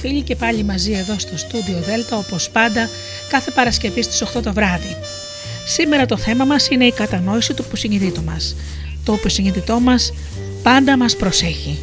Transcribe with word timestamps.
Φίλοι 0.00 0.22
και 0.22 0.36
πάλι 0.36 0.64
μαζί 0.64 0.92
εδώ 0.92 1.18
στο 1.18 1.36
στούντιο 1.36 1.80
Δέλτα 1.80 2.16
όπως 2.16 2.50
πάντα 2.50 2.88
κάθε 3.30 3.50
Παρασκευή 3.50 4.02
στις 4.02 4.24
8 4.36 4.42
το 4.42 4.52
βράδυ. 4.52 4.96
Σήμερα 5.66 6.06
το 6.06 6.16
θέμα 6.16 6.44
μας 6.44 6.68
είναι 6.68 6.84
η 6.84 6.92
κατανόηση 6.92 7.54
του 7.54 7.64
υποσυνείδητου 7.66 8.22
μας. 8.22 8.56
Το 9.04 9.12
υποσυνείδητό 9.12 9.80
μας 9.80 10.12
πάντα 10.62 10.96
μας 10.96 11.16
προσέχει. 11.16 11.78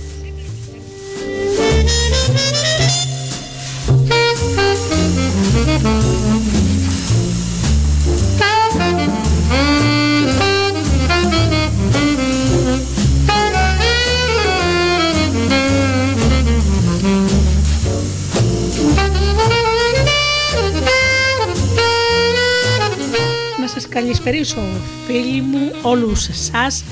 Σας 24.26 24.34
καλησπερίσω 24.34 24.82
φίλοι 25.08 25.42
μου 25.42 25.72
όλους 25.82 26.28
εσάς 26.28 26.84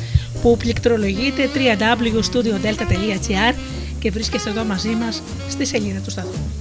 που 0.42 0.58
πληκτρολογείτε 0.58 1.50
www.studiodelta.gr 1.53 3.53
και 4.00 4.12
βρίσκεστε 4.12 4.50
εδώ 4.50 4.64
μαζί 4.64 4.89
μας 4.89 5.22
στη 5.50 5.66
σελίδα 5.66 6.00
του 6.00 6.11
σταθμού. 6.11 6.52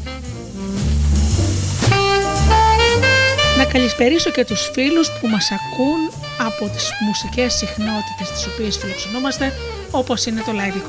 Να 3.58 3.64
καλησπερίσω 3.64 4.30
και 4.30 4.44
τους 4.44 4.70
φίλους 4.72 5.10
που 5.20 5.28
μας 5.28 5.50
ακούν 5.50 6.10
από 6.38 6.68
τις 6.74 6.90
μουσικές 7.06 7.54
συχνότητες 7.54 8.30
τις 8.32 8.46
οποίες 8.46 8.76
φιλοξενούμαστε 8.76 9.52
όπως 9.90 10.26
είναι 10.26 10.40
το 10.40 10.52
Live 10.52 10.76
24. 10.76 10.80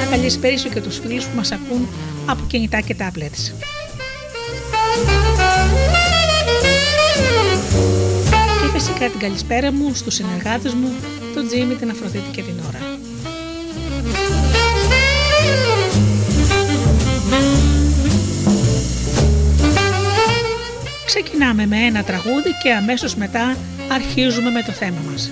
Να 0.00 0.06
καλησπερίσω 0.10 0.68
και 0.68 0.80
τους 0.80 0.98
φίλους 0.98 1.24
που 1.24 1.36
μας 1.36 1.52
ακούν 1.52 1.88
από 2.30 2.44
κινητά 2.46 2.80
και 2.80 2.96
tablets. 2.98 3.52
Και 8.62 8.70
φυσικά 8.72 9.08
την 9.08 9.20
καλησπέρα 9.20 9.72
μου 9.72 9.94
στους 9.94 10.14
συνεργάτες 10.14 10.74
μου, 10.74 10.94
τον 11.34 11.46
Τζίμι, 11.46 11.74
την 11.74 11.90
Αφροδίτη 11.90 12.30
και 12.30 12.42
την 12.42 12.54
Ώρα. 12.68 12.98
Ξεκινάμε 21.06 21.66
με 21.66 21.76
ένα 21.76 22.02
τραγούδι 22.02 22.50
και 22.62 22.72
αμέσως 22.72 23.14
μετά 23.14 23.56
αρχίζουμε 23.88 24.50
με 24.50 24.62
το 24.62 24.72
θέμα 24.72 24.98
μας. 25.10 25.30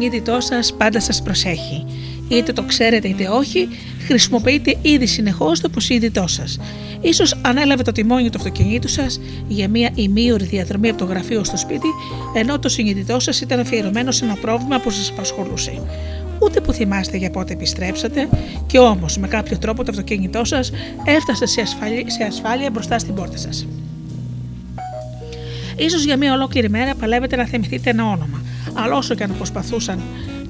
Το 0.00 0.06
υποσυνείδητό 0.06 0.40
σας 0.40 0.74
πάντα 0.76 1.00
σας 1.00 1.22
προσέχει. 1.22 1.86
Είτε 2.28 2.52
το 2.52 2.62
ξέρετε 2.62 3.08
είτε 3.08 3.28
όχι, 3.28 3.68
χρησιμοποιείτε 4.06 4.76
ήδη 4.82 5.06
συνεχώς 5.06 5.60
το 5.60 5.68
υποσυνείδητό 5.70 6.26
σας. 6.26 6.58
σω 7.14 7.24
ανέλαβε 7.42 7.82
το 7.82 7.92
τιμόνι 7.92 8.30
του 8.30 8.38
αυτοκινήτου 8.38 8.88
σας 8.88 9.20
για 9.48 9.68
μια 9.68 9.90
ημίωρη 9.94 10.44
διαδρομή 10.44 10.88
από 10.88 10.98
το 10.98 11.04
γραφείο 11.04 11.44
στο 11.44 11.56
σπίτι, 11.56 11.88
ενώ 12.34 12.58
το 12.58 12.68
συνειδητό 12.68 13.20
σας 13.20 13.40
ήταν 13.40 13.60
αφιερωμένο 13.60 14.10
σε 14.10 14.24
ένα 14.24 14.34
πρόβλημα 14.34 14.80
που 14.80 14.90
σας 14.90 15.10
απασχολούσε. 15.10 15.82
Ούτε 16.42 16.60
που 16.60 16.72
θυμάστε 16.72 17.16
για 17.16 17.30
πότε 17.30 17.52
επιστρέψατε, 17.52 18.28
και 18.66 18.78
όμως 18.78 19.18
με 19.18 19.28
κάποιο 19.28 19.58
τρόπο 19.58 19.84
το 19.84 19.90
αυτοκίνητό 19.90 20.44
σας 20.44 20.70
έφτασε 21.04 21.46
σε 21.46 21.60
ασφάλεια, 21.60 22.10
σε 22.10 22.24
ασφάλεια 22.24 22.70
μπροστά 22.70 22.98
στην 22.98 23.14
πόρτα 23.14 23.36
σας. 23.36 23.66
Ίσως 25.76 26.04
για 26.04 26.16
μια 26.16 26.32
ολόκληρη 26.32 26.70
μέρα 26.70 26.94
παλεύετε 26.94 27.36
να 27.36 27.46
θυμηθείτε 27.46 27.90
ένα 27.90 28.04
όνομα, 28.04 28.39
αλλά 28.82 28.96
όσο 28.96 29.14
και 29.14 29.22
αν 29.22 29.36
προσπαθούσαν 29.36 30.00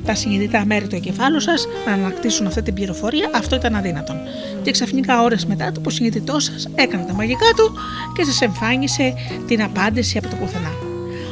τα 0.04 0.14
συνειδητά 0.14 0.64
μέρη 0.64 0.86
του 0.86 0.94
εγκεφάλου 0.94 1.40
σας 1.40 1.66
να 1.86 1.92
ανακτήσουν 1.92 2.46
αυτή 2.46 2.62
την 2.62 2.74
πληροφορία, 2.74 3.30
αυτό 3.34 3.56
ήταν 3.56 3.74
αδύνατον. 3.74 4.16
Και 4.62 4.70
ξαφνικά 4.70 5.22
ώρες 5.22 5.46
μετά 5.46 5.72
το 5.72 5.90
συνειδητό 5.90 6.40
σας 6.40 6.68
έκανε 6.74 7.04
τα 7.04 7.12
μαγικά 7.12 7.46
του 7.56 7.72
και 8.14 8.24
σας 8.24 8.40
εμφάνισε 8.40 9.14
την 9.46 9.62
απάντηση 9.62 10.18
από 10.18 10.28
το 10.28 10.36
πουθενά. 10.36 10.72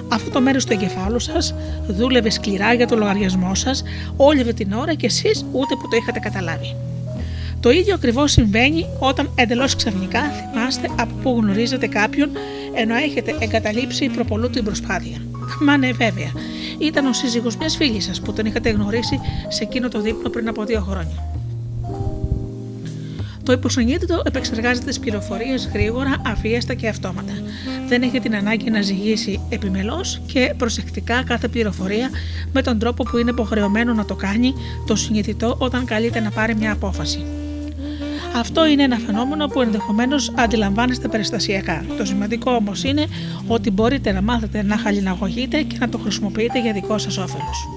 Αυτό 0.09 0.31
το 0.31 0.41
μέρος 0.41 0.65
του 0.65 0.73
εγκεφάλου 0.73 1.19
σας 1.19 1.55
δούλευε 1.89 2.31
σκληρά 2.31 2.73
για 2.73 2.87
το 2.87 2.97
λογαριασμό 2.97 3.55
σας 3.55 3.83
όλη 4.17 4.41
αυτή 4.41 4.55
την 4.55 4.73
ώρα 4.73 4.95
και 4.95 5.07
εσείς 5.07 5.45
ούτε 5.53 5.75
που 5.75 5.89
το 5.89 5.97
είχατε 5.97 6.19
καταλάβει. 6.19 6.77
Το 7.61 7.71
ίδιο 7.71 7.95
ακριβώς 7.95 8.33
συμβαίνει 8.33 8.87
όταν 8.99 9.31
εντελώς 9.35 9.77
ξαφνικά 9.77 10.21
θυμάστε 10.21 10.89
από 10.97 11.15
πού 11.23 11.39
γνωρίζετε 11.43 11.87
κάποιον 11.87 12.31
ενώ 12.75 12.95
έχετε 12.95 13.37
εγκαταλείψει 13.39 14.07
προπολού 14.07 14.51
την 14.51 14.65
προσπάθεια. 14.65 15.17
Μα 15.61 15.77
ναι, 15.77 15.93
βέβαια. 15.93 16.33
Ήταν 16.79 17.07
ο 17.07 17.13
σύζυγος 17.13 17.57
μιας 17.57 17.77
φίλης 17.77 18.05
σας 18.05 18.21
που 18.21 18.33
τον 18.33 18.47
είχατε 18.47 18.71
γνωρίσει 18.71 19.21
σε 19.49 19.63
εκείνο 19.63 19.89
το 19.89 20.01
δείπνο 20.01 20.29
πριν 20.29 20.49
από 20.49 20.65
δύο 20.65 20.81
χρόνια. 20.81 21.29
Το 23.43 23.55
υποσυνείδητο 23.55 24.23
επεξεργάζεται 24.25 24.87
τις 24.87 24.99
πληροφορίες 24.99 25.69
γρήγορα, 25.73 26.17
αφίεστα 26.27 26.75
και 26.75 26.89
αυτόματα. 26.89 27.33
Δεν 27.89 28.03
έχει 28.03 28.21
την 28.21 28.35
ανάγκη 28.35 28.71
να 28.71 28.81
ζυγίσει 28.81 29.41
επιμελώς 29.49 30.21
και 30.27 30.55
προσεκτικά 30.57 31.25
κάθε 31.25 31.49
πληροφορία 31.49 32.11
με 32.53 32.63
τον 32.63 32.79
τρόπο 32.79 33.03
που 33.03 33.19
είναι 33.19 33.31
υποχρεωμένο 33.31 33.95
να 33.95 34.05
το 34.05 34.15
κάνει 34.15 34.55
το 34.87 34.97
συνειδητό 34.97 35.57
όταν 35.59 35.85
καλείται 35.85 36.21
να 36.21 36.31
πάρει 36.31 36.55
μια 36.55 36.73
απόφαση. 36.73 37.38
Αυτό 38.37 38.67
είναι 38.67 38.83
ένα 38.83 38.99
φαινόμενο 38.99 39.47
που 39.47 39.61
ενδεχομένως 39.61 40.33
αντιλαμβάνεστε 40.35 41.09
περιστασιακά. 41.09 41.85
Το 41.99 42.05
σημαντικό 42.05 42.51
όμως 42.53 42.85
είναι 42.85 43.07
ότι 43.47 43.71
μπορείτε 43.71 44.13
να 44.13 44.23
μάθετε 44.23 44.63
να 44.63 44.77
χαλιναγωγείτε 44.77 45.63
και 45.63 45.77
να 45.81 45.89
το 45.89 45.99
χρησιμοποιείτε 45.99 46.61
για 46.61 46.73
δικό 46.73 46.99
σας 46.99 47.19
όφελος. 47.19 47.69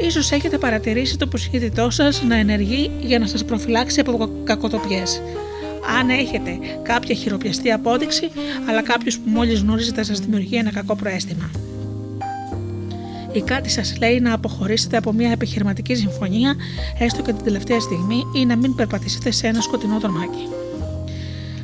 Ίσως 0.00 0.30
έχετε 0.30 0.58
παρατηρήσει 0.58 1.16
το 1.16 1.26
προσχέδιτό 1.26 1.90
σας 1.90 2.22
να 2.22 2.36
ενεργεί 2.36 2.90
για 3.00 3.18
να 3.18 3.26
σας 3.26 3.44
προφυλάξει 3.44 4.00
από 4.00 4.30
κακοτοπιές. 4.44 5.22
Αν 5.98 6.10
έχετε 6.10 6.58
κάποια 6.82 7.14
χειροπιαστή 7.14 7.72
απόδειξη, 7.72 8.30
αλλά 8.68 8.82
κάποιος 8.82 9.18
που 9.18 9.30
μόλις 9.30 9.60
γνωρίζετε 9.60 10.02
σας 10.02 10.18
δημιουργεί 10.18 10.56
ένα 10.56 10.70
κακό 10.70 10.96
προέστημα 10.96 11.50
ή 13.32 13.40
κάτι 13.40 13.70
σας 13.70 13.98
λέει 13.98 14.20
να 14.20 14.34
αποχωρήσετε 14.34 14.96
από 14.96 15.12
μια 15.12 15.30
επιχειρηματική 15.30 15.94
συμφωνία, 15.94 16.54
έστω 16.98 17.22
και 17.22 17.32
την 17.32 17.44
τελευταία 17.44 17.80
στιγμή, 17.80 18.26
ή 18.34 18.44
να 18.44 18.56
μην 18.56 18.74
περπατήσετε 18.74 19.30
σε 19.30 19.46
ένα 19.46 19.60
σκοτεινό 19.60 19.98
τρομάκι. 19.98 20.48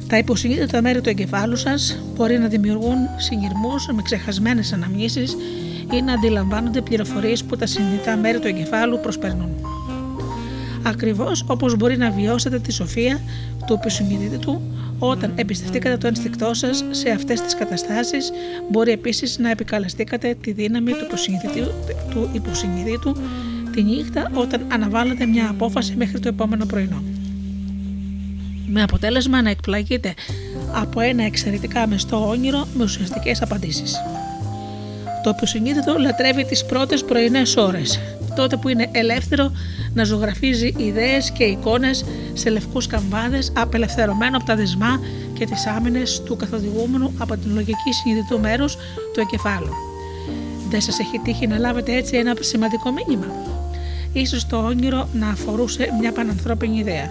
Τα 0.08 0.18
υποσυνείδητα 0.18 0.82
μέρη 0.82 1.00
του 1.00 1.08
εγκεφάλου 1.08 1.56
σας 1.56 1.98
μπορεί 2.14 2.38
να 2.38 2.48
δημιουργούν 2.48 2.96
συγκυρμούς 3.16 3.86
με 3.94 4.02
ξεχασμένες 4.02 4.72
αναμνήσεις 4.72 5.36
ή 5.92 6.02
να 6.02 6.12
αντιλαμβάνονται 6.12 6.80
πληροφορίες 6.80 7.44
που 7.44 7.56
τα 7.56 7.66
συνειδητά 7.66 8.16
μέρη 8.16 8.38
του 8.38 8.46
εγκεφάλου 8.46 9.00
προσπερνούν. 9.02 9.67
Ακριβώς 10.82 11.44
όπως 11.46 11.76
μπορεί 11.76 11.96
να 11.96 12.10
βιώσετε 12.10 12.58
τη 12.58 12.72
σοφία 12.72 13.20
του 13.66 13.74
υποσυνείδητου 13.74 14.60
όταν 14.98 15.32
εμπιστευτήκατε 15.34 15.96
το 15.96 16.06
ένστικτό 16.06 16.54
σας 16.54 16.84
σε 16.90 17.10
αυτές 17.10 17.40
τις 17.40 17.54
καταστάσεις, 17.54 18.30
μπορεί 18.70 18.92
επίσης 18.92 19.38
να 19.38 19.50
επικαλεστήκατε 19.50 20.36
τη 20.40 20.52
δύναμη 20.52 20.92
του 20.92 21.04
υποσυνείδητου, 21.04 21.70
του 22.10 22.30
υποσυνείδητου 22.32 23.16
τη 23.72 23.82
νύχτα 23.82 24.30
όταν 24.34 24.66
αναβάλλετε 24.68 25.26
μια 25.26 25.48
απόφαση 25.50 25.94
μέχρι 25.96 26.20
το 26.20 26.28
επόμενο 26.28 26.66
πρωινό. 26.66 27.02
Με 28.66 28.82
αποτέλεσμα 28.82 29.42
να 29.42 29.50
εκπλαγείτε 29.50 30.14
από 30.72 31.00
ένα 31.00 31.24
εξαιρετικά 31.24 31.86
μεστό 31.86 32.28
όνειρο 32.28 32.66
με 32.74 32.84
ουσιαστικές 32.84 33.42
απαντήσεις. 33.42 33.96
Το 35.22 35.30
υποσυνείδητο 35.36 35.94
λατρεύει 35.98 36.44
τις 36.44 36.64
πρώτες 36.66 37.04
πρωινές 37.04 37.56
ώρες, 37.56 38.00
τότε 38.38 38.56
που 38.56 38.68
είναι 38.68 38.88
ελεύθερο 38.92 39.52
να 39.94 40.04
ζωγραφίζει 40.04 40.74
ιδέες 40.76 41.30
και 41.30 41.44
εικόνες 41.44 42.04
σε 42.32 42.50
λευκούς 42.50 42.86
καμβάδες 42.86 43.52
απελευθερωμένο 43.56 44.36
από 44.36 44.46
τα 44.46 44.56
δεσμά 44.56 45.00
και 45.32 45.46
τις 45.46 45.66
άμυνες 45.66 46.22
του 46.22 46.36
καθοδηγούμενου 46.36 47.14
από 47.18 47.36
την 47.36 47.54
λογική 47.54 47.92
συνειδητού 48.02 48.40
μέρους 48.40 48.76
του 49.12 49.20
εγκεφάλου. 49.20 49.72
Δεν 50.70 50.80
σας 50.80 50.98
έχει 50.98 51.18
τύχει 51.18 51.46
να 51.46 51.58
λάβετε 51.58 51.94
έτσι 51.94 52.16
ένα 52.16 52.36
σημαντικό 52.40 52.90
μήνυμα; 52.92 53.26
Ίσως 54.12 54.46
το 54.46 54.56
όνειρο 54.56 55.08
να 55.12 55.28
αφορούσε 55.28 55.88
μια 56.00 56.12
πανανθρώπινη 56.12 56.78
ιδέα, 56.78 57.10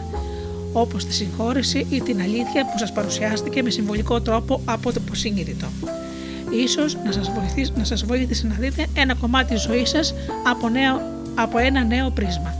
όπως 0.73 1.05
τη 1.05 1.13
συγχώρεση 1.13 1.85
ή 1.89 2.01
την 2.01 2.21
αλήθεια 2.21 2.65
που 2.65 2.77
σας 2.77 2.91
παρουσιάστηκε 2.91 3.63
με 3.63 3.69
συμβολικό 3.69 4.21
τρόπο 4.21 4.61
από 4.65 4.93
το 4.93 5.01
υποσυνείδητο. 5.05 5.67
Ίσως 6.49 6.97
να 7.05 7.11
σας, 7.11 7.31
βοηθήσει, 7.31 7.71
να 7.77 7.83
σας 7.83 8.03
βοήθησε 8.05 8.47
να 8.47 8.55
δείτε 8.55 8.85
ένα 8.93 9.13
κομμάτι 9.15 9.53
της 9.53 9.61
ζωής 9.61 9.89
σας 9.89 10.13
από, 10.51 10.69
νέο, 10.69 11.16
από 11.39 11.57
ένα 11.57 11.83
νέο 11.83 12.09
πρίσμα. 12.09 12.53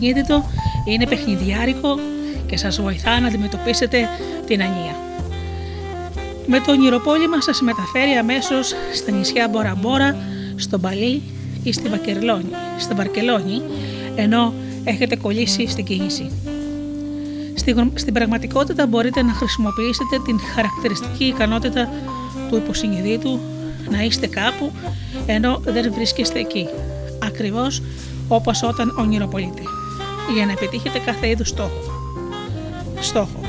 Υποσυνείδητο 0.00 0.44
είναι 0.84 1.06
παιχνιδιάρικο 1.06 1.98
και 2.46 2.56
σας 2.56 2.80
βοηθά 2.80 3.20
να 3.20 3.26
αντιμετωπίσετε 3.26 4.08
την 4.46 4.62
ανία. 4.62 4.94
Με 6.46 6.60
το 6.60 6.72
ονειροπόλημα 6.72 7.40
σας 7.40 7.60
μεταφέρει 7.60 8.10
αμέσως 8.10 8.74
στα 8.94 9.10
νησιά 9.10 9.48
Μποραμπόρα, 9.48 10.16
στο 10.56 10.78
Μπαλί 10.78 11.22
ή 11.62 11.72
στη 11.72 11.88
Βακερλόνη, 11.88 12.50
στην 12.78 12.96
Βαρκελόνη, 12.96 13.62
ενώ 14.14 14.54
έχετε 14.84 15.16
κολλήσει 15.16 15.68
στην 15.68 15.84
κίνηση. 15.84 16.30
Στην 17.94 18.12
πραγματικότητα 18.12 18.86
μπορείτε 18.86 19.22
να 19.22 19.32
χρησιμοποιήσετε 19.32 20.18
την 20.24 20.40
χαρακτηριστική 20.54 21.24
ικανότητα 21.24 21.90
του 22.48 22.56
υποσυνειδήτου 22.56 23.40
να 23.90 24.02
είστε 24.02 24.26
κάπου 24.26 24.72
ενώ 25.26 25.60
δεν 25.64 25.92
βρίσκεστε 25.92 26.38
εκεί. 26.38 26.68
Ακριβώς 27.22 27.82
όπως 28.28 28.62
όταν 28.62 28.94
ονειροπολείτε, 28.98 29.62
για 30.34 30.46
να 30.46 30.52
επιτύχετε 30.52 30.98
κάθε 30.98 31.28
είδους 31.28 31.48
στόχο. 31.48 31.80
Στόχο. 33.00 33.40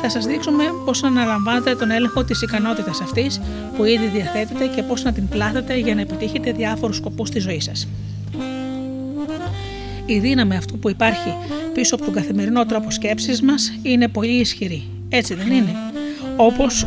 Θα 0.00 0.08
σας 0.08 0.26
δείξουμε 0.26 0.64
πώς 0.84 1.02
να 1.02 1.08
αναλαμβάνετε 1.08 1.74
τον 1.74 1.90
έλεγχο 1.90 2.24
της 2.24 2.42
ικανότητας 2.42 3.00
αυτής 3.00 3.40
που 3.76 3.84
ήδη 3.84 4.06
διαθέτετε 4.06 4.66
και 4.66 4.82
πώς 4.82 5.02
να 5.02 5.12
την 5.12 5.28
πλάθετε 5.28 5.76
για 5.76 5.94
να 5.94 6.00
επιτύχετε 6.00 6.52
διάφορους 6.52 6.96
σκοπούς 6.96 7.28
στη 7.28 7.38
ζωή 7.38 7.60
σας. 7.60 7.88
Η 10.06 10.18
δύναμη 10.18 10.56
αυτού 10.56 10.78
που 10.78 10.90
υπάρχει 10.90 11.34
πίσω 11.74 11.94
από 11.94 12.04
τον 12.04 12.14
καθημερινό 12.14 12.66
τρόπο 12.66 12.90
σκέψης 12.90 13.42
μας 13.42 13.72
είναι 13.82 14.08
πολύ 14.08 14.40
ισχυρή. 14.40 14.88
Έτσι 15.08 15.34
δεν 15.34 15.52
είναι; 15.52 15.74
Όπως 16.36 16.86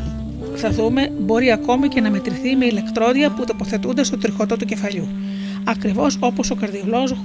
θα 0.55 0.69
δούμε 0.71 1.11
μπορεί 1.19 1.51
ακόμη 1.51 1.87
και 1.87 2.01
να 2.01 2.09
μετρηθεί 2.09 2.55
με 2.55 2.65
ηλεκτρόδια 2.65 3.31
που 3.31 3.43
τοποθετούνται 3.43 4.03
στο 4.03 4.17
τριχωτό 4.17 4.57
του 4.57 4.65
κεφαλιού. 4.65 5.07
Ακριβώς 5.63 6.17
όπως 6.19 6.51
ο 6.51 6.55
καρδιολόγος 6.55 7.15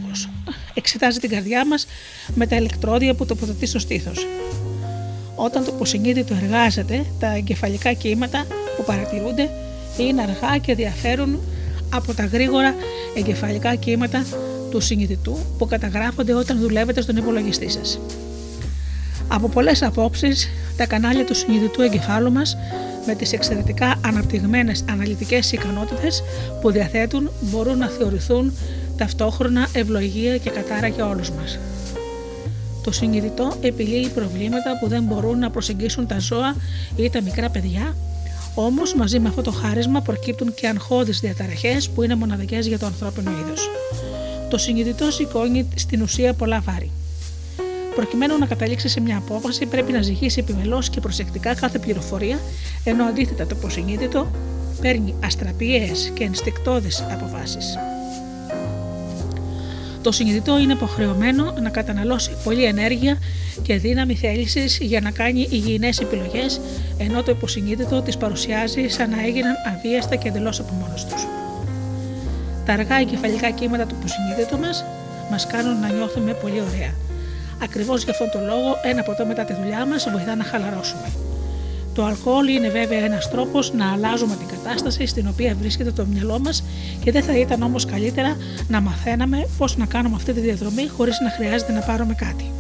εξετάζει 0.75 1.19
την 1.19 1.31
καρδιά 1.31 1.67
μας 1.67 1.87
με 2.35 2.47
τα 2.47 2.57
ηλεκτρόδια 2.57 3.14
που 3.14 3.26
τοποθετεί 3.26 3.67
στο 3.67 3.79
στήθος. 3.79 4.26
Όταν 5.35 5.64
το 5.64 5.73
υποσυνείδητο 5.75 6.35
εργάζεται, 6.43 7.05
τα 7.19 7.35
εγκεφαλικά 7.35 7.93
κύματα 7.93 8.47
που 8.76 8.85
παρατηρούνται 8.85 9.50
είναι 9.97 10.23
αργά 10.23 10.59
και 10.59 10.75
διαφέρουν 10.75 11.41
από 11.95 12.14
τα 12.14 12.25
γρήγορα 12.25 12.75
εγκεφαλικά 13.17 13.75
κύματα 13.75 14.25
του 14.71 14.81
συνειδητού 14.81 15.38
που 15.59 15.67
καταγράφονται 15.67 16.35
όταν 16.35 16.59
δουλεύετε 16.59 17.00
στον 17.00 17.17
υπολογιστή 17.17 17.71
σας. 17.71 17.99
Από 19.29 19.49
πολλές 19.49 19.83
απόψεις, 19.83 20.49
τα 20.76 20.87
κανάλια 20.87 21.25
του 21.25 21.35
συνειδητού 21.35 21.83
εγκεφάλου 21.83 22.33
μας 22.33 22.57
με 23.07 23.14
τις 23.14 23.33
εξαιρετικά 23.33 24.00
αναπτυγμένες 24.05 24.85
αναλυτικές 24.91 25.52
ικανότητες 25.52 26.23
που 26.61 26.71
διαθέτουν 26.71 27.31
μπορούν 27.41 27.79
να 27.79 27.88
θεωρηθούν 27.88 28.52
ταυτόχρονα 28.96 29.68
ευλογία 29.72 30.37
και 30.37 30.50
κατάρα 30.50 30.87
για 30.87 31.06
όλους 31.06 31.30
μας. 31.30 31.58
Το 32.82 32.92
συνειδητό 32.92 33.52
επιλύει 33.61 34.08
προβλήματα 34.08 34.78
που 34.80 34.88
δεν 34.88 35.02
μπορούν 35.02 35.38
να 35.38 35.50
προσεγγίσουν 35.50 36.06
τα 36.06 36.18
ζώα 36.18 36.56
ή 36.96 37.11
τα 37.11 37.22
μικρά 37.22 37.50
παιδιά, 37.50 37.94
όμως 38.54 38.94
μαζί 38.94 39.18
με 39.18 39.28
αυτό 39.28 39.42
το 39.42 39.50
χάρισμα 39.50 40.00
προκύπτουν 40.00 40.54
και 40.54 40.68
αγχώδεις 40.68 41.20
διαταραχές 41.20 41.88
που 41.88 42.02
είναι 42.02 42.14
μοναδικές 42.14 42.66
για 42.66 42.78
το 42.78 42.87
ανθρώπινο 42.87 43.30
είδος. 43.30 43.68
Το 44.50 44.58
συνειδητό 44.58 45.11
σηκώνει 45.11 45.68
στην 45.75 46.02
ουσία 46.02 46.34
πολλά 46.34 46.61
βάρη. 46.61 46.90
Προκειμένου 47.94 48.38
να 48.38 48.46
καταλήξει 48.46 48.88
σε 48.88 49.00
μια 49.00 49.16
απόφαση, 49.16 49.66
πρέπει 49.66 49.92
να 49.92 50.02
ζυγίσει 50.02 50.40
επιμελώς 50.40 50.90
και 50.90 51.00
προσεκτικά 51.00 51.54
κάθε 51.54 51.78
πληροφορία, 51.78 52.38
ενώ 52.84 53.04
αντίθετα 53.04 53.46
το 53.46 53.54
υποσυνείδητο 53.58 54.30
παίρνει 54.80 55.14
αστραπιαίες 55.25 56.11
και 56.14 56.25
ενστικτόδε 56.25 56.88
αποφάσεις. 57.12 57.76
Το 60.02 60.12
συνειδητό 60.12 60.59
είναι 60.59 60.73
υποχρεωμένο 60.73 61.54
να 61.61 61.71
καταναλώσει 61.71 62.30
πολλή 62.44 62.64
ενέργεια 62.64 63.18
και 63.62 63.76
δύναμη 63.76 64.14
θέλησης 64.14 64.78
για 64.78 65.00
να 65.00 65.11
κάνει 65.11 65.47
υγιεινές 65.50 65.99
επιλογές, 65.99 66.61
ενώ 66.99 67.23
το 67.23 67.30
υποσυνείδητο 67.30 68.02
τις 68.02 68.16
παρουσιάζει 68.16 68.88
σαν 68.88 69.11
να 69.11 69.23
έγιναν 69.26 69.54
αβίαστα 69.76 70.16
και 70.16 70.28
εντελώς 70.28 70.61
από 70.61 70.73
μόνος 70.73 71.04
τους. 71.04 71.26
Τα 72.66 72.73
αργά 72.73 72.97
εγκεφαλικά 72.97 73.50
κύματα 73.50 73.87
του 73.87 73.97
υποσυνείδητου 73.99 74.59
μας 74.59 74.85
μας 75.30 75.47
κάνουν 75.47 75.80
να 75.80 75.88
νιώθουμε 75.88 76.32
πολύ 76.32 76.61
ωραία. 76.61 76.94
Ακριβώς 77.62 78.02
για 78.02 78.12
αυτόν 78.12 78.30
τον 78.30 78.44
λόγο, 78.44 78.76
ένα 78.82 79.02
ποτό 79.02 79.26
μετά 79.26 79.44
τη 79.44 79.52
δουλειά 79.54 79.87
μας 79.87 80.09
βοηθά 80.12 80.35
να 80.35 80.44
χαλαρώσουμε. 80.44 81.31
Το 81.94 82.04
αλκοόλ 82.04 82.49
είναι 82.49 82.68
βέβαια 82.68 83.04
ένας 83.04 83.30
τρόπος 83.30 83.72
να 83.72 83.92
αλλάζουμε 83.92 84.37
την 84.37 84.46
κατάσταση 84.46 85.06
στην 85.06 85.28
οποία 85.28 85.54
βρίσκεται 85.61 85.90
το 85.92 86.06
μυαλό 86.06 86.38
μας 86.38 86.64
και 87.04 87.12
δεν 87.12 87.22
θα 87.22 87.38
ήταν 87.38 87.62
όμως 87.62 87.84
καλύτερα 87.84 88.37
να 88.68 88.80
μαθαίναμε 88.80 89.49
πώς 89.58 89.76
να 89.76 89.87
κάνουμε 89.87 90.16
αυτή 90.16 90.32
τη 90.32 90.40
διαδρομή 90.40 90.88
χωρίς 90.88 91.20
να 91.20 91.30
χρειάζεται 91.30 91.72
να 91.72 91.80
πάρουμε 91.80 92.14
κάτι. 92.14 92.50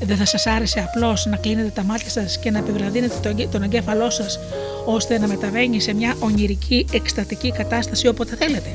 Δεν 0.00 0.16
θα 0.16 0.24
σας 0.24 0.46
άρεσε 0.46 0.80
απλώς 0.80 1.26
να 1.26 1.36
κλείνετε 1.36 1.68
τα 1.68 1.82
μάτια 1.82 2.10
σας 2.10 2.38
και 2.38 2.50
να 2.50 2.58
επιβραδύνετε 2.58 3.46
τον 3.50 3.62
εγκέφαλό 3.62 4.10
σας 4.10 4.38
ώστε 4.86 5.18
να 5.18 5.26
μεταβαίνει 5.26 5.80
σε 5.80 5.94
μια 5.94 6.14
ονειρική 6.18 6.86
εκστατική 6.92 7.52
κατάσταση 7.52 8.08
όποτε 8.08 8.36
θέλετε; 8.36 8.72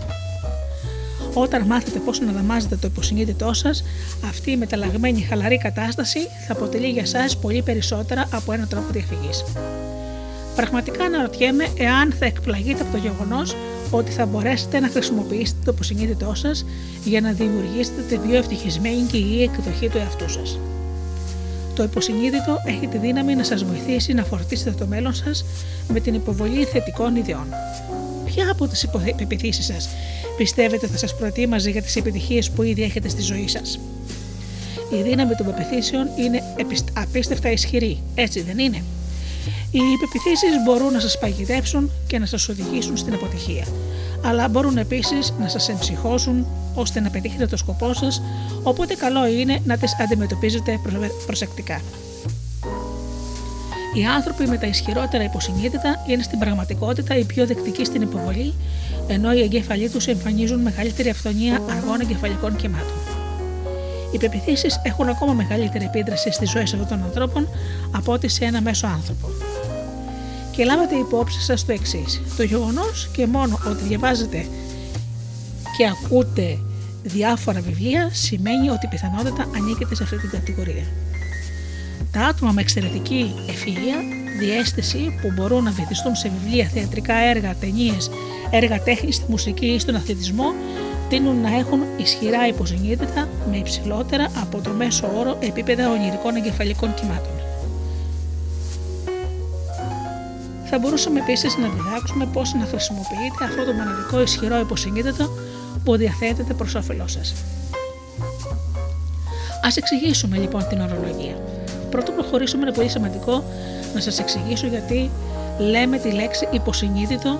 Όταν 1.33 1.65
μάθετε 1.65 1.99
πώς 1.99 2.19
να 2.19 2.31
δαμάζετε 2.31 2.75
το 2.75 2.87
υποσυνείδητό 2.87 3.53
σας, 3.53 3.83
αυτή 4.27 4.51
η 4.51 4.57
μεταλλαγμένη 4.57 5.21
χαλαρή 5.21 5.57
κατάσταση 5.57 6.19
θα 6.47 6.53
αποτελεί 6.53 6.87
για 6.87 7.01
εσά 7.01 7.25
πολύ 7.41 7.61
περισσότερα 7.61 8.27
από 8.33 8.53
ένα 8.53 8.67
τρόπο 8.67 8.91
διαφυγής. 8.91 9.43
Πραγματικά 10.55 11.03
αναρωτιέμαι 11.03 11.67
εάν 11.77 12.11
θα 12.19 12.25
εκπλαγείτε 12.25 12.81
από 12.81 12.91
το 12.91 12.97
γεγονός 12.97 13.55
ότι 13.91 14.11
θα 14.11 14.25
μπορέσετε 14.25 14.79
να 14.79 14.87
χρησιμοποιήσετε 14.87 15.59
το 15.65 15.71
υποσυνείδητό 15.73 16.33
σας 16.33 16.65
για 17.03 17.21
να 17.21 17.31
δημιουργήσετε 17.31 18.01
τη 18.01 18.17
πιο 18.17 18.37
ευτυχισμένη 18.37 19.01
και 19.11 19.17
υγιή 19.17 19.49
εκδοχή 19.51 19.89
του 19.89 19.97
εαυτού 19.97 20.29
σας. 20.29 20.59
Το 21.75 21.83
υποσυνείδητο 21.83 22.61
έχει 22.65 22.87
τη 22.87 22.97
δύναμη 22.97 23.35
να 23.35 23.43
σας 23.43 23.63
βοηθήσει 23.63 24.13
να 24.13 24.23
φορτίσετε 24.23 24.71
το 24.71 24.85
μέλλον 24.85 25.13
σας 25.13 25.45
με 25.87 25.99
την 25.99 26.13
υποβολή 26.13 26.63
θετικών 26.63 27.15
ιδεών. 27.15 27.47
Ποια 28.33 28.51
από 28.51 28.67
τις 28.67 28.83
υποπεπιθήσει 28.83 29.63
σας 29.63 29.89
πιστεύετε 30.37 30.87
θα 30.87 30.97
σας 30.97 31.15
προετοίμαζε 31.15 31.69
για 31.69 31.81
τις 31.81 31.95
επιτυχίες 31.95 32.51
που 32.51 32.63
ήδη 32.63 32.83
έχετε 32.83 33.09
στη 33.09 33.21
ζωή 33.21 33.47
σας; 33.47 33.79
Η 34.91 35.01
δύναμη 35.01 35.35
των 35.35 35.45
πεπιθήσεων 35.45 36.07
είναι 36.17 36.43
απίστευτα 36.93 37.51
ισχυρή, 37.51 38.01
έτσι 38.15 38.41
δεν 38.41 38.59
είναι; 38.59 38.83
Οι 39.71 39.79
υπεπιθήσεις 39.93 40.49
μπορούν 40.65 40.91
να 40.91 40.99
σας 40.99 41.19
παγιδεύσουν 41.19 41.91
και 42.07 42.19
να 42.19 42.25
σας 42.25 42.49
οδηγήσουν 42.49 42.97
στην 42.97 43.13
αποτυχία, 43.13 43.65
αλλά 44.23 44.47
μπορούν 44.47 44.77
επίσης 44.77 45.33
να 45.39 45.47
σας 45.47 45.69
εμψυχώσουν 45.69 46.45
ώστε 46.75 46.99
να 46.99 47.09
πετύχετε 47.09 47.47
το 47.47 47.57
σκοπό 47.57 47.93
σας, 47.93 48.21
οπότε 48.63 48.93
καλό 48.95 49.27
είναι 49.27 49.59
να 49.65 49.77
τις 49.77 49.95
αντιμετωπίζετε 49.99 50.79
προσεκτικά. 51.25 51.81
Οι 53.93 54.05
άνθρωποι 54.05 54.47
με 54.47 54.57
τα 54.57 54.67
ισχυρότερα 54.67 55.23
υποσυνείδητα 55.23 56.03
είναι 56.07 56.23
στην 56.23 56.39
πραγματικότητα 56.39 57.17
οι 57.17 57.23
πιο 57.23 57.45
δεκτικοί 57.45 57.85
στην 57.85 58.01
υποβολή, 58.01 58.53
ενώ 59.07 59.33
οι 59.33 59.41
εγκέφαλοι 59.41 59.89
τους 59.89 60.07
εμφανίζουν 60.07 60.59
μεγαλύτερη 60.59 61.09
αυθονία 61.09 61.61
αργών 61.69 62.01
εγκεφαλικών 62.01 62.55
κυμάτων. 62.55 62.97
Οι 64.11 64.17
πεπιθήσεις 64.17 64.79
έχουν 64.83 65.09
ακόμα 65.09 65.33
μεγαλύτερη 65.33 65.85
επίδραση 65.85 66.31
στις 66.31 66.49
ζωές 66.49 66.73
αυτών 66.73 66.87
των 66.87 67.03
ανθρώπων 67.03 67.47
από 67.91 68.11
ότι 68.13 68.27
σε 68.27 68.45
ένα 68.45 68.61
μέσο 68.61 68.87
άνθρωπο. 68.87 69.27
Και 70.51 70.63
λάβατε 70.63 70.95
υπόψη 70.95 71.41
σας 71.41 71.65
το 71.65 71.71
εξής: 71.71 72.21
Το 72.37 72.43
γεγονός 72.43 73.09
και 73.13 73.27
μόνο 73.27 73.59
ότι 73.67 73.83
διαβάζετε 73.83 74.45
και 75.77 75.87
ακούτε 75.87 76.57
διάφορα 77.03 77.61
βιβλία 77.61 78.09
σημαίνει 78.11 78.69
ότι 78.69 78.87
πιθανότατα 78.87 79.45
ανήκετε 79.55 79.95
σε 79.95 80.03
αυτή 80.03 80.17
την 80.17 80.29
κατηγορία. 80.29 80.85
Τα 82.11 82.21
άτομα 82.21 82.51
με 82.51 82.61
εξαιρετική 82.61 83.33
ευφυΐα, 83.47 83.97
διέστηση 84.39 85.19
που 85.21 85.31
μπορούν 85.35 85.63
να 85.63 85.71
βυθιστούν 85.71 86.15
σε 86.15 86.31
βιβλία, 86.39 86.67
θεατρικά 86.73 87.13
έργα, 87.13 87.55
ταινίες, 87.55 88.09
έργα 88.49 88.83
τέχνης, 88.83 89.15
στη 89.15 89.25
μουσική 89.27 89.65
ή 89.65 89.79
στον 89.79 89.95
αθλητισμό, 89.95 90.53
τείνουν 91.09 91.41
να 91.41 91.57
έχουν 91.57 91.79
ισχυρά 91.97 92.47
υποσυνείδητα 92.47 93.27
με 93.51 93.57
υψηλότερα 93.57 94.31
από 94.41 94.61
το 94.61 94.69
μέσο 94.69 95.11
όρο 95.17 95.37
επίπεδα 95.39 95.91
ονειρικών 95.91 96.35
εγκεφαλικών 96.35 96.93
κυμάτων. 96.93 97.31
Θα 100.65 100.79
μπορούσαμε 100.79 101.19
επίσης 101.19 101.57
να 101.57 101.67
διδάξουμε 101.67 102.25
πώς 102.25 102.53
να 102.53 102.65
χρησιμοποιείτε 102.65 103.43
αυτό 103.43 103.65
το 103.65 103.73
μοναδικό 103.73 104.21
ισχυρό 104.21 104.59
υποσυνείδητο 104.59 105.29
που 105.83 105.95
διαθέτεται 105.95 106.53
προς 106.53 106.75
όφελός 106.75 107.11
σας. 107.11 107.33
Α 109.61 109.69
εξηγήσουμε 109.75 110.37
λοιπόν 110.37 110.67
την 110.69 110.81
ορολογία. 110.81 111.60
Πρώτο 111.91 112.11
προχωρήσουμε 112.11 112.61
είναι 112.61 112.75
πολύ 112.75 112.89
σημαντικό 112.89 113.43
να 113.93 113.99
σας 113.99 114.19
εξηγήσω 114.19 114.67
γιατί 114.67 115.11
λέμε 115.57 115.97
τη 115.97 116.11
λέξη 116.11 116.47
υποσυνείδητο 116.51 117.39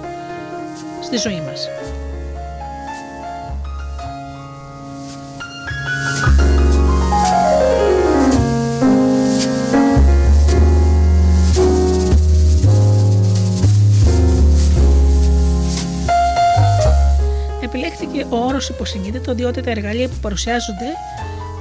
στη 1.01 1.17
ζωή 1.17 1.41
μας. 1.41 1.67
Επιλέχθηκε 17.61 18.25
ο 18.29 18.37
όρος 18.45 18.69
υποσυνείδητο 18.69 19.33
διότι 19.33 19.61
τα 19.61 19.69
εργαλεία 19.69 20.07
που 20.07 20.15
παρουσιάζονται 20.21 20.85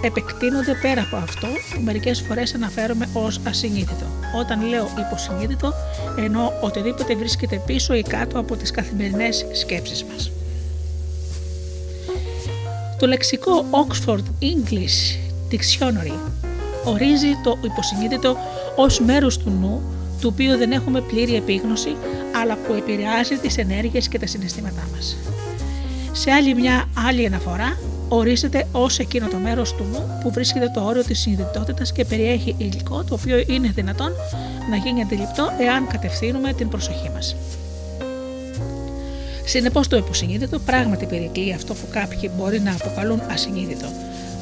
επεκτείνονται 0.02 0.74
πέρα 0.82 1.02
από 1.02 1.16
αυτό 1.16 1.46
που 1.46 1.80
μερικές 1.80 2.20
φορές 2.20 2.54
αναφέρομαι 2.54 3.08
ως 3.12 3.40
ασυνείδητο. 3.46 4.06
Όταν 4.38 4.62
λέω 4.62 4.88
υποσυνείδητο 4.98 5.72
εννοώ 6.18 6.52
οτιδήποτε 6.60 7.14
βρίσκεται 7.14 7.62
πίσω 7.66 7.94
ή 7.94 8.02
κάτω 8.02 8.38
από 8.38 8.56
τις 8.56 8.70
καθημερινές 8.70 9.46
σκέψεις 9.52 10.04
μας. 10.04 10.30
Το 12.98 13.06
λεξικό 13.06 13.64
Oxford 13.70 14.24
English 14.40 15.18
Dictionary 15.50 16.18
ορίζει 16.84 17.36
το 17.42 17.58
υποσυνείδητο 17.64 18.36
ως 18.76 19.00
μέρος 19.00 19.38
του 19.38 19.50
νου 19.50 19.82
του 20.20 20.30
οποίου 20.32 20.56
δεν 20.56 20.72
έχουμε 20.72 21.00
πλήρη 21.00 21.34
επίγνωση 21.34 21.96
αλλά 22.42 22.56
που 22.56 22.72
επηρεάζει 22.72 23.36
τις 23.36 23.58
ενέργειες 23.58 24.08
και 24.08 24.18
τα 24.18 24.26
συναισθήματά 24.26 24.88
μας. 24.94 25.16
Σε 26.12 26.30
άλλη 26.30 26.54
μια 26.54 26.88
άλλη 27.08 27.26
αναφορά 27.26 27.78
ορίζεται 28.10 28.66
ως 28.72 28.98
εκείνο 28.98 29.28
το 29.28 29.36
μέρος 29.36 29.74
του 29.74 29.84
νου 29.92 30.18
που 30.22 30.30
βρίσκεται 30.30 30.70
το 30.74 30.80
όριο 30.80 31.04
της 31.04 31.20
συνειδητότητας 31.20 31.92
και 31.92 32.04
περιέχει 32.04 32.54
υλικό 32.58 33.04
το 33.04 33.14
οποίο 33.14 33.44
είναι 33.46 33.68
δυνατόν 33.68 34.12
να 34.70 34.76
γίνει 34.76 35.02
αντιληπτό 35.02 35.48
εάν 35.60 35.86
κατευθύνουμε 35.86 36.52
την 36.52 36.68
προσοχή 36.68 37.10
μας. 37.14 37.36
Συνεπώς, 39.44 39.88
το 39.88 39.96
υποσυνείδητο 39.96 40.58
πράγματι 40.58 41.06
περικλεί 41.06 41.52
αυτό 41.52 41.74
που 41.74 41.86
κάποιοι 41.90 42.30
μπορεί 42.36 42.60
να 42.60 42.74
αποκαλούν 42.80 43.20
ασυνείδητο. 43.30 43.86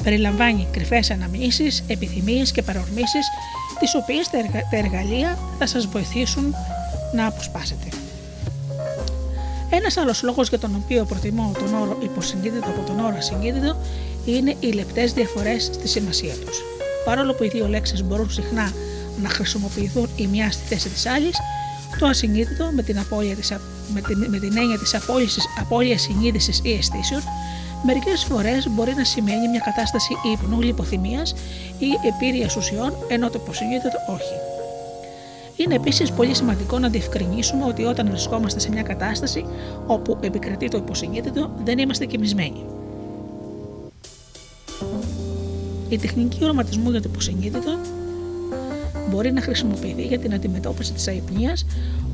Περιλαμβάνει 0.03 0.67
κρυφές 0.71 1.11
αναμνήσεις, 1.11 1.83
επιθυμίες 1.87 2.51
και 2.51 2.61
παρορμήσεις, 2.61 3.27
τις 3.79 3.95
οποίες 3.95 4.29
τα 4.71 4.77
εργαλεία 4.77 5.37
θα 5.59 5.67
σας 5.67 5.85
βοηθήσουν 5.85 6.55
να 7.15 7.25
αποσπάσετε. 7.25 7.98
Ένας 9.69 9.97
άλλος 9.97 10.23
λόγος 10.23 10.49
για 10.49 10.59
τον 10.59 10.81
οποίο 10.83 11.05
προτιμώ 11.05 11.51
τον 11.59 11.73
όρο 11.81 11.97
υποσυγκίνητο 12.03 12.69
από 12.69 12.81
τον 12.87 12.99
όρο 12.99 13.15
ασυγκίνητο 13.17 13.75
είναι 14.25 14.55
οι 14.59 14.71
λεπτές 14.71 15.13
διαφορές 15.13 15.63
στη 15.63 15.87
σημασία 15.87 16.33
τους. 16.45 16.61
Παρόλο 17.05 17.33
που 17.33 17.43
οι 17.43 17.47
δύο 17.47 17.67
λέξεις 17.67 18.03
μπορούν 18.03 18.31
συχνά 18.31 18.71
να 19.21 19.29
χρησιμοποιηθούν 19.29 20.09
η 20.15 20.27
μια 20.27 20.51
στη 20.51 20.63
θέση 20.67 20.89
της 20.89 21.05
άλλης, 21.05 21.37
το 21.99 22.05
ασυνείδητο 22.05 22.69
με 22.73 22.83
την, 22.83 22.95
της, 23.35 23.53
με 23.93 24.01
την, 24.01 24.17
με 24.29 24.39
την 24.39 24.57
έννοια 24.57 24.77
της 24.77 24.95
απώλειας 25.59 26.01
συνείδηση 26.01 26.59
ή 26.63 26.73
αισθήσεων 26.73 27.21
μερικές 27.83 28.23
φορές 28.23 28.67
μπορεί 28.69 28.93
να 28.95 29.03
σημαίνει 29.03 29.47
μια 29.47 29.59
κατάσταση 29.59 30.13
ύπνου, 30.33 30.61
λιποθυμίας 30.61 31.35
ή 31.79 31.87
επίρρειας 32.07 32.55
ουσιών, 32.55 32.93
ενώ 33.07 33.29
το 33.29 33.39
υποσυνείδητο 33.43 33.97
όχι. 34.07 34.48
Είναι 35.65 35.75
επίσης 35.75 36.11
πολύ 36.11 36.35
σημαντικό 36.35 36.79
να 36.79 36.89
διευκρινίσουμε 36.89 37.65
ότι 37.65 37.83
όταν 37.83 38.07
βρισκόμαστε 38.09 38.59
σε 38.59 38.69
μια 38.71 38.81
κατάσταση 38.81 39.45
όπου 39.87 40.17
επικρατεί 40.21 40.67
το 40.67 40.77
υποσυνείδητο, 40.77 41.51
δεν 41.63 41.77
είμαστε 41.77 42.05
κοιμισμένοι. 42.05 42.65
Η 45.89 45.97
τεχνική 45.97 46.43
οραματισμού 46.43 46.89
για 46.89 47.01
το 47.01 47.09
υποσυνείδητο 47.11 47.77
μπορεί 49.09 49.31
να 49.31 49.41
χρησιμοποιηθεί 49.41 50.01
για 50.01 50.19
την 50.19 50.33
αντιμετώπιση 50.33 50.93
της 50.93 51.07
αϊπνίας, 51.07 51.65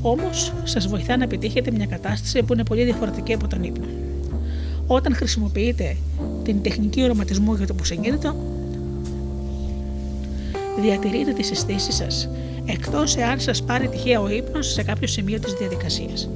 όμως 0.02 0.54
σας 0.64 0.88
βοηθά 0.88 1.18
να 1.18 1.24
επιτύχετε 1.24 1.72
μια 1.72 1.86
κατάσταση 1.86 2.44
που 2.44 2.54
είναι 2.54 2.64
πολύ 2.64 2.84
διαφορετική 2.84 3.34
από 3.34 3.48
τον 3.48 3.64
ύπνο. 3.64 3.86
Όταν 4.88 5.16
χρησιμοποιείτε 5.16 5.98
την 6.44 6.62
τεχνική 6.62 7.04
οραματισμού 7.04 7.54
για 7.54 7.68
το 7.68 7.74
υποσυνείδητο, 7.76 8.36
διατηρείτε 10.82 11.32
τις 11.32 11.52
αισθήσεις 11.52 11.96
σας, 11.96 12.30
εκτός 12.65 13.15
εάν 13.15 13.39
σας 13.39 13.63
πάρει 13.63 13.88
τυχαία 13.88 14.21
ο 14.21 14.30
ύπνος 14.30 14.71
σε 14.71 14.84
κάποιο 14.84 15.08
σημείο 15.08 15.39
της 15.39 15.54
διαδικασίας. 15.54 16.30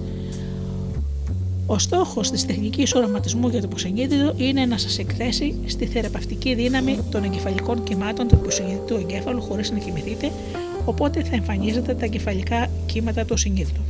Ο 1.65 1.77
στόχος 1.79 2.31
της 2.31 2.45
τεχνικής 2.45 2.95
οραματισμού 2.95 3.47
για 3.47 3.59
το 3.61 3.67
υποσυνείδητο 3.69 4.33
είναι 4.37 4.65
να 4.65 4.77
σας 4.77 4.99
εκθέσει 4.99 5.55
στη 5.65 5.85
θεραπευτική 5.85 6.55
δύναμη 6.55 6.99
των 7.11 7.23
εγκεφαλικών 7.23 7.83
κυμάτων 7.83 8.27
του 8.27 8.37
υποσυνείδητου 8.41 8.95
εγκέφαλου 8.95 9.41
χωρίς 9.41 9.71
να 9.71 9.77
κοιμηθείτε, 9.77 10.31
οπότε 10.85 11.23
θα 11.23 11.35
εμφανίζετε 11.35 11.93
τα 11.93 12.05
εγκεφαλικά 12.05 12.67
κύματα 12.85 13.25
του 13.25 13.37
συνείδητου. 13.37 13.81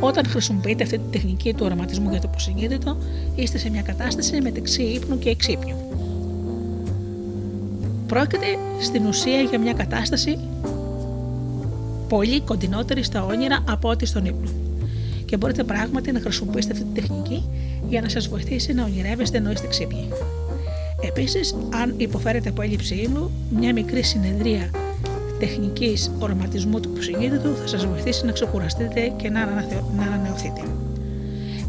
Όταν 0.00 0.26
χρησιμοποιείτε 0.26 0.82
αυτή 0.82 0.98
τη 0.98 1.10
τεχνική 1.10 1.54
του 1.54 1.64
οραματισμού 1.64 2.10
για 2.10 2.20
το 2.20 2.28
υποσυνείδητο, 2.30 2.96
είστε 3.34 3.58
σε 3.58 3.70
μια 3.70 3.82
κατάσταση 3.82 4.40
μεταξύ 4.40 4.82
ύπνου 4.82 5.18
και 5.18 5.28
εξύπνου. 5.28 5.89
Πρόκειται 8.10 8.46
στην 8.80 9.06
ουσία 9.06 9.40
για 9.40 9.58
μια 9.58 9.72
κατάσταση 9.72 10.38
πολύ 12.08 12.40
κοντινότερη 12.40 13.02
στα 13.02 13.24
όνειρα 13.24 13.64
από 13.68 13.88
ό,τι 13.88 14.06
στον 14.06 14.24
ύπνο 14.24 14.50
και 15.24 15.36
μπορείτε 15.36 15.64
πράγματι 15.64 16.12
να 16.12 16.20
χρησιμοποιήσετε 16.20 16.72
αυτή 16.72 16.84
τη 16.84 17.00
τεχνική 17.00 17.44
για 17.88 18.00
να 18.00 18.08
σας 18.08 18.28
βοηθήσει 18.28 18.72
να 18.72 18.84
ονειρεύεστε 18.84 19.36
ενώ 19.36 19.50
είστε 19.50 19.66
ξύπνοι. 19.66 20.08
Επίσης, 21.00 21.54
αν 21.82 21.94
υποφέρετε 21.96 22.48
από 22.48 22.62
έλλειψη 22.62 22.94
ύμνου, 22.94 23.30
μια 23.50 23.72
μικρή 23.72 24.02
συνεδρία 24.02 24.70
τεχνικής 25.38 26.10
οραματισμού 26.18 26.80
του 26.80 26.90
υποσυνείδητου 26.92 27.56
θα 27.56 27.66
σας 27.66 27.86
βοηθήσει 27.86 28.24
να 28.24 28.32
ξεκουραστείτε 28.32 29.12
και 29.16 29.30
να, 29.30 29.44
να 29.96 30.02
ανανεωθείτε. 30.02 30.62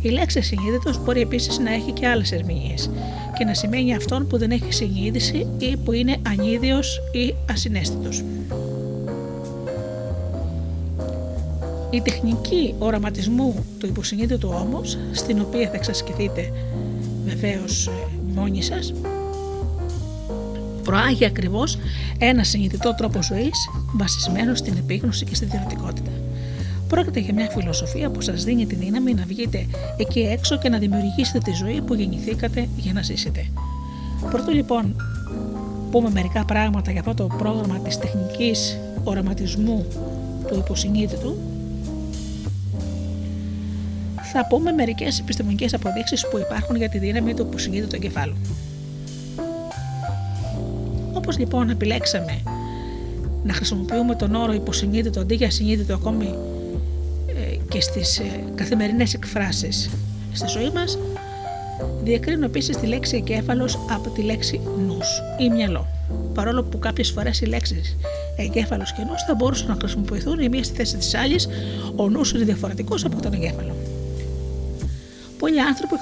Η 0.01 0.09
λέξη 0.09 0.41
συνείδητος 0.41 1.03
μπορεί 1.03 1.21
επίσης 1.21 1.59
να 1.59 1.73
έχει 1.73 1.91
και 1.91 2.07
άλλες 2.07 2.31
ερμηνείες 2.31 2.89
και 3.37 3.45
να 3.45 3.53
σημαίνει 3.53 3.95
αυτόν 3.95 4.27
που 4.27 4.37
δεν 4.37 4.51
έχει 4.51 4.73
συνείδηση 4.73 5.47
ή 5.57 5.77
που 5.77 5.91
είναι 5.91 6.17
ανίδιος 6.27 6.99
ή 7.11 7.35
ασυναίσθητος. 7.49 8.23
Η 11.89 12.01
τεχνική 12.01 12.75
οραματισμού 12.79 13.65
του 13.79 13.85
υποσυνείδητου 13.85 14.53
όμως, 14.61 14.97
στην 15.11 15.41
οποία 15.41 15.69
θα 15.69 15.75
εξασκηθείτε 15.75 16.51
βεβαίως 17.25 17.87
ε, 17.87 17.91
μόνοι 18.33 18.61
σας, 18.61 18.93
προάγει 20.83 21.25
ακριβώς 21.25 21.77
ένα 22.17 22.43
συνειδητό 22.43 22.95
τρόπο 22.97 23.23
ζωής 23.23 23.69
βασισμένο 23.93 24.55
στην 24.55 24.77
επίγνωση 24.77 25.25
και 25.25 25.35
στην 25.35 25.49
δυνατικότητα. 25.49 26.11
Πρόκειται 26.91 27.19
για 27.19 27.33
μια 27.33 27.49
φιλοσοφία 27.49 28.09
που 28.09 28.21
σας 28.21 28.43
δίνει 28.43 28.65
τη 28.65 28.75
δύναμη 28.75 29.13
να 29.13 29.23
βγείτε 29.27 29.65
εκεί 29.97 30.19
έξω 30.19 30.57
και 30.57 30.69
να 30.69 30.77
δημιουργήσετε 30.77 31.37
τη 31.37 31.51
ζωή 31.51 31.81
που 31.81 31.93
γεννηθήκατε 31.93 32.67
για 32.77 32.93
να 32.93 33.01
ζήσετε. 33.01 33.45
Πρωτού 34.29 34.51
λοιπόν 34.51 34.95
πούμε 35.91 36.09
μερικά 36.09 36.45
πράγματα 36.45 36.91
για 36.91 36.99
αυτό 36.99 37.13
το 37.13 37.35
πρόγραμμα 37.37 37.79
της 37.79 37.97
τεχνικής 37.97 38.79
οραματισμού 39.03 39.85
του 40.47 40.55
υποσυνείδητου, 40.57 41.37
θα 44.33 44.45
πούμε 44.49 44.71
μερικές 44.71 45.19
επιστημονικές 45.19 45.73
αποδείξεις 45.73 46.27
που 46.27 46.37
υπάρχουν 46.37 46.75
για 46.75 46.89
τη 46.89 46.97
δύναμη 46.97 47.33
του 47.33 47.45
υποσυνείδητου 47.49 47.95
εγκεφάλου. 47.95 48.35
Όπως 51.13 51.37
λοιπόν 51.37 51.69
επιλέξαμε 51.69 52.41
να 53.43 53.53
χρησιμοποιούμε 53.53 54.15
τον 54.15 54.35
όρο 54.35 54.53
υποσυνείδητο 54.53 55.19
αντί 55.19 55.35
για 55.35 55.51
συνείδητο 55.51 55.93
ακόμη 55.93 56.25
ε, 56.25 56.50
και 57.71 57.81
στις 57.81 58.19
ε, 58.19 58.43
καθημερινές 58.55 59.13
εκφράσεις 59.13 59.89
στη 60.33 60.47
ζωή 60.47 60.69
μας, 60.69 60.97
διακρίνω 62.03 62.45
επίσης 62.45 62.77
τη 62.77 62.87
λέξη 62.87 63.15
εγκέφαλος 63.15 63.79
από 63.89 64.09
τη 64.09 64.21
λέξη 64.21 64.61
νους 64.87 65.07
ή 65.39 65.49
μυαλό. 65.49 65.87
Παρόλο 66.33 66.63
που 66.63 66.79
κάποιες 66.79 67.09
φορές 67.09 67.41
οι 67.41 67.45
λέξεις 67.45 67.97
εγκέφαλος 68.37 68.93
και 68.93 69.01
νους 69.01 69.23
θα 69.27 69.35
μπορούσαν 69.35 69.67
να 69.67 69.75
χρησιμοποιηθούν 69.79 70.39
η 70.39 70.49
μία 70.49 70.63
στη 70.63 70.75
θέση 70.75 70.97
της 70.97 71.15
άλλης, 71.15 71.47
ο 71.95 72.09
νους 72.09 72.31
είναι 72.31 72.43
διαφορετικός 72.43 73.05
από 73.05 73.21
τον 73.21 73.33
εγκέφαλο. 73.33 73.75
Πολλοί 75.41 75.61
άνθρωποι 75.61 75.95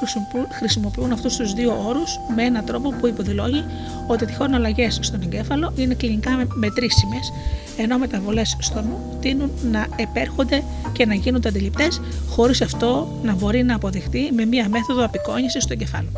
χρησιμοποιούν 0.57 1.11
αυτούς 1.11 1.35
τους 1.35 1.53
δύο 1.53 1.85
όρους 1.87 2.19
με 2.35 2.43
έναν 2.43 2.65
τρόπο 2.65 2.89
που 2.89 3.07
υποδηλώνει 3.07 3.63
ότι 4.07 4.25
τυχόν 4.25 4.53
αλλαγές 4.53 4.99
στον 5.01 5.21
εγκέφαλο 5.21 5.73
είναι 5.75 5.93
κλινικά 5.93 6.47
μετρήσιμες, 6.53 7.31
ενώ 7.77 7.97
μεταβολές 7.97 8.57
στο 8.59 8.81
νου 8.81 9.17
τείνουν 9.19 9.51
να 9.71 9.87
επέρχονται 9.95 10.63
και 10.91 11.05
να 11.05 11.13
γίνονται 11.13 11.47
αντιληπτές, 11.47 12.01
χωρίς 12.29 12.61
αυτό 12.61 13.19
να 13.23 13.33
μπορεί 13.33 13.63
να 13.63 13.75
αποδειχτεί 13.75 14.31
με 14.35 14.45
μία 14.45 14.69
μέθοδο 14.69 15.05
απεικόνησης 15.05 15.65
του 15.65 15.73
εγκεφάλου. 15.73 16.11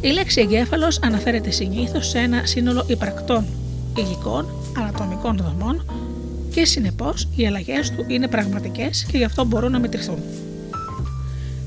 Η 0.00 0.08
λέξη 0.08 0.40
εγκέφαλος 0.40 1.00
αναφέρεται 1.02 1.50
συνήθως 1.50 2.08
σε 2.08 2.18
ένα 2.18 2.46
σύνολο 2.46 2.84
υπαρκτών 2.88 3.46
υλικών, 3.96 4.46
ανατομικών 4.78 5.36
δομών 5.36 5.84
και 6.54 6.64
συνεπώς 6.64 7.28
οι 7.36 7.46
αλλαγές 7.46 7.90
του 7.90 8.04
είναι 8.08 8.28
πραγματικές 8.28 9.06
και 9.10 9.16
γι' 9.16 9.24
αυτό 9.24 9.44
μπορούν 9.44 9.72
να 9.72 9.78
μετρηθούν. 9.78 10.18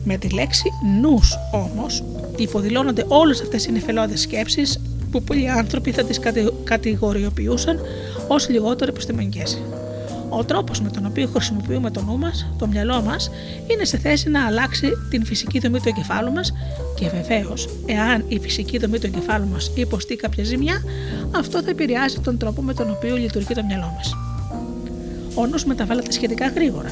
Με 0.03 0.17
τη 0.17 0.29
λέξη 0.29 0.69
νους 1.01 1.37
όμως 1.51 2.03
υποδηλώνονται 2.35 3.05
όλες 3.07 3.41
αυτές 3.41 3.65
οι 3.65 3.71
νεφελώδες 3.71 4.21
σκέψεις 4.21 4.81
που 5.11 5.23
πολλοί 5.23 5.49
άνθρωποι 5.49 5.91
θα 5.91 6.03
τις 6.03 6.19
κατηγοριοποιούσαν 6.63 7.79
ως 8.27 8.49
λιγότερο 8.49 8.91
επιστημονικές. 8.91 9.61
Ο 10.29 10.43
τρόπος 10.45 10.81
με 10.81 10.89
τον 10.89 11.05
οποίο 11.05 11.27
χρησιμοποιούμε 11.27 11.91
το 11.91 12.01
νου 12.01 12.17
μας, 12.17 12.47
το 12.57 12.67
μυαλό 12.67 13.01
μας, 13.01 13.29
είναι 13.67 13.85
σε 13.85 13.97
θέση 13.97 14.29
να 14.29 14.45
αλλάξει 14.45 14.91
την 15.09 15.25
φυσική 15.25 15.59
δομή 15.59 15.79
του 15.79 15.87
εγκεφάλου 15.87 16.31
μας 16.31 16.53
και 16.95 17.09
βεβαίως, 17.09 17.69
εάν 17.85 18.25
η 18.27 18.39
φυσική 18.39 18.77
δομή 18.77 18.99
του 18.99 19.05
εγκεφάλου 19.05 19.47
μας 19.47 19.71
υποστεί 19.75 20.15
κάποια 20.15 20.43
ζημιά, 20.43 20.83
αυτό 21.35 21.63
θα 21.63 21.69
επηρεάζει 21.69 22.19
τον 22.19 22.37
τρόπο 22.37 22.61
με 22.61 22.73
τον 22.73 22.89
οποίο 22.89 23.15
λειτουργεί 23.15 23.53
το 23.53 23.63
μυαλό 23.63 23.93
μας. 23.95 24.15
Ο 25.35 25.45
νους 25.45 25.65
μεταβάλλεται 25.65 26.11
σχετικά 26.11 26.47
γρήγορα, 26.47 26.89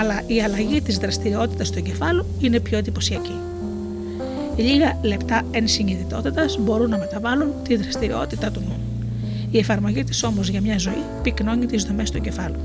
αλλά 0.00 0.22
η 0.26 0.42
αλλαγή 0.42 0.80
της 0.80 0.98
δραστηριότητας 0.98 1.70
του 1.70 1.78
εγκεφάλου 1.78 2.26
είναι 2.40 2.60
πιο 2.60 2.78
εντυπωσιακή. 2.78 3.34
Λίγα 4.56 4.98
λεπτά 5.02 5.42
ενσυνειδητότητας 5.50 6.58
μπορούν 6.60 6.90
να 6.90 6.98
μεταβάλουν 6.98 7.52
τη 7.62 7.76
δραστηριότητα 7.76 8.50
του 8.50 8.60
νου. 8.60 8.76
Η 9.50 9.58
εφαρμογή 9.58 10.04
της 10.04 10.22
όμως 10.22 10.48
για 10.48 10.60
μια 10.60 10.78
ζωή 10.78 11.02
πυκνώνει 11.22 11.66
τις 11.66 11.84
δομές 11.84 12.10
του 12.10 12.16
εγκεφάλου. 12.16 12.56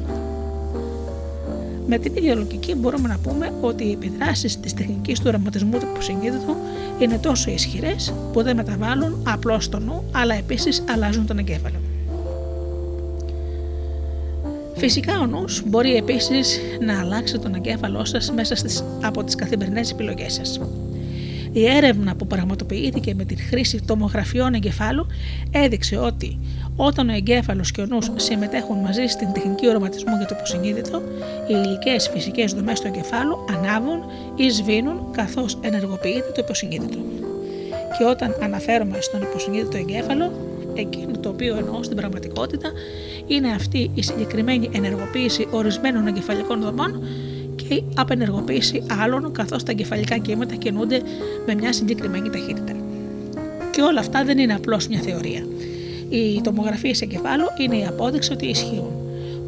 Με 1.88 1.98
την 1.98 2.16
ίδια 2.16 2.36
λογική 2.36 2.76
μπορούμε 2.76 3.08
να 3.08 3.18
πούμε 3.18 3.54
ότι 3.62 3.84
οι 3.84 3.92
επιδράσεις 3.92 4.60
της 4.60 4.74
τεχνικής 4.74 5.20
του 5.20 5.26
οραματισμού 5.28 5.80
του 5.80 5.88
υποσυνείδητου 5.92 6.56
είναι 7.00 7.18
τόσο 7.18 7.52
ισχυρές 7.52 8.14
που 8.34 8.44
δεν 8.44 8.56
μεταβάλλουν 8.56 9.24
απλώς 9.28 9.70
το 9.70 9.80
νου 9.80 10.04
αλλά 10.12 10.36
επίσης 10.36 10.84
αλλάζουν 10.90 11.26
τον 11.26 11.38
εγκέφαλο. 11.38 11.91
Φυσικά 14.84 15.20
ο 15.20 15.26
νους 15.26 15.64
μπορεί 15.66 15.96
επίσης 15.96 16.60
να 16.80 17.00
αλλάξει 17.00 17.40
τον 17.40 17.56
εγκέφαλό 17.56 18.06
σας 18.06 18.32
μέσα 18.32 18.56
στις, 18.56 18.84
από 19.02 19.24
τις 19.24 19.36
καθημερινές 19.36 19.92
επιλογές 19.92 20.34
σας. 20.34 20.60
Η 21.52 21.66
έρευνα 21.66 22.16
που 22.16 22.28
πραγματοποιήθηκε 22.28 23.14
με 23.16 23.24
τη 23.24 23.36
χρήση 23.36 23.82
τομογραφιών 23.86 24.54
εγκεφάλου 24.54 25.08
έδειξε 25.52 25.98
ότι 25.98 26.40
όταν 26.76 27.10
ο 27.10 27.14
εγκέφαλος 27.14 27.72
και 27.72 27.82
ο 27.82 27.86
νους 27.86 28.12
συμμετέχουν 28.16 28.78
μαζί 28.78 29.06
στην 29.06 29.32
τεχνική 29.34 29.68
οραματισμού 29.68 30.18
για 30.18 30.26
το 30.26 30.36
υποσυνείδητο, 30.38 31.02
οι 31.48 31.54
υλικές 31.66 32.10
φυσικές 32.14 32.54
δομές 32.54 32.80
του 32.80 32.88
εγκεφάλου 32.88 33.46
ανάβουν 33.52 34.00
ή 34.36 34.50
σβήνουν 34.50 35.12
καθώς 35.12 35.58
ενεργοποιείται 35.62 36.32
το 36.34 36.42
υποσυνείδητο. 36.44 36.98
Και 37.98 38.04
όταν 38.04 38.36
αναφέρομαι 38.42 39.02
στον 39.02 39.22
υποσυνείδητο 39.22 39.78
εγκέφαλο, 39.78 40.32
Εκείνο 40.74 41.12
το 41.20 41.30
οποίο 41.30 41.58
εννοώ 41.58 41.84
στην 41.84 41.98
πραγματικότητα 41.98 42.72
είναι 43.28 43.52
αυτή 43.52 43.92
η 43.94 44.02
συγκεκριμένη 44.02 44.70
ενεργοποίηση 44.74 45.48
ορισμένων 45.52 46.08
εγκεφαλικών 46.08 46.62
δομών 46.62 47.04
και 47.56 47.74
η 47.74 47.84
απενεργοποίηση 47.96 48.84
άλλων, 49.02 49.32
καθώς 49.32 49.64
τα 49.64 49.72
εγκεφαλικά 49.72 50.18
κύματα 50.18 50.56
κινούνται 50.56 51.02
με 51.46 51.56
μια 51.56 51.74
συγκεκριμένη 51.74 52.30
ταχύτητα. 52.30 52.76
Και 53.72 53.82
όλα 53.82 54.00
αυτά 54.00 54.24
δεν 54.24 54.38
είναι 54.38 54.54
απλώς 54.54 54.88
μια 54.88 55.00
θεωρία. 55.00 55.46
Οι 56.10 56.42
τομογραφίε 56.42 56.94
εγκεφάλου 57.00 57.46
είναι 57.60 57.78
η 57.78 57.86
απόδειξη 57.86 58.34
ότι 58.34 58.46
ισχύουν. 58.46 59.01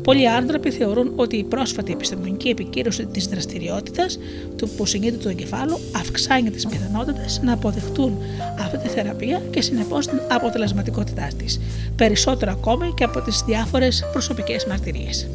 Πολλοί 0.03 0.29
άνθρωποι 0.29 0.71
θεωρούν 0.71 1.13
ότι 1.15 1.35
η 1.37 1.43
πρόσφατη 1.43 1.91
επιστημονική 1.91 2.49
επικύρωση 2.49 3.05
της 3.05 3.27
δραστηριότητας 3.27 4.19
του 4.55 4.69
υποσυνείδητου 4.73 5.29
εγκεφάλου 5.29 5.79
αυξάνει 5.95 6.49
τις 6.51 6.67
πιθανότητες 6.67 7.41
να 7.43 7.53
αποδεχτούν 7.53 8.17
αυτή 8.59 8.77
τη 8.77 8.87
θεραπεία 8.87 9.41
και 9.49 9.61
συνεπώς 9.61 10.07
την 10.07 10.19
αποτελεσματικότητά 10.29 11.27
της, 11.37 11.59
περισσότερο 11.95 12.51
ακόμη 12.51 12.93
και 12.95 13.03
από 13.03 13.21
τις 13.21 13.43
διάφορες 13.45 14.09
προσωπικές 14.11 14.65
μαρτυρίες. 14.65 15.27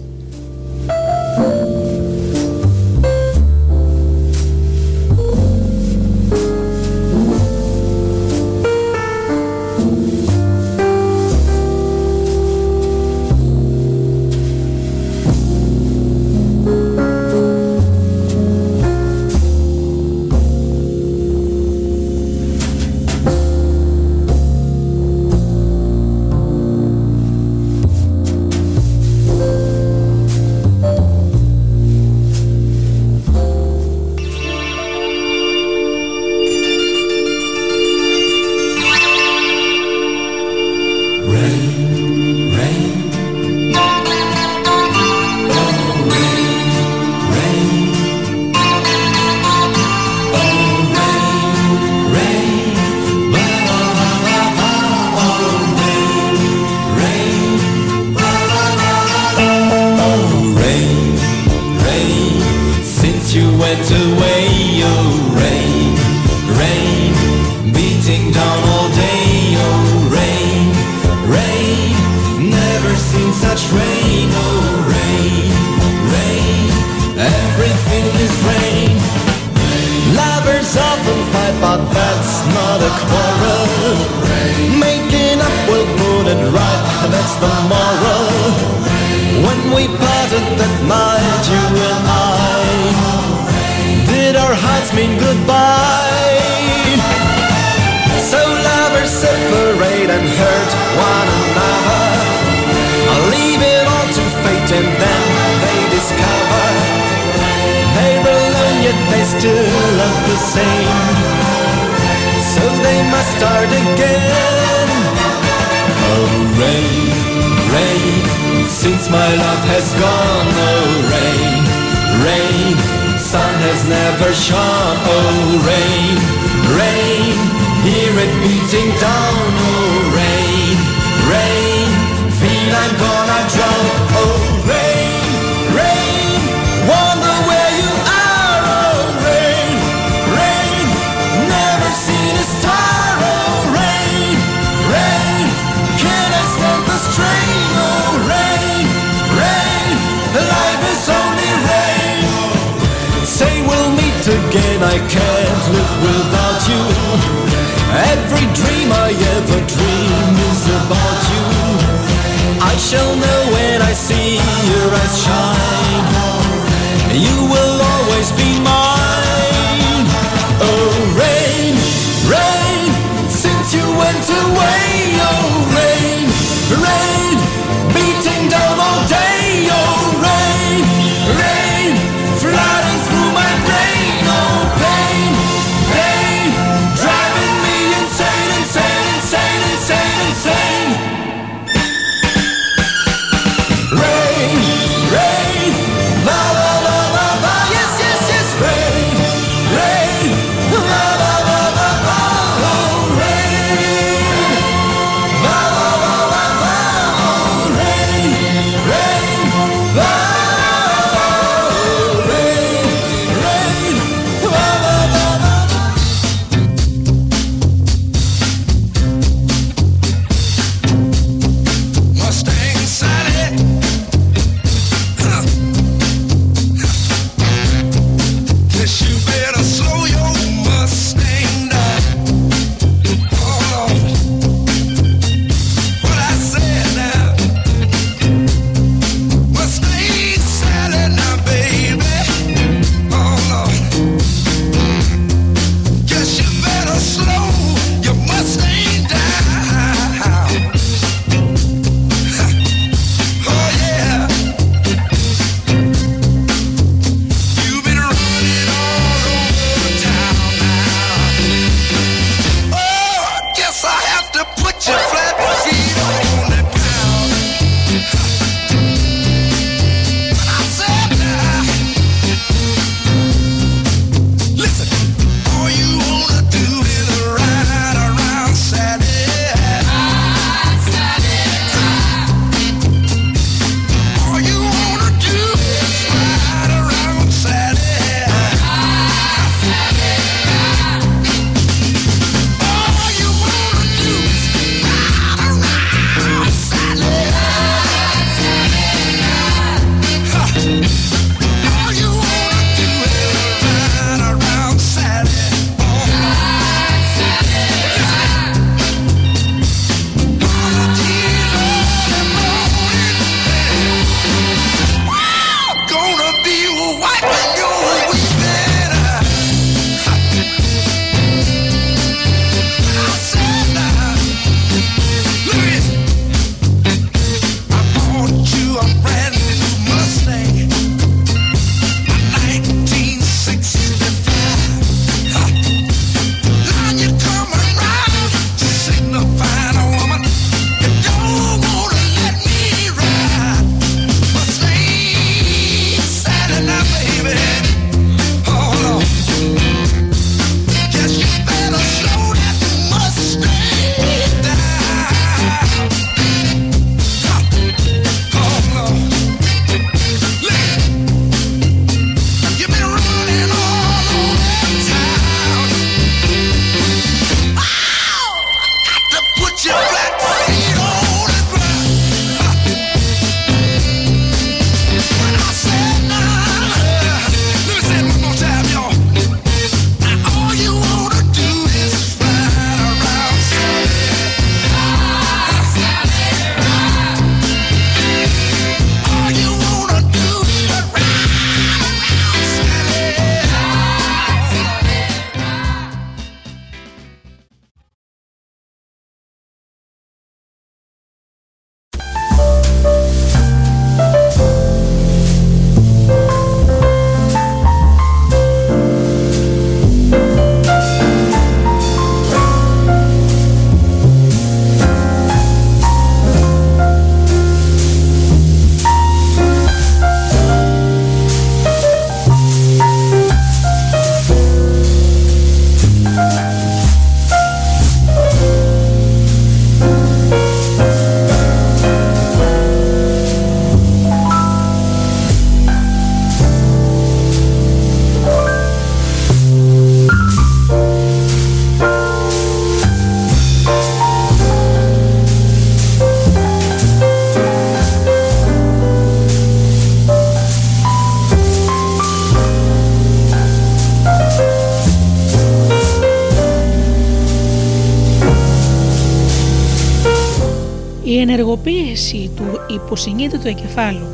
Του 462.99 463.11
υποσυνείδητου 463.11 463.49
εγκεφάλου 463.49 464.07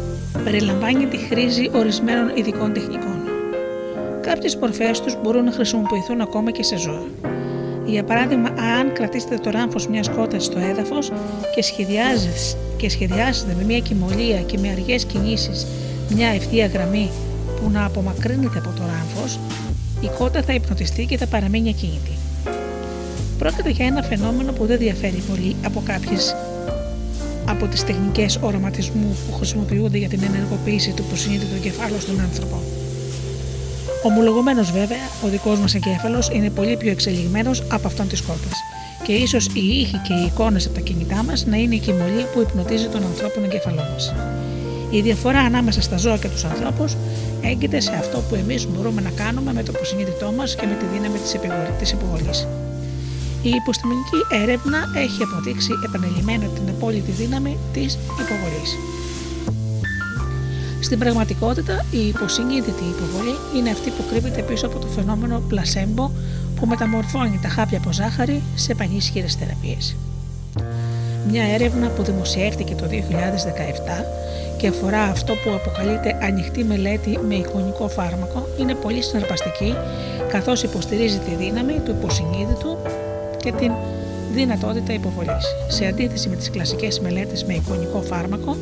περιλαμβάνει 0.45 1.07
τη 1.07 1.17
χρήση 1.17 1.71
ορισμένων 1.75 2.37
ειδικών 2.37 2.73
τεχνικών. 2.73 3.19
Κάποιες 4.21 4.57
μορφέ 4.57 4.91
τους 5.05 5.17
μπορούν 5.23 5.45
να 5.45 5.53
χρησιμοποιηθούν 5.53 6.21
ακόμα 6.21 6.51
και 6.51 6.63
σε 6.63 6.77
ζώα. 6.77 7.07
Για 7.87 8.05
παράδειγμα, 8.05 8.49
αν 8.49 8.93
κρατήσετε 8.93 9.37
το 9.37 9.51
ράμφος 9.51 9.89
μιας 9.89 10.09
κότας 10.09 10.45
στο 10.45 10.59
έδαφος 10.59 11.13
και 11.55 11.63
σχεδιάζετε, 11.63 12.39
και 12.77 12.89
σχεδιάζετε 12.89 13.55
με 13.59 13.65
μια 13.65 13.79
κοιμωλία 13.79 14.41
και 14.41 14.59
με 14.59 14.69
αργές 14.69 15.05
κινήσεις 15.05 15.67
μια 16.15 16.29
ευθεία 16.29 16.67
γραμμή 16.67 17.11
που 17.61 17.71
να 17.71 17.85
απομακρύνεται 17.85 18.59
από 18.59 18.71
το 18.77 18.83
ράμφος, 18.87 19.39
η 20.01 20.11
κότα 20.19 20.43
θα 20.43 20.53
υπνοτιστεί 20.55 21.05
και 21.05 21.17
θα 21.17 21.27
παραμείνει 21.27 21.69
ακίνητη. 21.69 22.13
Πρόκειται 23.39 23.71
για 23.71 23.87
ένα 23.87 24.03
φαινόμενο 24.03 24.53
που 24.53 24.67
δεν 24.67 24.79
διαφέρει 24.79 25.23
πολύ 25.31 25.57
από 25.65 25.83
κάποιες 25.87 26.35
από 27.55 27.67
τις 27.67 27.85
τεχνικές 27.85 28.39
οραματισμούς 28.41 29.17
που 29.19 29.33
χρησιμοποιούνται 29.37 29.99
για 29.99 30.09
την 30.09 30.23
ενεργοποίηση 30.23 30.91
του 30.93 31.05
υποσυνείδητου 31.07 31.55
εγκεφάλου 31.55 32.01
στον 32.01 32.21
άνθρωπο. 32.21 32.63
Ομολογουμένως 34.03 34.71
βέβαια, 34.71 35.07
ο 35.25 35.29
δικός 35.29 35.59
μας 35.59 35.75
εγκέφαλος 35.75 36.31
είναι 36.33 36.51
πολύ 36.51 36.77
πιο 36.77 36.91
εξελιγμένος 36.91 37.63
από 37.73 37.87
αυτόν 37.87 38.09
της 38.09 38.21
κόρτα. 38.21 38.49
Και 39.03 39.13
ίσως 39.13 39.47
οι 39.47 39.81
ήχοι 39.81 39.99
και 40.07 40.15
οι 40.15 40.25
εικόνες 40.27 40.67
από 40.67 40.75
τα 40.75 40.81
κινητά 40.81 41.23
μας 41.23 41.47
να 41.47 41.57
είναι 41.57 41.75
η 41.75 41.79
κοιμωλή 41.79 42.27
που 42.33 42.41
υπνοτίζει 42.41 42.87
τον 42.87 43.03
ανθρώπινο 43.05 43.45
εγκέφαλό 43.45 43.83
μας. 43.93 44.15
Η 44.91 45.01
διαφορά 45.01 45.39
ανάμεσα 45.39 45.83
στα 45.83 45.97
ζώα 45.97 46.17
και 46.17 46.29
τους 46.29 46.45
ανθρώπους 46.45 46.97
έγκυται 47.43 47.81
σε 47.81 47.93
αυτό 47.93 48.19
που 48.29 48.35
εμείς 48.35 48.67
μπορούμε 48.69 49.01
να 49.01 49.11
κάνουμε 49.11 49.53
με 49.53 49.63
το 49.63 49.73
υποσυνείδητό 49.75 50.33
μας 50.37 50.55
και 50.55 50.67
με 50.67 50.75
τη 50.75 50.85
δύναμη 50.93 51.19
της 51.79 51.93
υποβολής. 51.93 52.47
Η 53.45 53.49
υποστημονική 53.49 54.21
έρευνα 54.43 54.79
έχει 54.95 55.23
αποδείξει 55.23 55.71
επανελειμμένα 55.85 56.47
την 56.47 56.69
απόλυτη 56.69 57.11
δύναμη 57.11 57.59
της 57.73 57.99
υποβολής. 58.21 58.71
Στην 60.81 60.99
πραγματικότητα, 60.99 61.85
η 61.91 62.07
υποσυνείδητη 62.07 62.85
υποβολή 62.85 63.37
είναι 63.57 63.71
αυτή 63.71 63.91
που 63.91 64.05
κρύβεται 64.11 64.43
πίσω 64.43 64.67
από 64.67 64.79
το 64.79 64.87
φαινόμενο 64.87 65.43
πλασέμπο 65.49 66.11
που 66.57 66.67
μεταμορφώνει 66.67 67.39
τα 67.43 67.49
χάπια 67.49 67.79
από 67.79 67.93
ζάχαρη 67.93 68.43
σε 68.55 68.75
πανίσχυρες 68.75 69.35
θεραπείες. 69.35 69.97
Μια 71.31 71.43
έρευνα 71.43 71.89
που 71.89 72.03
δημοσιεύτηκε 72.03 72.75
το 72.75 72.87
2017 72.87 72.95
και 74.57 74.69
αφορά 74.69 75.03
αυτό 75.03 75.33
που 75.33 75.51
αποκαλείται 75.55 76.19
ανοιχτή 76.23 76.65
μελέτη 76.65 77.19
με 77.29 77.35
εικονικό 77.35 77.89
φάρμακο 77.89 78.49
είναι 78.61 78.75
πολύ 78.75 79.03
συναρπαστική 79.03 79.75
καθώς 80.29 80.63
υποστηρίζει 80.63 81.19
τη 81.19 81.35
δύναμη 81.35 81.81
του 81.85 81.91
υποσυνείδητου 81.91 82.79
και 83.45 83.53
την 83.53 83.73
δυνατότητα 84.33 84.93
υποβολής. 84.93 85.45
Σε 85.69 85.87
αντίθεση 85.87 86.29
με 86.29 86.37
τις 86.37 86.51
κλασικές 86.51 87.01
μελέτες 87.01 87.45
με 87.45 87.55
εικονικό 87.55 88.01
φάρμακο, 88.01 88.57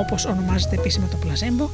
όπως 0.00 0.24
ονομάζεται 0.24 0.74
επίσημα 0.74 1.06
το 1.10 1.16
πλαζέμπο, 1.16 1.68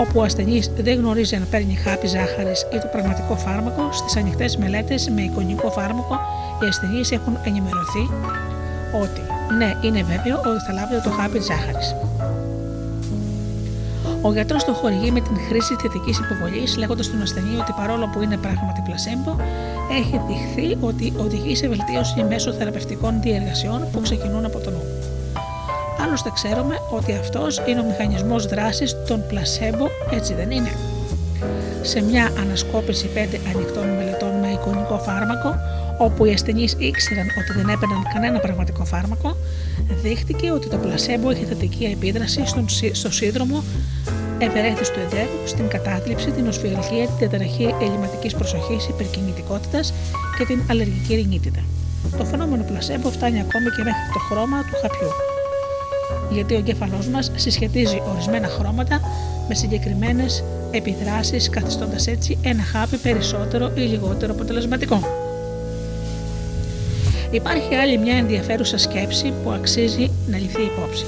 όπου 0.00 0.20
ο 0.20 0.22
ασθενής 0.22 0.70
δεν 0.76 0.98
γνωρίζει 0.98 1.34
αν 1.36 1.46
παίρνει 1.50 1.74
χάπι 1.74 2.06
ζάχαρης 2.06 2.60
ή 2.60 2.78
το 2.78 2.88
πραγματικό 2.92 3.34
φάρμακο, 3.36 3.92
στις 3.92 4.16
ανοιχτές 4.16 4.56
μελέτες 4.56 5.08
με 5.08 5.22
εικονικό 5.22 5.70
φάρμακο 5.70 6.18
οι 6.62 6.66
ασθενείς 6.66 7.12
έχουν 7.12 7.38
ενημερωθεί 7.44 8.04
ότι 9.02 9.20
ναι, 9.58 9.74
είναι 9.82 10.02
βέβαιο 10.02 10.36
ότι 10.36 10.64
θα 10.66 10.72
λάβει 10.72 11.02
το 11.02 11.10
χάπι 11.10 11.40
ζάχαρης. 11.40 11.94
Ο 14.22 14.32
γιατρός 14.32 14.64
το 14.64 14.72
χορηγεί 14.72 15.10
με 15.10 15.20
την 15.20 15.36
χρήση 15.48 15.76
θετικής 15.80 16.18
υποβολής, 16.18 16.76
λέγοντας 16.76 17.06
στον 17.06 17.22
ασθενή 17.22 17.56
ότι 17.60 17.72
παρόλο 17.76 18.06
που 18.12 18.22
είναι 18.22 18.36
πράγματι 18.36 18.80
πλασέμπο, 18.84 19.36
έχει 19.98 20.20
δειχθεί 20.28 20.76
ότι 20.80 21.12
οδηγεί 21.16 21.56
σε 21.56 21.68
βελτίωση 21.68 22.24
μέσω 22.28 22.52
θεραπευτικών 22.52 23.20
διεργασιών 23.20 23.88
που 23.92 24.00
ξεκινούν 24.00 24.44
από 24.44 24.58
το 24.58 24.70
νου. 24.70 24.82
Άλλωστε, 26.02 26.30
ξέρουμε 26.34 26.74
ότι 26.90 27.12
αυτός 27.12 27.62
είναι 27.66 27.80
ο 27.80 27.84
μηχανισμός 27.84 28.46
δράσης 28.46 28.96
των 29.08 29.26
πλασέμπο, 29.28 29.86
έτσι 30.10 30.34
δεν 30.34 30.50
είναι; 30.50 30.72
Σε 31.82 32.02
μια 32.02 32.32
ανασκόπηση 32.38 33.06
πέντε 33.06 33.40
ανοιχτών 33.54 33.88
μελετών 33.88 34.34
με 34.40 34.48
εικονικό 34.48 34.98
φάρμακο, 34.98 35.54
όπου 35.98 36.24
οι 36.24 36.32
ασθενείς 36.32 36.72
ήξεραν 36.78 37.26
ότι 37.38 37.52
δεν 37.58 37.68
έπαιρναν 37.68 38.02
κανένα 38.14 38.38
πραγματικό 38.38 38.84
φάρμακο, 38.84 39.36
δείχτηκε 40.02 40.50
ότι 40.50 40.68
το 40.68 40.76
πλασέμπο 40.76 41.30
έχει 41.30 41.44
θετική 41.44 41.84
επίδραση 41.84 42.46
στον, 42.46 42.66
στο 42.92 43.10
σύνδρομο 43.10 43.62
ευερέθηση 44.38 44.92
του 44.92 44.98
εδρεύου, 44.98 45.38
στην 45.44 45.68
κατάθλιψη, 45.68 46.30
την 46.30 46.46
οσφιαλγία, 46.46 47.06
την 47.06 47.16
διαταραχή 47.18 47.74
ελληματικής 47.80 48.34
προσοχής, 48.34 48.88
υπερκινητικότητας 48.88 49.92
και 50.38 50.44
την 50.44 50.60
αλλεργική 50.70 51.14
ρινίτιδα. 51.14 51.60
Το 52.18 52.24
φαινόμενο 52.24 52.62
πλασέμπο 52.62 53.10
φτάνει 53.10 53.40
ακόμη 53.40 53.68
και 53.76 53.82
μέχρι 53.82 54.00
το 54.12 54.18
χρώμα 54.18 54.58
του 54.62 54.76
χαπιού. 54.82 55.08
Γιατί 56.30 56.54
ο 56.54 56.58
εγκέφαλός 56.58 57.06
μας 57.06 57.30
συσχετίζει 57.34 58.02
ορισμένα 58.12 58.48
χρώματα 58.48 59.00
με 59.48 59.54
συγκεκριμένες 59.54 60.44
επιδράσεις, 60.70 61.50
καθιστώντας 61.50 62.06
έτσι 62.06 62.38
ένα 62.42 62.62
χάπι 62.62 62.96
περισσότερο 62.96 63.70
ή 63.74 63.80
λιγότερο 63.80 64.32
αποτελεσματικό. 64.32 65.27
Υπάρχει 67.30 67.74
άλλη 67.74 67.98
μια 67.98 68.16
ενδιαφέρουσα 68.16 68.78
σκέψη 68.78 69.32
που 69.42 69.50
αξίζει 69.50 70.10
να 70.26 70.38
ληφθεί 70.38 70.62
υπόψη. 70.62 71.06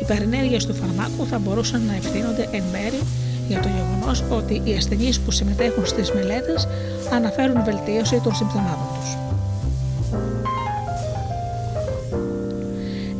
Οι 0.00 0.04
παρενέργειες 0.04 0.66
του 0.66 0.74
φαρμάκου 0.74 1.26
θα 1.26 1.38
μπορούσαν 1.38 1.82
να 1.86 1.94
ευθύνονται 1.94 2.48
εν 2.50 2.62
μέρη 2.72 3.00
για 3.48 3.60
το 3.60 3.68
γεγονός 3.68 4.24
ότι 4.30 4.62
οι 4.64 4.74
ασθενείς 4.76 5.20
που 5.20 5.30
συμμετέχουν 5.30 5.86
στις 5.86 6.12
μελέτες 6.12 6.68
αναφέρουν 7.12 7.64
βελτίωση 7.64 8.20
των 8.20 8.34
συμπτωμάτων 8.34 8.88
τους. 8.94 9.16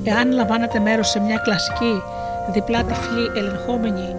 Εάν 0.04 0.32
λαμβάνετε 0.32 0.78
μέρος 0.78 1.08
σε 1.08 1.20
μια 1.20 1.36
κλασική 1.36 2.02
διπλά 2.52 2.84
τυφλή 2.84 3.30
ελεγχόμενη 3.36 4.14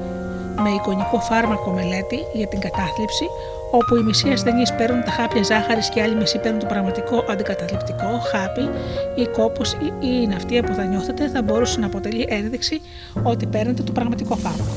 με 0.63 0.69
εικονικό 0.69 1.19
φάρμακο 1.19 1.71
μελέτη 1.71 2.19
για 2.33 2.47
την 2.47 2.59
κατάθλιψη, 2.59 3.25
όπου 3.71 3.95
οι 3.95 4.03
μισοί 4.03 4.29
ασθενείς 4.29 4.73
παίρνουν 4.73 5.03
τα 5.03 5.11
χάπια 5.11 5.43
ζάχαρης 5.43 5.89
και 5.89 6.01
άλλοι 6.01 6.15
μισοί 6.15 6.39
παίρνουν 6.39 6.59
το 6.59 6.65
πραγματικό 6.65 7.25
αντικαταθλιπτικό 7.29 8.21
χάπι 8.31 8.69
ή 9.15 9.27
κόπος 9.27 9.73
ή 9.73 10.23
η 10.23 10.27
ναυτία 10.27 10.63
που 10.63 10.73
θα 10.73 10.83
νιώθετε, 10.83 11.27
θα 11.27 11.41
μπορούσε 11.41 11.79
να 11.79 11.85
αποτελεί 11.85 12.25
ένδειξη 12.29 12.81
ότι 13.23 13.45
παίρνετε 13.45 13.83
το 13.83 13.91
πραγματικό 13.91 14.35
φάρμακο. 14.35 14.75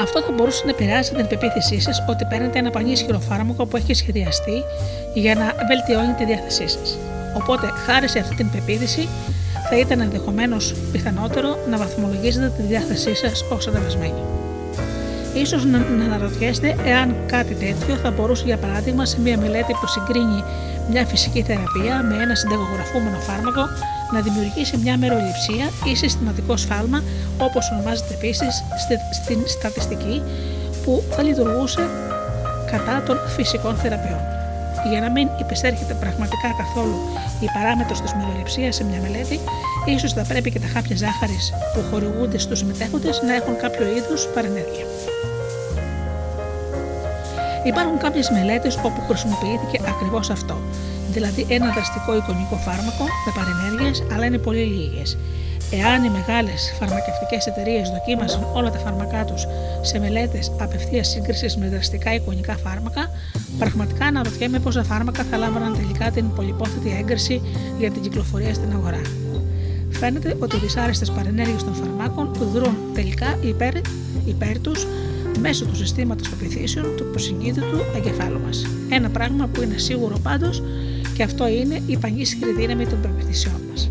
Αυτό 0.00 0.20
θα 0.20 0.32
μπορούσε 0.32 0.64
να 0.64 0.70
επηρεάσει 0.70 1.14
την 1.14 1.26
πεποίθησή 1.26 1.80
σας 1.80 2.04
ότι 2.08 2.24
παίρνετε 2.24 2.58
ένα 2.58 2.70
πανίσχυρο 2.70 3.18
φάρμακο 3.18 3.66
που 3.66 3.76
έχει 3.76 3.94
σχεδιαστεί 3.94 4.62
για 5.14 5.34
να 5.34 5.54
βελτιώνει 5.66 6.12
τη 6.12 6.24
διάθεσή 6.24 6.68
σας. 6.68 6.98
Οπότε, 7.36 7.66
χάρη 7.86 8.08
σε 8.08 8.18
αυτή 8.18 8.34
την 8.34 8.50
πεποίθηση, 8.50 9.08
θα 9.70 9.78
ήταν 9.78 10.00
ενδεχομένως 10.00 10.74
πιθανότερο 10.92 11.58
να 11.70 11.76
βαθμολογίζετε 11.76 12.52
τη 12.56 12.62
διάθεσή 12.62 13.14
σας 13.14 13.44
ως 13.50 13.66
ανεβασμένη. 13.66 14.39
Ίσως 15.34 15.64
να, 15.64 15.78
να 15.78 16.04
αναρωτιέστε 16.04 16.76
εάν 16.84 17.16
κάτι 17.26 17.54
τέτοιο 17.54 17.94
θα 18.02 18.10
μπορούσε 18.10 18.44
για 18.44 18.56
παράδειγμα 18.56 19.04
σε 19.04 19.20
μια 19.20 19.38
μελέτη 19.38 19.72
που 19.72 19.86
συγκρίνει 19.86 20.44
μια 20.90 21.06
φυσική 21.06 21.42
θεραπεία 21.42 22.02
με 22.02 22.22
ένα 22.22 22.34
συνταγογραφούμενο 22.34 23.18
φάρμακο 23.18 23.64
να 24.12 24.20
δημιουργήσει 24.20 24.76
μια 24.76 24.98
μεροληψία 24.98 25.66
ή 25.84 25.96
συστηματικό 25.96 26.56
σφάλμα 26.56 27.02
όπως 27.38 27.70
ονομάζεται 27.72 28.14
επίσης 28.14 28.64
στην 29.22 29.38
στατιστική 29.46 30.22
που 30.84 31.02
θα 31.10 31.22
λειτουργούσε 31.22 31.88
κατά 32.70 33.02
των 33.06 33.16
φυσικών 33.36 33.76
θεραπείων. 33.76 34.20
Για 34.90 35.00
να 35.00 35.10
μην 35.10 35.28
υπησέρχεται 35.40 35.94
πραγματικά 35.94 36.48
καθόλου 36.58 36.98
η 37.40 37.46
παράμετρος 37.54 38.00
της 38.00 38.12
μεροληψίας 38.14 38.74
σε 38.74 38.84
μια 38.84 39.00
μελέτη, 39.00 39.40
ίσως 39.84 40.12
θα 40.12 40.24
πρέπει 40.28 40.50
και 40.50 40.60
τα 40.60 40.66
χάπια 40.66 40.96
ζάχαρης 40.96 41.52
που 41.74 41.80
χορηγούνται 41.90 42.38
στους 42.38 42.58
συμμετέχοντες 42.58 43.22
να 43.26 43.34
έχουν 43.34 43.56
κάποιο 43.56 43.86
είδους 43.96 44.26
παρενέργεια. 44.34 44.86
Υπάρχουν 47.64 47.98
κάποιες 47.98 48.30
μελέτες 48.30 48.76
όπου 48.76 49.00
χρησιμοποιήθηκε 49.08 49.80
ακριβώς 49.88 50.30
αυτό, 50.30 50.56
δηλαδή 51.10 51.46
ένα 51.48 51.72
δραστικό 51.72 52.16
εικονικό 52.16 52.56
φάρμακο 52.56 53.04
με 53.24 53.32
παρενέργειες, 53.34 54.02
αλλά 54.12 54.24
είναι 54.24 54.38
πολύ 54.38 54.64
λίγες. 54.64 55.18
Εάν 55.72 56.04
οι 56.04 56.10
μεγάλες 56.10 56.74
φαρμακευτικές 56.78 57.46
εταιρείες 57.46 57.90
δοκίμασαν 57.90 58.46
όλα 58.52 58.70
τα 58.70 58.78
φάρμακά 58.78 59.24
τους 59.24 59.46
σε 59.80 59.98
μελέτες 59.98 60.52
απευθείας 60.60 61.08
σύγκρισης 61.08 61.56
με 61.56 61.68
δραστικά 61.68 62.14
εικονικά 62.14 62.56
φάρμακα, 62.56 63.10
πραγματικά 63.58 64.06
αναρωτιέμαι 64.06 64.58
πόσα 64.58 64.84
φάρμακα 64.84 65.24
θα 65.30 65.36
λάμβαναν 65.36 65.74
τελικά 65.76 66.10
την 66.10 66.34
πολυπόθετη 66.34 66.96
έγκριση 66.98 67.40
για 67.78 67.90
την 67.90 68.02
κυκλοφορία 68.02 68.54
στην 68.54 68.72
αγορά. 68.72 69.00
Φαίνεται 69.90 70.36
ότι 70.38 70.56
οι 70.56 70.58
δυσάρεστες 70.58 71.10
παρενέργειες 71.10 71.64
των 71.64 71.74
φαρμάκων 71.74 72.30
δρούν 72.52 72.76
τελικά 72.94 73.38
υπέρ, 73.40 73.74
υπέρ 74.24 74.60
τους 74.60 74.86
μέσω 75.40 75.64
του 75.64 75.76
συστήματος 75.76 76.28
πεπιθήσεων 76.28 76.96
του 76.96 77.04
υποσυνείδητου 77.08 77.78
εγκεφάλου 77.96 78.40
μας. 78.40 78.66
Ένα 78.88 79.08
πράγμα 79.08 79.46
που 79.46 79.62
είναι 79.62 79.78
σίγουρο 79.78 80.18
πάντως 80.22 80.62
και 81.14 81.22
αυτό 81.22 81.48
είναι 81.48 81.82
η 81.86 81.96
πανίσχυρη 81.96 82.52
δύναμη 82.52 82.86
των 82.86 83.00
πεπιθήσεών 83.00 83.60
μας. 83.70 83.90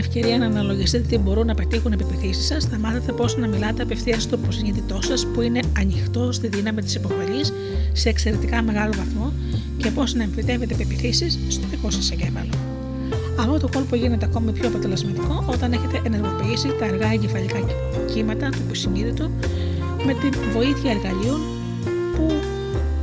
Την 0.00 0.06
ευκαιρία 0.06 0.36
για 0.36 0.38
να 0.38 0.60
αναλογιστείτε 0.60 1.06
τι 1.08 1.18
μπορούν 1.18 1.46
να 1.46 1.54
πετύχουν 1.54 1.92
οι 1.92 1.96
επιπιθήσει 2.00 2.42
σας, 2.42 2.64
θα 2.64 2.78
μάθετε 2.78 3.12
πώς 3.12 3.36
να 3.36 3.46
μιλάτε 3.46 3.82
απευθείας 3.82 4.22
στο 4.22 4.38
υποσυνείδητό 4.42 5.02
σας 5.02 5.26
που 5.26 5.40
είναι 5.40 5.60
ανοιχτό 5.78 6.32
στη 6.32 6.48
δύναμη 6.48 6.82
της 6.82 6.94
υποβολή 6.94 7.44
σε 7.92 8.08
εξαιρετικά 8.08 8.62
μεγάλο 8.62 8.92
βαθμό 8.96 9.32
και 9.76 9.90
πώς 9.90 10.14
να 10.14 10.22
εμφυτεύετε 10.22 10.74
επιπιθήσει 10.74 11.30
στο 11.48 11.66
δικό 11.70 11.90
σας 11.90 12.10
εγκέφαλο. 12.10 12.50
Αυτό 13.38 13.58
το 13.58 13.68
κόλπο 13.72 13.96
γίνεται 13.96 14.24
ακόμη 14.24 14.52
πιο 14.52 14.68
αποτελεσματικό 14.68 15.44
όταν 15.46 15.72
έχετε 15.72 16.00
ενεργοποιήσει 16.04 16.68
τα 16.78 16.86
αργά 16.86 17.12
εγκεφαλικά 17.12 17.58
κύματα 18.14 18.48
του 18.48 18.58
υποσυνείδητου 18.64 19.30
με 20.06 20.12
τη 20.12 20.28
βοήθεια 20.52 20.90
εργαλείων 20.90 21.40
που 22.16 22.32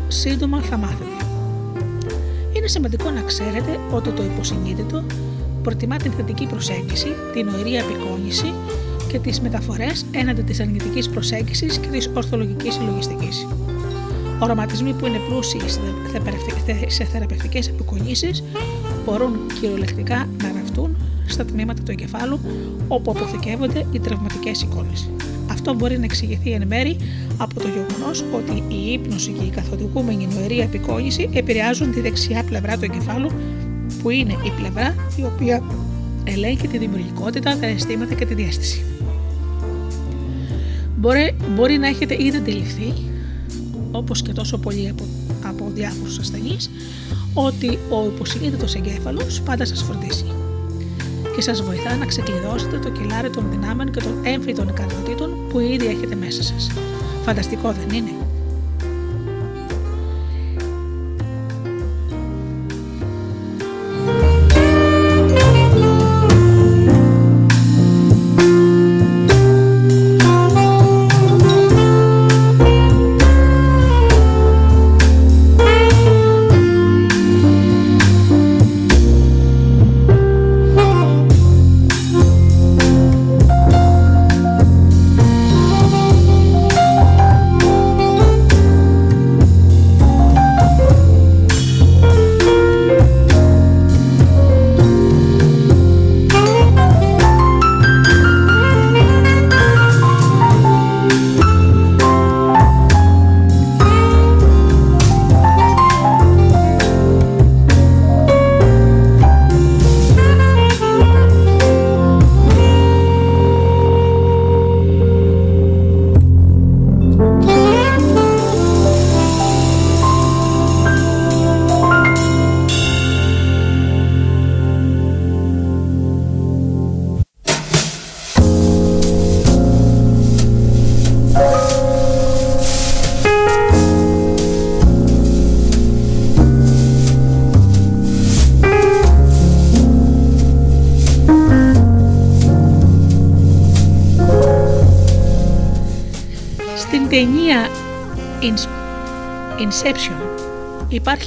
σύντομα 0.07 0.61
θα 0.61 0.77
μάθετε. 0.77 1.25
Είναι 2.53 2.67
σημαντικό 2.67 3.09
να 3.09 3.21
ξέρετε 3.21 3.79
ότι 3.91 4.09
το 4.09 4.23
υποσυνείδητο 4.23 5.03
προτιμά 5.65 5.95
την 5.95 6.11
θετική 6.11 6.45
προσέγγιση, 6.45 7.07
την 7.33 7.45
νοηρή 7.45 7.79
απεικόνηση 7.79 8.53
και 9.11 9.19
τις 9.19 9.41
μεταφορές 9.41 10.05
έναντι 10.11 10.41
της 10.41 10.59
αρνητικής 10.59 11.09
προσέγγισης 11.09 11.77
και 11.77 11.87
της 11.87 12.09
ορθολογικής 12.13 12.73
συλλογιστικής. 12.73 13.47
Οραματισμοί 14.39 14.93
που 14.93 15.05
είναι 15.05 15.17
πλούσιοι 15.29 15.59
σε 16.87 17.03
θεραπευτικές 17.03 17.69
απεικονίσεις 17.69 18.43
μπορούν 19.05 19.39
κυριολεκτικά 19.61 20.27
να 20.41 20.49
γραφτούν 20.49 20.97
στα 21.25 21.45
τμήματα 21.45 21.81
του 21.83 21.91
εγκεφάλου 21.91 22.39
όπου 22.87 23.11
αποθηκεύονται 23.11 23.85
οι 23.91 23.99
τραυματικές 23.99 24.61
εικόνες. 24.61 25.09
Αυτό 25.51 25.73
μπορεί 25.73 25.97
να 25.97 26.03
εξηγηθεί 26.03 26.51
εν 26.51 26.67
μέρη 26.67 26.97
από 27.37 27.59
το 27.59 27.67
γεγονός 27.67 28.23
ότι 28.35 28.63
η 28.67 28.91
ύπνωση 28.91 29.31
και 29.31 29.43
η 29.43 29.49
καθοδηγούμενη 29.49 30.27
νοερή 30.33 30.61
απεικόνηση 30.61 31.29
επηρεάζουν 31.33 31.91
τη 31.91 32.01
δεξιά 32.01 32.43
πλευρά 32.43 32.77
του 32.77 32.85
εγκεφάλου, 32.85 33.29
που 34.05 34.11
είναι 34.11 34.33
η 34.43 34.51
πλευρά 34.57 34.95
η 35.15 35.23
οποία 35.23 35.63
ελέγχει 36.23 36.67
τη 36.67 36.77
δημιουργικότητα, 36.77 37.57
τα 37.57 37.65
αισθήματα 37.65 38.13
και 38.13 38.25
τη 38.25 38.33
διέστηση. 38.33 38.83
Μπορεί, 40.95 41.35
μπορεί 41.55 41.77
να 41.77 41.87
έχετε 41.87 42.23
ήδη 42.23 42.37
αντιληφθεί, 42.37 42.93
όπως 43.91 44.21
και 44.21 44.31
τόσο 44.31 44.57
πολλοί 44.57 44.89
από, 44.89 45.03
από 45.45 45.71
διάφορους 45.73 46.19
ασθενείς, 46.19 46.69
ότι 47.33 47.67
ο 47.67 48.05
υποσυνείδητος 48.05 48.75
εγκέφαλος 48.75 49.41
πάντα 49.41 49.65
σας 49.65 49.83
φροντίσει 49.83 50.25
και 51.35 51.41
σας 51.41 51.61
βοηθά 51.61 51.95
να 51.95 52.05
ξεκλειδώσετε 52.05 52.79
το 52.79 52.89
κελάρι 52.89 53.29
των 53.29 53.45
δυνάμεων 53.51 53.91
και 53.91 53.99
των 53.99 54.19
έμφυτων 54.23 54.67
ικανοτήτων 54.67 55.47
που 55.49 55.59
ήδη 55.59 55.85
έχετε 55.85 56.15
μέσα 56.15 56.43
σας. 56.43 56.71
Φανταστικό 57.23 57.71
δεν 57.71 57.97
είναι; 57.97 58.11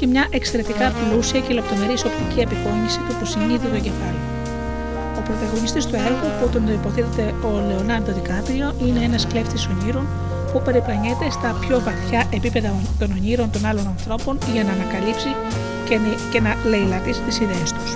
Υπάρχει 0.00 0.16
μια 0.18 0.38
εξαιρετικά 0.38 0.86
πλούσια 0.98 1.40
και 1.40 1.52
λεπτομερής 1.54 2.04
οπτική 2.04 2.40
απεικόνηση 2.46 2.98
του 3.04 3.12
υποσυνείδητου 3.16 3.74
εγκεφάλου. 3.80 4.22
Ο 5.18 5.20
πρωταγωνιστής 5.26 5.84
του 5.86 5.94
έργου 6.08 6.28
που 6.38 6.48
τον 6.52 6.62
υποθέτεται 6.78 7.24
ο 7.48 7.50
Λεωνάρντο 7.68 8.12
Δικάπριο 8.12 8.66
είναι 8.84 9.00
ένας 9.08 9.26
κλέφτης 9.26 9.68
ονείρων 9.72 10.06
που 10.52 10.62
περιπλανιέται 10.66 11.26
στα 11.30 11.50
πιο 11.62 11.76
βαθιά 11.86 12.22
επίπεδα 12.38 12.70
των 12.98 13.08
ονείρων 13.16 13.50
των 13.50 13.62
άλλων 13.66 13.86
ανθρώπων 13.94 14.38
για 14.52 14.62
να 14.64 14.72
ανακαλύψει 14.76 15.30
και 16.32 16.40
να 16.40 16.52
λαιλατήσει 16.70 17.20
τις 17.26 17.36
ιδέες 17.44 17.70
τους. 17.72 17.90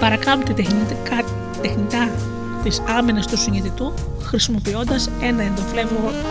Παρακάμπτει 0.00 0.52
τεχνητά, 0.52 0.94
τεχνητά 1.62 2.02
τις 2.62 2.82
άμυνες 2.98 3.26
του 3.26 3.36
συνειδητού 3.38 3.94
χρησιμοποιώντας 4.22 5.10
ένα 5.20 5.42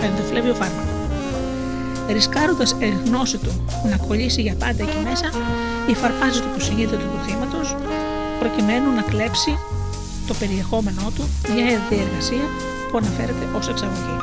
ενδοφλέβιο 0.08 0.54
φάρμακο 0.54 0.95
ρισκάροντας 2.14 2.76
εν 2.80 2.94
γνώση 3.06 3.38
του 3.38 3.66
να 3.90 3.98
κολλήσει 3.98 4.42
για 4.42 4.56
πάντα 4.56 4.84
εκεί 4.84 5.00
μέσα, 5.04 5.30
υφαρπάζει 5.92 6.40
το 6.40 6.48
υποσυνείδητο 6.52 6.96
του 6.96 7.20
θύματο 7.26 7.60
προκειμένου 8.40 8.90
να 8.96 9.02
κλέψει 9.02 9.58
το 10.28 10.34
περιεχόμενό 10.34 11.12
του 11.16 11.24
μια 11.54 11.80
διεργασία 11.90 12.46
που 12.92 12.98
αναφέρεται 12.98 13.46
ως 13.58 13.68
εξαγωγή. 13.68 14.18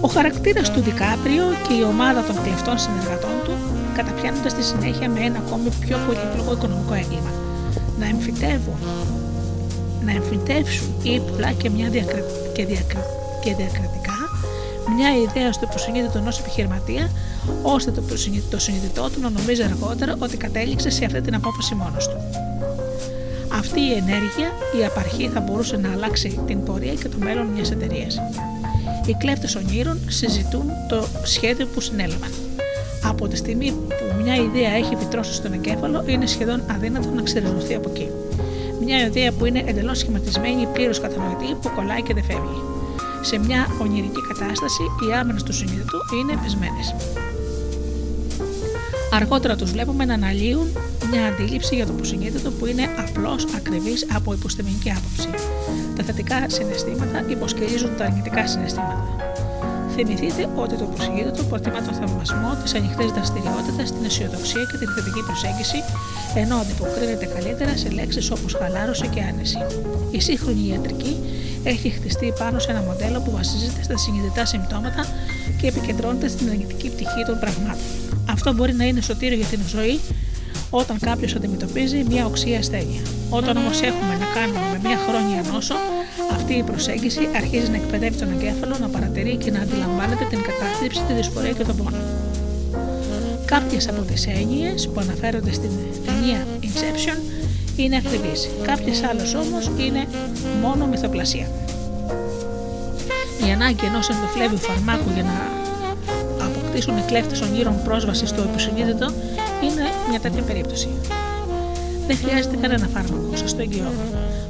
Ο 0.00 0.08
χαρακτήρας 0.08 0.70
του 0.70 0.80
Δικάπριο 0.80 1.44
και 1.68 1.74
η 1.74 1.82
ομάδα 1.82 2.22
των 2.22 2.42
κλεφτών 2.42 2.78
συνεργατών 2.78 3.36
του 3.44 3.52
καταπιάνονται 3.96 4.48
στη 4.48 4.62
συνέχεια 4.62 5.08
με 5.08 5.20
ένα 5.20 5.38
ακόμη 5.46 5.68
πιο 5.80 5.96
πολύπλοκο 6.06 6.52
οικονομικό 6.52 6.94
έγκλημα. 6.94 7.32
Να 7.98 8.06
εμφυτεύουν, 8.06 8.78
να 10.04 10.12
εμφυτεύσουν 10.12 10.88
ύπουλα 11.02 11.52
και, 11.52 11.70
μια 11.70 11.88
διακρα... 11.88 12.22
και, 12.52 12.64
διακρα... 12.66 13.02
και 13.42 13.54
διακρατικά 13.54 13.99
μια 15.00 15.16
ιδέα 15.16 15.52
στο 15.52 15.66
υποσυνείδητο 15.70 16.18
ενός 16.18 16.38
επιχειρηματία, 16.38 17.10
ώστε 17.62 17.90
το, 17.90 18.02
το 18.50 18.58
συνειδητό 18.58 19.10
του 19.10 19.20
να 19.20 19.30
νομίζει 19.30 19.62
αργότερα 19.62 20.16
ότι 20.18 20.36
κατέληξε 20.36 20.90
σε 20.90 21.04
αυτή 21.04 21.20
την 21.20 21.34
απόφαση 21.34 21.74
μόνος 21.74 22.08
του. 22.08 22.16
Αυτή 23.52 23.80
η 23.80 23.92
ενέργεια, 23.92 24.48
η 24.80 24.84
απαρχή 24.84 25.28
θα 25.28 25.40
μπορούσε 25.40 25.76
να 25.76 25.92
αλλάξει 25.92 26.40
την 26.46 26.64
πορεία 26.64 26.94
και 26.94 27.08
το 27.08 27.16
μέλλον 27.18 27.46
μιας 27.46 27.70
εταιρείας. 27.70 28.20
Οι 29.06 29.14
κλέφτες 29.18 29.54
ονείρων 29.54 29.98
συζητούν 30.08 30.66
το 30.88 31.06
σχέδιο 31.22 31.66
που 31.66 31.80
συνέλαβαν. 31.80 32.30
Από 33.04 33.28
τη 33.28 33.36
στιγμή 33.36 33.70
που 33.70 34.22
μια 34.22 34.34
ιδέα 34.34 34.70
έχει 34.70 34.96
βιτρώσει 34.96 35.34
στον 35.34 35.52
εγκέφαλο, 35.52 36.04
είναι 36.06 36.26
σχεδόν 36.26 36.62
αδύνατο 36.70 37.08
να 37.10 37.22
ξερευνηθεί 37.22 37.74
από 37.74 37.90
εκεί. 37.90 38.08
Μια 38.84 39.06
ιδέα 39.06 39.32
που 39.32 39.44
είναι 39.44 39.62
εντελώς 39.66 39.98
σχηματισμένη, 39.98 40.66
πλήρως 40.72 41.00
κατανοητή, 41.00 41.54
που 41.62 41.70
κολλάει 41.74 42.02
και 42.02 42.14
δεν 42.14 42.24
φεύγει 42.24 42.69
σε 43.20 43.38
μια 43.38 43.66
ονειρική 43.80 44.20
κατάσταση 44.28 44.82
οι 44.82 45.12
άμενες 45.14 45.42
του 45.42 45.52
συνειδητού 45.52 45.98
είναι 46.20 46.38
πεσμένες. 46.42 46.94
Αργότερα 49.12 49.56
τους 49.56 49.70
βλέπουμε 49.70 50.04
να 50.04 50.14
αναλύουν 50.14 50.68
μια 51.10 51.26
αντίληψη 51.26 51.74
για 51.74 51.86
το 51.86 51.92
υποσυνείδητο 51.92 52.50
που 52.50 52.66
είναι 52.66 52.88
απλώς 52.98 53.46
ακριβής 53.56 54.06
από 54.14 54.32
υποστημική 54.32 54.90
άποψη. 54.90 55.28
Τα 55.96 56.02
θετικά 56.02 56.48
συναισθήματα 56.48 57.24
υποσκελίζουν 57.28 57.96
τα 57.96 58.04
αρνητικά 58.04 58.46
συναισθήματα. 58.46 59.16
Θυμηθείτε 59.94 60.48
ότι 60.56 60.76
το 60.76 60.88
υποσυνείδητο 60.92 61.42
προτιμά 61.44 61.82
το 61.82 61.92
θαυμασμό, 61.92 62.50
τι 62.64 62.78
ανοιχτέ 62.78 63.04
δραστηριότητε, 63.04 63.82
την 63.82 64.04
αισιοδοξία 64.04 64.64
και 64.70 64.76
την 64.78 64.88
θετική 64.88 65.22
προσέγγιση, 65.28 65.78
ενώ 66.34 66.56
αντιποκρίνεται 66.56 67.26
καλύτερα 67.26 67.76
σε 67.76 67.88
λέξεις 67.88 68.30
όπως 68.30 68.54
χαλάρωση 68.54 69.06
και 69.08 69.20
άνεση. 69.22 69.58
Η 70.10 70.20
σύγχρονη 70.20 70.68
ιατρική 70.68 71.16
έχει 71.64 71.88
χτιστεί 71.88 72.32
πάνω 72.38 72.58
σε 72.58 72.70
ένα 72.70 72.80
μοντέλο 72.80 73.20
που 73.20 73.30
βασίζεται 73.30 73.82
στα 73.82 73.96
συνειδητά 73.96 74.44
συμπτώματα 74.44 75.06
και 75.60 75.66
επικεντρώνεται 75.66 76.28
στην 76.28 76.48
αρνητική 76.48 76.88
πτυχή 76.88 77.22
των 77.26 77.38
πραγμάτων. 77.38 77.84
Αυτό 78.30 78.52
μπορεί 78.52 78.72
να 78.72 78.84
είναι 78.84 79.00
σωτήριο 79.00 79.36
για 79.36 79.46
την 79.46 79.60
ζωή, 79.68 80.00
όταν 80.70 80.98
κάποιος 80.98 81.34
αντιμετωπίζει 81.34 82.04
μια 82.08 82.26
οξία 82.26 82.58
ασθένεια. 82.58 83.00
Όταν 83.30 83.56
όμως 83.56 83.80
έχουμε 83.80 84.14
να 84.20 84.26
κάνουμε 84.34 84.66
με 84.72 84.88
μια 84.88 84.98
χρόνια 85.08 85.42
νόσο, 85.52 85.74
αυτή 86.32 86.52
η 86.52 86.62
προσέγγιση 86.62 87.28
αρχίζει 87.36 87.70
να 87.70 87.76
εκπαιδεύει 87.76 88.16
τον 88.18 88.32
εγκέφαλο 88.32 88.76
να 88.80 88.88
παρατηρεί 88.88 89.36
και 89.36 89.50
να 89.50 89.60
αντιλαμβάνεται 89.60 90.24
την 90.30 90.40
κατάθλιψη, 90.42 91.00
τη 91.08 91.12
δυσφορία 91.12 91.52
και 91.52 91.64
τον 91.64 91.76
πόνο. 91.76 91.96
Κάποιες 93.44 93.88
από 93.88 94.02
τις 94.02 94.26
έννοιες 94.26 94.88
που 94.88 95.00
αναφέρονται 95.00 95.52
στην 95.52 95.70
ταινία 96.06 96.46
Inception 96.62 97.18
είναι 97.82 97.96
ακριβεί. 97.96 98.32
Κάποιες 98.62 99.02
άλλες 99.02 99.34
όμως 99.34 99.70
είναι 99.76 100.06
μόνο 100.62 100.86
μυθοπλασία. 100.86 101.46
Η 103.46 103.50
ανάγκη 103.52 103.84
ενός 103.84 104.08
ενδοφλέβιου 104.08 104.58
φαρμάκου 104.58 105.10
για 105.14 105.22
να 105.22 105.36
αποκτήσουν 106.46 106.96
οι 106.96 107.02
κλέφτες 107.06 107.40
ονείρων 107.40 107.82
πρόσβαση 107.84 108.26
στο 108.26 108.42
υποσυνείδητο 108.42 109.06
είναι 109.66 109.84
μια 110.08 110.20
τέτοια 110.20 110.42
περίπτωση. 110.42 110.88
Δεν 112.06 112.16
χρειάζεται 112.16 112.56
κανένα 112.56 112.86
φάρμακο, 112.94 113.32
σα 113.34 113.44
το 113.44 113.60
εγγυώ. 113.60 113.90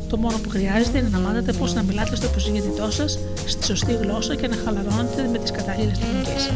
Το 0.09 0.17
μόνο 0.17 0.37
που 0.43 0.49
χρειάζεται 0.49 0.99
είναι 0.99 1.09
να 1.13 1.19
μάθετε 1.19 1.53
πώς 1.53 1.75
να 1.75 1.83
μιλάτε 1.83 2.17
στο 2.17 2.27
υποσυνείδητό 2.27 2.91
σας 2.91 3.19
στη 3.47 3.65
σωστή 3.65 3.93
γλώσσα 4.03 4.35
και 4.35 4.49
να 4.49 4.57
χαλαρώνετε 4.65 5.29
με 5.33 5.39
τις 5.39 5.51
κατάλληλες 5.51 5.99
τεχνικές. 5.99 6.51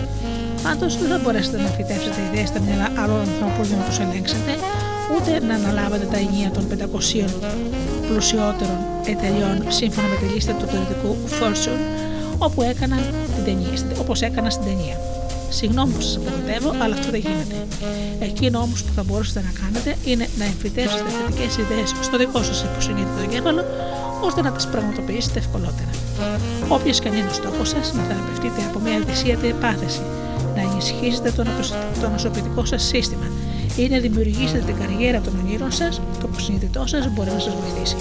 Πάντως 0.62 0.98
δεν 0.98 1.08
θα 1.08 1.18
μπορέσετε 1.22 1.56
να 1.56 1.68
φυτέψετε 1.76 2.20
ιδέες 2.28 2.48
στα 2.48 2.60
μυαλά 2.60 2.88
άλλων 3.02 3.20
ανθρώπων 3.20 3.64
για 3.68 3.76
να 3.76 3.84
τους 3.88 3.98
ελέγξετε, 3.98 4.52
ούτε 5.14 5.30
να 5.46 5.54
αναλάβετε 5.54 6.06
τα 6.12 6.16
ενία 6.16 6.50
των 6.50 6.64
500 6.70 7.28
πλουσιότερων 8.08 8.78
εταιριών 9.06 9.56
σύμφωνα 9.68 10.06
με 10.08 10.16
τη 10.20 10.34
λίστα 10.34 10.52
του 10.52 10.66
περιοδικού 10.66 11.16
Fortune, 11.38 11.82
όπου 12.38 12.62
έκανα 12.62 12.96
την 13.34 13.44
ταινία, 13.44 13.98
όπως 14.00 14.22
έκανα 14.22 14.50
στην 14.50 14.64
ταινία. 14.64 14.96
Συγγνώμη 15.48 15.92
που 15.92 16.00
σας 16.00 16.16
απογοητεύω, 16.16 16.70
αλλά 16.82 16.94
αυτό 16.94 17.10
δεν 17.10 17.20
γίνεται. 17.20 17.56
Εκείνο 18.20 18.58
όμως 18.58 18.82
που 18.84 18.92
θα 18.96 19.02
μπορούσατε 19.02 19.40
να 19.48 19.52
κάνετε 19.60 19.90
είναι 20.10 20.26
να 20.38 20.44
εμφυτεύσετε 20.44 21.10
θετικές 21.16 21.56
ιδέες 21.56 21.88
στο 22.00 22.16
δικό 22.16 22.42
σας 22.42 22.62
υποσυνείδητο 22.62 23.20
εγκέφαλο, 23.26 23.62
ώστε 24.20 24.40
να 24.42 24.50
τις 24.52 24.66
πραγματοποιήσετε 24.66 25.38
ευκολότερα. 25.38 25.92
Όποιος 26.68 26.98
και 27.00 27.08
αν 27.08 27.14
είναι 27.14 27.30
ο 27.30 27.32
στόχος 27.40 27.68
σας, 27.68 27.92
να 27.96 28.02
θεραπευτείτε 28.08 28.60
από 28.68 28.78
μια 28.78 29.36
τη 29.40 29.48
επάθεση, 29.48 30.02
να 30.54 30.60
ενισχύσετε 30.60 31.32
το 32.00 32.08
νοσοποιητικό 32.08 32.64
σας 32.64 32.82
σύστημα 32.82 33.26
ή 33.76 33.88
να 33.88 33.98
δημιουργήσετε 33.98 34.62
την 34.66 34.76
καριέρα 34.80 35.20
των 35.20 35.32
ονείρων 35.44 35.72
σας, 35.72 36.00
το 36.20 36.28
υποσυνείδητό 36.30 36.86
σας 36.86 37.08
μπορεί 37.12 37.30
να 37.30 37.38
σας 37.38 37.54
βοηθήσει. 37.60 37.96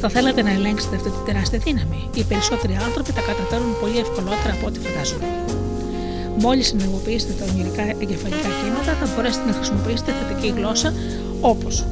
Θα 0.00 0.08
θέλατε 0.08 0.42
να 0.42 0.50
ελέγξετε 0.50 0.96
αυτή 0.96 1.08
τη 1.08 1.20
τεράστια 1.26 1.58
δύναμη. 1.58 2.10
Οι 2.14 2.24
περισσότεροι 2.24 2.74
άνθρωποι 2.86 3.12
τα 3.12 3.20
καταφέρουν 3.20 3.70
πολύ 3.80 3.98
ευκολότερα 3.98 4.52
από 4.58 4.66
ό,τι 4.66 4.78
φαντάζονται. 4.78 5.26
Μόλις 6.38 6.66
συνεργοποιήσετε 6.66 7.32
τα 7.38 7.44
ονειρικά 7.50 7.82
εγκεφαλικά 7.82 8.48
κύματα, 8.60 8.92
θα 9.00 9.06
μπορέσετε 9.14 9.44
να 9.46 9.52
χρησιμοποιήσετε 9.52 10.10
θετική 10.18 10.48
γλώσσα 10.56 10.92
όπως 11.40 11.84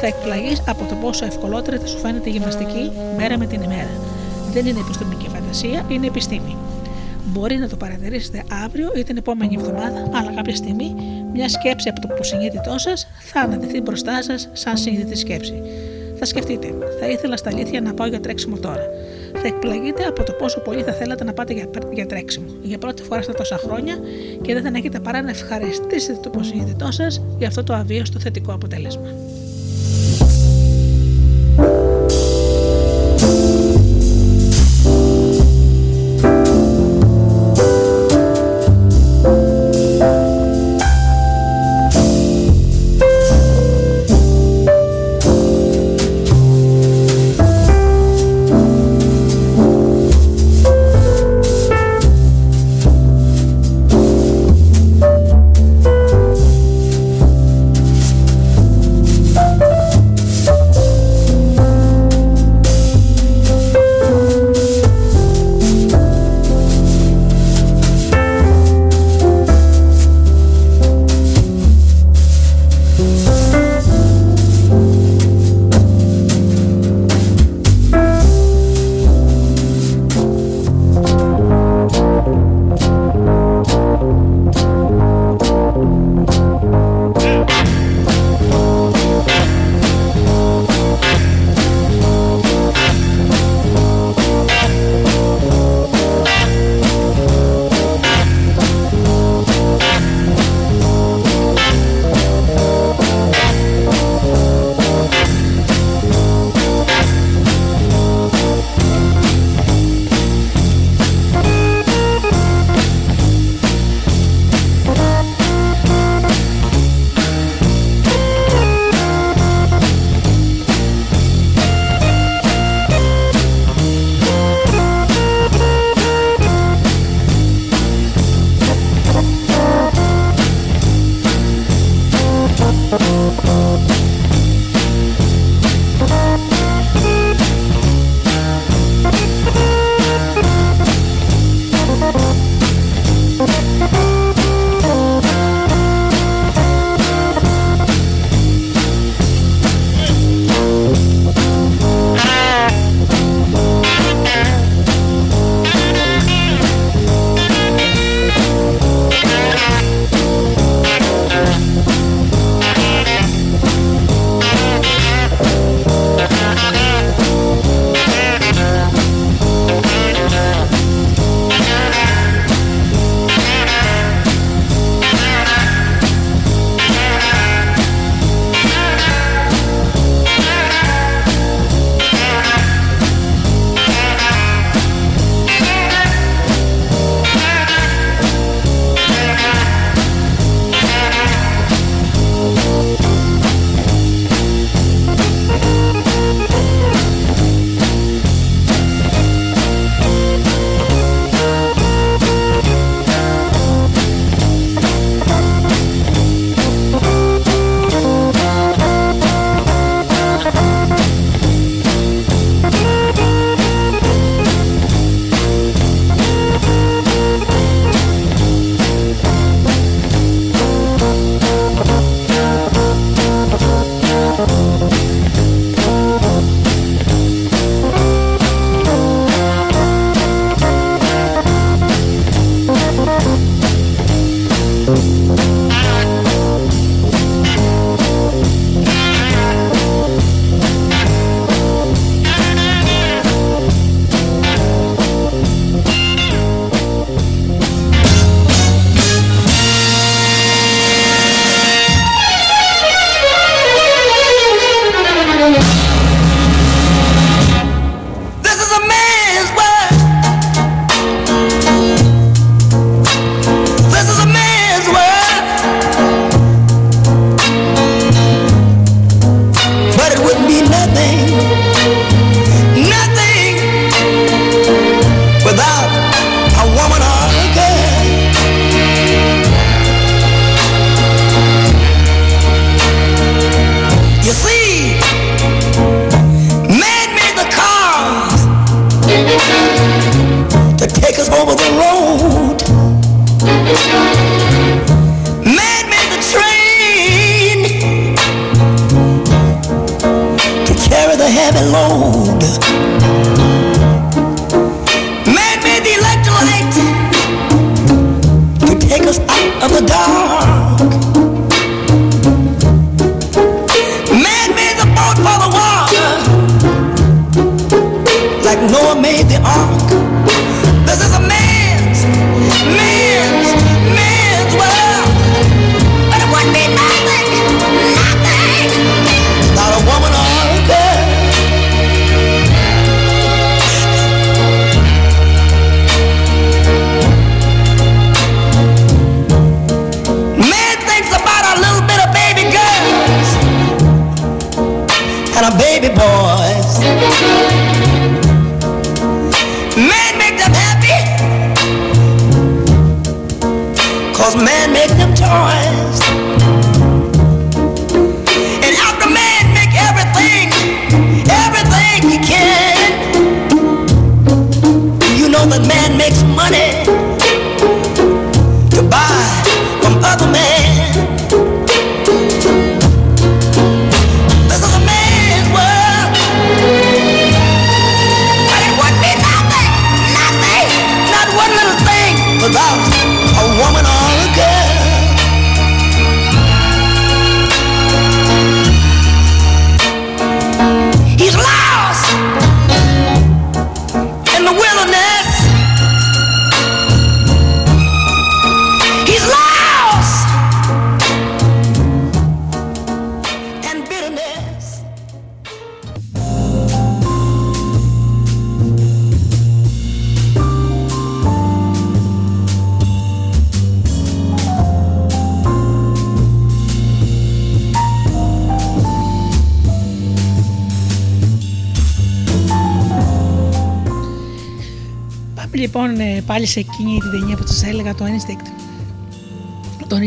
θα 0.00 0.06
εκπλαγείς 0.06 0.62
από 0.66 0.84
το 0.84 0.94
πόσο 0.94 1.24
ευκολότερα 1.24 1.78
θα 1.78 1.86
σου 1.86 1.98
φαίνεται 1.98 2.28
η 2.30 2.32
γυμναστική 2.32 2.90
μέρα 3.16 3.38
με 3.38 3.46
την 3.46 3.62
ημέρα. 3.62 3.90
Δεν 4.52 4.66
είναι 4.66 4.80
επιστημονική 4.80 5.28
φαντασία, 5.28 5.84
είναι 5.88 6.06
επιστήμη. 6.06 6.56
Μπορεί 7.34 7.56
να 7.56 7.68
το 7.68 7.76
παρατηρήσετε 7.76 8.42
αύριο 8.64 8.92
ή 8.96 9.02
την 9.02 9.16
επόμενη 9.16 9.56
εβδομάδα, 9.58 10.10
αλλά 10.12 10.32
κάποια 10.34 10.56
στιγμή 10.56 10.94
μια 11.32 11.48
σκέψη 11.48 11.88
από 11.88 12.00
το 12.00 12.08
που 12.08 12.24
συνείδητό 12.24 12.78
σας 12.78 13.06
θα 13.20 13.40
αναδεθεί 13.40 13.80
μπροστά 13.80 14.22
σας 14.22 14.48
σαν 14.52 14.76
συνείδητη 14.76 15.16
σκέψη. 15.16 15.62
Θα 16.18 16.24
σκεφτείτε, 16.24 16.74
θα 17.00 17.08
ήθελα 17.08 17.36
στα 17.36 17.50
αλήθεια 17.50 17.80
να 17.80 17.94
πάω 17.94 18.06
για 18.06 18.20
τρέξιμο 18.20 18.56
τώρα. 18.56 18.82
Θα 19.34 19.46
εκπλαγείτε 19.46 20.04
από 20.04 20.22
το 20.22 20.32
πόσο 20.32 20.60
πολύ 20.60 20.82
θα 20.82 20.92
θέλατε 20.92 21.24
να 21.24 21.32
πάτε 21.32 21.52
για, 21.52 21.68
για 21.92 22.06
τρέξιμο. 22.06 22.46
Για 22.62 22.78
πρώτη 22.78 23.02
φορά 23.02 23.22
στα 23.22 23.34
τόσα 23.34 23.56
χρόνια 23.56 23.98
και 24.42 24.54
δεν 24.54 24.62
θα 24.62 24.70
έχετε 24.74 25.00
παρά 25.00 25.22
να 25.22 25.30
ευχαριστήσετε 25.30 26.18
το 26.22 26.30
υποσυνείδητό 26.34 26.90
σας 26.90 27.22
για 27.38 27.48
αυτό 27.48 27.62
το 27.62 27.74
αβίωστο 27.74 28.18
θετικό 28.18 28.52
αποτέλεσμα. 28.52 29.08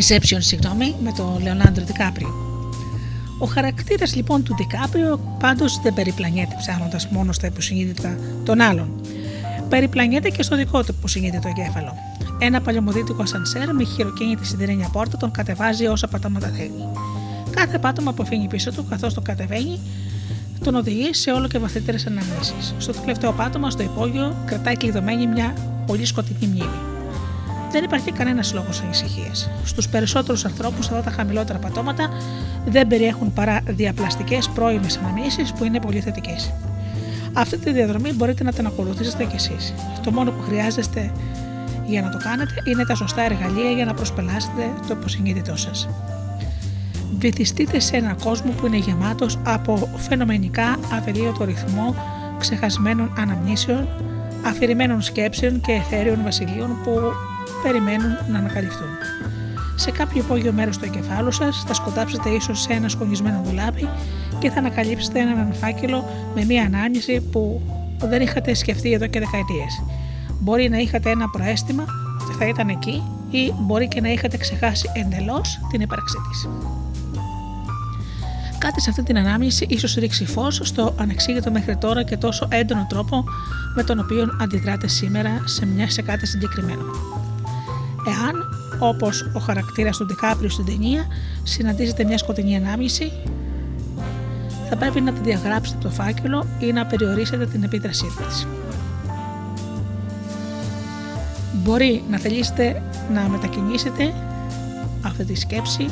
Inception, 0.07 0.37
συγγνώμη, 0.37 0.95
με 1.03 1.11
τον 1.11 1.39
Λεωνάντρο 1.41 1.85
Δικάπριο. 1.85 2.33
Ο 3.39 3.45
χαρακτήρας 3.45 4.15
λοιπόν 4.15 4.43
του 4.43 4.55
Δικάπριο 4.55 5.35
πάντως 5.39 5.79
δεν 5.83 5.93
περιπλανιέται 5.93 6.55
ψάχνοντας 6.57 7.07
μόνο 7.07 7.31
στα 7.31 7.47
υποσυνείδητα 7.47 8.17
των 8.43 8.61
άλλων. 8.61 9.01
Περιπλανιέται 9.69 10.29
και 10.29 10.43
στο 10.43 10.55
δικό 10.55 10.83
του 10.83 10.95
υποσυνείδητο 10.97 11.47
εγκέφαλο. 11.47 11.93
Ένα 12.39 12.61
παλαιομοδίτικο 12.61 13.21
ασανσέρ 13.21 13.73
με 13.73 13.83
χειροκίνητη 13.83 14.45
σιδερένια 14.45 14.89
πόρτα 14.89 15.17
τον 15.17 15.31
κατεβάζει 15.31 15.87
όσα 15.87 16.07
πατώματα 16.07 16.47
θέλει. 16.47 16.87
Κάθε 17.49 17.79
πάτωμα 17.79 18.13
που 18.13 18.23
αφήνει 18.23 18.47
πίσω 18.47 18.71
του 18.71 18.85
καθώς 18.89 19.13
το 19.13 19.21
κατεβαίνει 19.21 19.79
τον 20.63 20.75
οδηγεί 20.75 21.13
σε 21.13 21.31
όλο 21.31 21.47
και 21.47 21.59
βαθύτερες 21.59 22.05
αναμνήσεις. 22.05 22.75
Στο 22.77 22.91
τελευταίο 22.91 23.31
πάτωμα, 23.31 23.69
στο 23.69 23.83
υπόγειο, 23.83 24.35
κρατάει 24.45 24.77
κλειδωμένη 24.77 25.27
μια 25.27 25.53
πολύ 25.85 26.05
σκοτεινή 26.05 26.47
μνήμη. 26.47 26.86
Δεν 27.77 27.85
υπάρχει 27.85 28.11
κανένας 28.11 28.53
λόγος 28.53 28.81
ανησυχίας. 28.81 29.49
Στους 29.63 29.89
περισσότερους 29.89 30.45
ανθρώπους, 30.45 30.85
αυτά 30.85 31.01
τα 31.01 31.11
χαμηλότερα 31.11 31.59
πατώματα 31.59 32.09
δεν 32.65 32.87
περιέχουν 32.87 33.33
παρά 33.33 33.61
διαπλαστικές 33.65 34.49
πρώιμες 34.49 34.97
αναμνήσεις 34.97 35.53
που 35.53 35.63
είναι 35.63 35.79
πολύ 35.79 35.99
θετικές. 35.99 36.53
Αυτή 37.33 37.57
τη 37.57 37.71
διαδρομή 37.71 38.13
μπορείτε 38.13 38.43
να 38.43 38.53
την 38.53 38.65
ακολουθήσετε 38.65 39.23
κι 39.23 39.35
εσείς. 39.35 39.73
Το 40.03 40.11
μόνο 40.11 40.31
που 40.31 40.41
χρειάζεστε 40.41 41.11
για 41.85 42.01
να 42.01 42.09
το 42.09 42.17
κάνετε 42.17 42.53
είναι 42.69 42.85
τα 42.85 42.95
σωστά 42.95 43.21
εργαλεία 43.21 43.71
για 43.71 43.85
να 43.85 43.93
προσπελάσετε 43.93 44.71
το 44.87 44.95
υποσυνείδητό 44.99 45.55
σας 45.55 45.87
βυθιστείτε 47.17 47.79
σε 47.79 47.95
έναν 47.95 48.17
κόσμο 48.23 48.51
που 48.51 48.65
είναι 48.65 48.77
γεμάτος 48.77 49.39
από 49.43 49.89
φαινομενικά 49.97 50.77
αβελίωτο 50.93 51.43
ρυθμό 51.43 51.95
ξεχασμένων 52.39 53.13
αναμνήσεων, 53.17 53.87
αφηρημένων 54.45 55.01
σκέψεων 55.01 55.61
και 55.61 55.71
εθέριων 55.71 56.19
βασιλείων 56.23 56.77
που 56.83 56.91
περιμένουν 57.63 58.17
να 58.31 58.37
ανακαλυφθούν. 58.37 58.87
Σε 59.75 59.91
κάποιο 59.91 60.21
υπόγειο 60.21 60.51
μέρος 60.51 60.77
του 60.77 60.85
εγκεφάλου 60.85 61.31
σας 61.31 61.63
θα 61.67 61.73
σκοτάψετε 61.73 62.29
ίσως 62.29 62.61
σε 62.61 62.73
ένα 62.73 62.89
σκονισμένο 62.89 63.41
δουλάπι 63.45 63.89
και 64.39 64.49
θα 64.49 64.59
ανακαλύψετε 64.59 65.19
έναν 65.19 65.53
φάκελο 65.53 66.09
με 66.35 66.45
μία 66.45 66.63
ανάμνηση 66.63 67.21
που 67.21 67.61
δεν 67.99 68.21
είχατε 68.21 68.53
σκεφτεί 68.53 68.91
εδώ 68.91 69.07
και 69.07 69.19
δεκαετίες. 69.19 69.83
Μπορεί 70.39 70.69
να 70.69 70.77
είχατε 70.77 71.09
ένα 71.09 71.29
προαίσθημα 71.29 71.85
ότι 72.21 72.37
θα 72.37 72.47
ήταν 72.47 72.69
εκεί 72.69 73.03
ή 73.29 73.53
μπορεί 73.59 73.87
και 73.87 74.01
να 74.01 74.09
είχατε 74.09 74.37
ξεχάσει 74.37 74.89
εντελώς 74.93 75.59
την 75.71 75.81
ύπαρξή 75.81 76.17
της. 76.29 76.47
Κάτι 78.57 78.81
σε 78.81 78.89
αυτή 78.89 79.03
την 79.03 79.17
ανάμνηση 79.17 79.65
ίσως 79.69 79.93
ρίξει 79.95 80.25
φως 80.25 80.59
στο 80.63 80.95
ανεξήγητο 80.97 81.51
μέχρι 81.51 81.77
τώρα 81.77 82.03
και 82.03 82.17
τόσο 82.17 82.47
έντονο 82.51 82.85
τρόπο 82.89 83.23
με 83.75 83.83
τον 83.83 83.99
οποίο 83.99 84.35
αντιδράτε 84.41 84.87
σήμερα 84.87 85.41
σε, 85.45 85.65
μια, 85.65 85.89
σε 85.89 86.01
κάτι 86.01 86.27
συγκεκριμένο. 86.27 86.83
Εάν, 88.07 88.49
όπως 88.79 89.29
ο 89.33 89.39
χαρακτήρας 89.39 89.97
του 89.97 90.05
Ντικάπριου 90.05 90.49
στην 90.49 90.65
ταινία, 90.65 91.07
συναντήσετε 91.43 92.03
μια 92.03 92.17
σκοτεινή 92.17 92.55
ανάμνηση, 92.55 93.11
θα 94.69 94.75
πρέπει 94.77 95.01
να 95.01 95.11
τη 95.11 95.19
διαγράψετε 95.19 95.77
από 95.77 95.87
το 95.87 96.03
φάκελο 96.03 96.45
ή 96.59 96.71
να 96.71 96.85
περιορίσετε 96.85 97.45
την 97.45 97.63
επίδρασή 97.63 98.05
της. 98.17 98.47
Μπορεί 101.53 102.03
να 102.09 102.17
θελήσετε 102.17 102.81
να 103.13 103.21
μετακινήσετε 103.21 104.13
αυτή 105.05 105.25
τη 105.25 105.35
σκέψη 105.35 105.89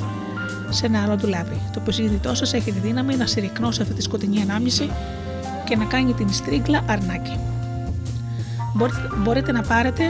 σε 0.69 0.85
ένα 0.85 1.03
άλλο 1.03 1.15
ντουλάπι. 1.15 1.61
Το 1.73 1.79
υποσυνείδητό 1.81 2.35
σας 2.35 2.53
έχει 2.53 2.71
τη 2.71 2.79
δύναμη 2.79 3.15
να 3.15 3.25
συρρυκνώσει 3.25 3.81
αυτή 3.81 3.93
τη 3.93 4.01
σκοτεινή 4.01 4.41
ανάμνηση 4.41 4.89
και 5.65 5.75
να 5.75 5.85
κάνει 5.85 6.13
την 6.13 6.33
στρίγκλα 6.33 6.83
αρνάκι. 6.87 7.39
Μπορείτε, 8.73 9.09
μπορείτε 9.23 9.51
να 9.51 9.61
πάρετε 9.61 10.03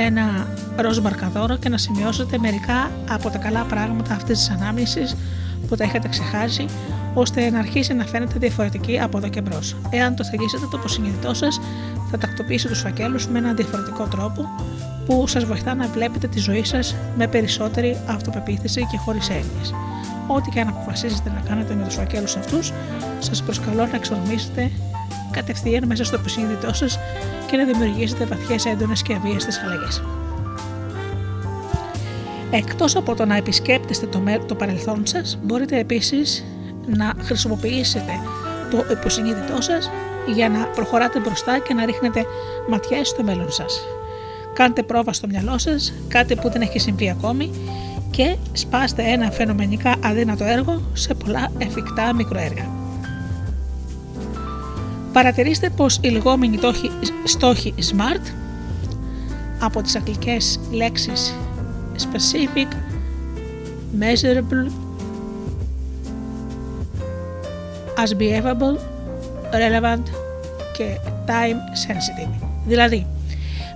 ένα 0.00 0.46
ροζ 0.76 0.98
μαρκαδόρο 0.98 1.56
και 1.56 1.68
να 1.68 1.78
σημειώσετε 1.78 2.38
μερικά 2.38 2.90
από 3.10 3.30
τα 3.30 3.38
καλά 3.38 3.62
πράγματα 3.62 4.14
αυτής 4.14 4.38
της 4.38 4.50
ανάμνησης 4.50 5.16
που 5.68 5.76
τα 5.76 5.84
έχετε 5.84 6.08
ξεχάσει, 6.08 6.64
ώστε 7.14 7.50
να 7.50 7.58
αρχίσει 7.58 7.94
να 7.94 8.04
φαίνεται 8.04 8.38
διαφορετική 8.38 9.00
από 9.00 9.18
εδώ 9.18 9.28
και 9.28 9.40
μπρος. 9.40 9.76
Εάν 9.90 10.16
το 10.16 10.24
θελήσετε, 10.24 10.66
το 10.70 10.76
υποσυνείδητό 10.78 11.34
σας 11.34 11.60
θα 12.10 12.18
τακτοποιήσει 12.18 12.66
τους 12.66 12.80
φακέλους 12.80 13.28
με 13.28 13.38
έναν 13.38 13.56
διαφορετικό 13.56 14.04
τρόπο 14.04 14.48
που 15.06 15.26
σας 15.26 15.44
βοηθά 15.44 15.74
να 15.74 15.86
βλέπετε 15.86 16.28
τη 16.28 16.38
ζωή 16.38 16.64
σας 16.64 16.94
με 17.16 17.26
περισσότερη 17.26 17.96
αυτοπεποίθηση 18.06 18.86
και 18.90 18.96
χωρίς 18.96 19.28
έννοιες. 19.28 19.74
Ό,τι 20.26 20.50
και 20.50 20.60
αν 20.60 20.68
αποφασίσετε 20.68 21.30
να 21.30 21.48
κάνετε 21.48 21.74
με 21.74 21.84
τους 21.84 21.94
φακέλους 21.94 22.36
αυτούς, 22.36 22.72
σας 23.18 23.42
προσκαλώ 23.42 23.86
να 23.86 23.96
εξορμήσετε 23.96 24.70
κατευθείαν 25.30 25.86
μέσα 25.86 26.04
στο 26.04 26.16
υποσυνείδητό 26.16 26.74
σας 26.74 26.98
και 27.50 27.56
να 27.56 27.64
δημιουργήσετε 27.64 28.24
βαθιές, 28.24 28.66
έντονες 28.66 29.02
και 29.02 29.14
αβίαστες 29.14 29.60
αλλαγές. 29.64 30.02
Εκτός 32.50 32.96
από 32.96 33.14
το 33.14 33.24
να 33.24 33.36
επισκέπτεστε 33.36 34.06
το, 34.06 34.22
το 34.46 34.54
παρελθόν 34.54 35.06
σας, 35.06 35.38
μπορείτε 35.42 35.78
επίσης 35.78 36.44
να 36.86 37.12
χρησιμοποιήσετε 37.18 38.12
το 38.70 38.84
υποσυνείδητό 38.90 39.60
σας 39.60 39.90
για 40.26 40.48
να 40.48 40.64
προχωράτε 40.66 41.18
μπροστά 41.18 41.58
και 41.58 41.74
να 41.74 41.84
ρίχνετε 41.84 42.24
ματιές 42.68 43.08
στο 43.08 43.22
μέλλον 43.22 43.50
σας. 43.50 43.80
Κάντε 44.54 44.82
πρόβα 44.82 45.12
στο 45.12 45.26
μυαλό 45.26 45.58
σας, 45.58 45.92
κάτι 46.08 46.36
που 46.36 46.50
δεν 46.50 46.60
έχει 46.60 46.78
συμβεί 46.78 47.10
ακόμη 47.10 47.50
και 48.10 48.36
σπάστε 48.52 49.02
ένα 49.02 49.30
φαινομενικά 49.30 49.94
αδύνατο 50.04 50.44
έργο 50.44 50.82
σε 50.92 51.14
πολλά 51.14 51.52
εφικτά 51.58 52.14
μικροέργα. 52.14 52.79
Παρατηρήστε 55.12 55.70
πως 55.70 55.98
οι 56.02 56.08
λεγόμενοι 56.08 56.58
στόχοι 57.24 57.74
SMART 57.78 58.32
από 59.60 59.82
τις 59.82 59.96
αγγλικές 59.96 60.60
λέξεις 60.70 61.34
specific, 61.96 62.68
measurable, 64.00 64.70
asbeavable, 67.96 68.76
relevant 69.52 70.02
και 70.76 70.98
time 71.26 71.58
sensitive. 71.86 72.30
Δηλαδή, 72.66 73.06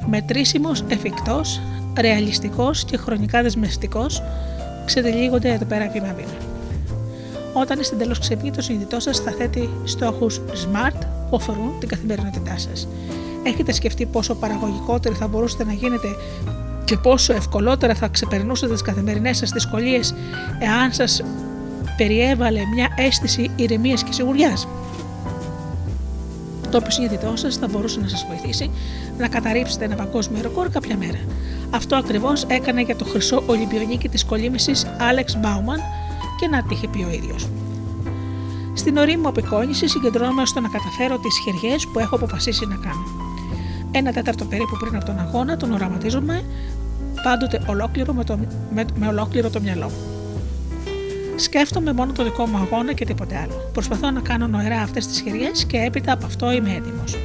μετρήσιμος, 0.06 0.84
εφικτός, 0.88 1.60
ρεαλιστικός 2.00 2.84
και 2.84 2.96
χρονικά 2.96 3.42
δεσμευτικός 3.42 4.22
ξετυλίγονται 4.84 5.52
εδώ 5.52 5.64
πέρα 5.64 5.88
βήμα-βήμα. 5.88 6.53
Όταν 7.56 7.80
είστε 7.80 7.94
εντελώς 7.94 8.18
ξυπνοί, 8.18 8.50
το 8.50 8.62
συνειδητό 8.62 9.00
σας 9.00 9.18
θα 9.18 9.30
θέτει 9.30 9.70
στόχους 9.84 10.40
SMART 10.40 10.98
που 11.30 11.36
αφορούν 11.36 11.78
την 11.78 11.88
καθημερινότητά 11.88 12.58
σας. 12.58 12.88
Έχετε 13.42 13.72
σκεφτεί 13.72 14.06
πόσο 14.06 14.34
παραγωγικότεροι 14.34 15.14
θα 15.14 15.28
μπορούσατε 15.28 15.64
να 15.64 15.72
γίνετε 15.72 16.08
και 16.84 16.96
πόσο 16.96 17.32
ευκολότερα 17.32 17.94
θα 17.94 18.08
ξεπερνούσατε 18.08 18.72
τις 18.72 18.82
καθημερινές 18.82 19.36
σας 19.36 19.50
δυσκολίες 19.50 20.14
εάν 20.58 20.92
σας 20.92 21.22
περιέβαλε 21.96 22.60
μια 22.74 22.88
αίσθηση 22.96 23.50
ηρεμίας 23.56 24.02
και 24.02 24.12
σιγουριάς; 24.12 24.68
Το 26.70 26.80
συνειδητό 26.88 27.36
σας 27.36 27.56
θα 27.56 27.68
μπορούσε 27.70 28.00
να 28.00 28.08
σας 28.08 28.26
βοηθήσει 28.28 28.70
να 29.18 29.28
καταρρύψετε 29.28 29.84
ένα 29.84 29.94
παγκόσμιο 29.94 30.42
ρεκόρ 30.42 30.68
κάποια 30.68 30.96
μέρα. 30.96 31.18
Αυτό 31.70 31.96
ακριβώς 31.96 32.44
έκανε 32.46 32.80
για 32.80 32.96
το 32.96 33.04
χρυσό 33.04 33.42
Ολυμπιονίκη 33.46 34.08
της 34.08 34.24
κολύμηση 34.24 34.72
Άλεξ 34.98 35.36
Μπάουμαν 35.36 35.80
και 36.40 36.48
να 36.48 36.62
τύχει 36.62 36.86
πει 36.86 37.02
ο 37.02 37.10
ίδιος. 37.10 37.48
Στην 38.74 38.96
ορή 38.96 39.16
μου 39.16 39.28
απεικόνησης 39.28 39.90
συγκεντρώνομαι 39.90 40.46
στο 40.46 40.60
να 40.60 40.68
καταφέρω 40.68 41.18
τις 41.18 41.38
χεριές 41.38 41.86
που 41.86 41.98
έχω 41.98 42.14
αποφασίσει 42.14 42.66
να 42.66 42.74
κάνω. 42.74 43.06
Ένα 43.90 44.12
τέταρτο 44.12 44.44
περίπου 44.44 44.76
πριν 44.80 44.96
από 44.96 45.04
τον 45.04 45.18
αγώνα 45.18 45.56
τον 45.56 45.72
οραματίζομαι 45.72 46.44
πάντοτε 47.22 47.60
ολόκληρο 47.66 48.12
με, 48.12 48.24
το, 48.24 48.38
με, 48.74 48.84
με 48.94 49.06
ολόκληρο 49.06 49.50
το 49.50 49.60
μυαλό 49.60 49.84
μου. 49.84 50.14
Σκέφτομαι 51.36 51.92
μόνο 51.92 52.12
το 52.12 52.24
δικό 52.24 52.46
μου 52.46 52.56
αγώνα 52.56 52.92
και 52.92 53.04
τίποτε 53.04 53.36
άλλο. 53.42 53.70
Προσπαθώ 53.72 54.10
να 54.10 54.20
κάνω 54.20 54.46
νοερά 54.46 54.80
αυτές 54.80 55.06
τις 55.06 55.20
χεριές 55.20 55.64
και 55.64 55.76
έπειτα 55.76 56.12
από 56.12 56.26
αυτό 56.26 56.52
είμαι 56.52 56.70
έτοιμος. 56.70 57.16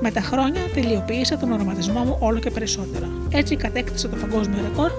Με 0.00 0.10
τα 0.10 0.20
χρόνια 0.20 0.60
τελειοποίησα 0.74 1.36
τον 1.36 1.52
οραματισμό 1.52 2.00
μου 2.04 2.16
όλο 2.20 2.38
και 2.38 2.50
περισσότερο. 2.50 3.06
Έτσι 3.30 3.56
κατέκτησα 3.56 4.08
το 4.08 4.16
παγκόσμιο 4.16 4.58
ρεκόρ 4.62 4.90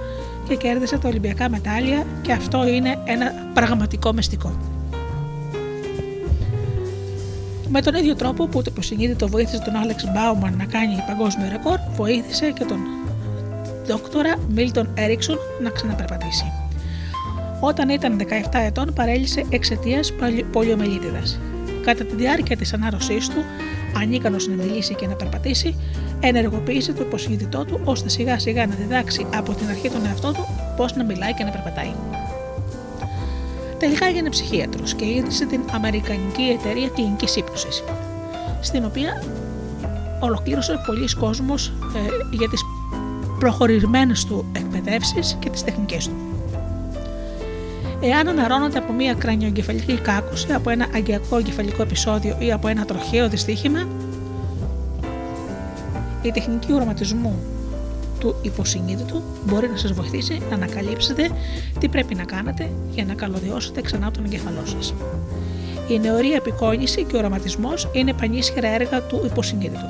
και 0.47 0.55
κέρδισα 0.55 0.99
τα 0.99 1.07
Ολυμπιακά 1.07 1.49
μετάλλια 1.49 2.05
και 2.21 2.31
αυτό 2.31 2.67
είναι 2.67 2.99
ένα 3.05 3.33
πραγματικό 3.53 4.13
μυστικό. 4.13 4.57
Με 7.69 7.81
τον 7.81 7.95
ίδιο 7.95 8.15
τρόπο 8.15 8.47
που 8.47 8.61
το 8.61 8.71
υποσυνείδητο 8.73 9.27
βοήθησε 9.27 9.61
τον 9.65 9.75
Άλεξ 9.75 10.11
Μπάουμαν 10.13 10.55
να 10.57 10.65
κάνει 10.65 11.03
παγκόσμιο 11.07 11.47
ρεκόρ, 11.51 11.77
βοήθησε 11.95 12.51
και 12.51 12.63
τον 12.63 12.79
δόκτορα 13.85 14.35
Μίλτον 14.49 14.89
Έριξον 14.93 15.37
να 15.63 15.69
ξαναπερπατήσει. 15.69 16.51
Όταν 17.59 17.89
ήταν 17.89 18.17
17 18.17 18.59
ετών, 18.65 18.93
παρέλυσε 18.93 19.45
εξαιτίας 19.49 20.13
πολιομελίτιδας. 20.51 21.39
Κατά 21.85 22.03
τη 22.03 22.15
διάρκεια 22.15 22.57
της 22.57 22.73
ανάρρωσής 22.73 23.27
του, 23.27 23.43
ανίκανος 24.01 24.47
να 24.47 24.55
μιλήσει 24.55 24.95
και 24.95 25.07
να 25.07 25.13
περπατήσει, 25.13 25.75
ενεργοποίησε 26.19 26.93
το 26.93 27.01
υποσυνείδητό 27.01 27.65
του 27.65 27.79
ώστε 27.83 28.09
σιγά 28.09 28.39
σιγά 28.39 28.67
να 28.67 28.75
διδάξει 28.75 29.25
από 29.35 29.53
την 29.53 29.67
αρχή 29.69 29.89
τον 29.89 30.05
εαυτό 30.05 30.31
του 30.31 30.45
πώς 30.77 30.95
να 30.95 31.03
μιλάει 31.03 31.33
και 31.33 31.43
να 31.43 31.49
περπατάει. 31.49 31.91
Τελικά 33.79 34.05
έγινε 34.05 34.29
ψυχίατρος 34.29 34.93
και 34.93 35.05
ίδρυσε 35.05 35.45
την 35.45 35.61
Αμερικανική 35.71 36.41
Εταιρεία 36.41 36.87
Κλινικής 36.87 37.35
Ήπνωση, 37.35 37.67
στην 38.61 38.85
οποία 38.85 39.23
ολοκλήρωσε 40.19 40.83
πολλοί 40.85 41.07
κόσμος 41.19 41.67
ε, 41.67 42.35
για 42.35 42.49
τις 42.49 42.61
προχωρημένες 43.39 44.25
του 44.25 44.45
εκπαιδεύσεις 44.55 45.37
και 45.39 45.49
τις 45.49 45.63
τεχνικές 45.63 46.07
του. 46.07 46.15
Εάν 48.01 48.27
αναρώνονται 48.27 48.77
από 48.77 48.93
μια 48.93 49.13
κρανιογκεφαλική 49.13 49.93
κάκουση, 49.93 50.53
από 50.53 50.69
ένα 50.69 50.87
αγκιακό 50.95 51.37
εγκεφαλικό 51.37 51.81
επεισόδιο 51.81 52.35
ή 52.39 52.51
από 52.51 52.67
ένα 52.67 52.85
τροχαίο 52.85 53.29
δυστύχημα, 53.29 53.87
η 56.27 56.31
τεχνική 56.31 56.73
οραματισμού 56.73 57.39
του 58.19 58.35
υποσυνείδητου 58.41 59.21
μπορεί 59.45 59.69
να 59.69 59.77
σας 59.77 59.91
βοηθήσει 59.91 60.41
να 60.49 60.55
ανακαλύψετε 60.55 61.29
τι 61.79 61.89
πρέπει 61.89 62.15
να 62.15 62.23
κάνετε 62.23 62.69
για 62.91 63.05
να 63.05 63.13
καλωδιώσετε 63.13 63.81
ξανά 63.81 64.11
τον 64.11 64.25
εγκεφαλό 64.25 64.65
σας. 64.65 64.93
Η 65.87 65.99
νεωρή 65.99 66.33
απεικόνηση 66.33 67.03
και 67.03 67.15
ο 67.15 67.17
οραματισμός 67.17 67.89
είναι 67.91 68.13
πανίσχυρα 68.13 68.67
έργα 68.67 69.01
του 69.01 69.21
υποσυνείδητου. 69.25 69.85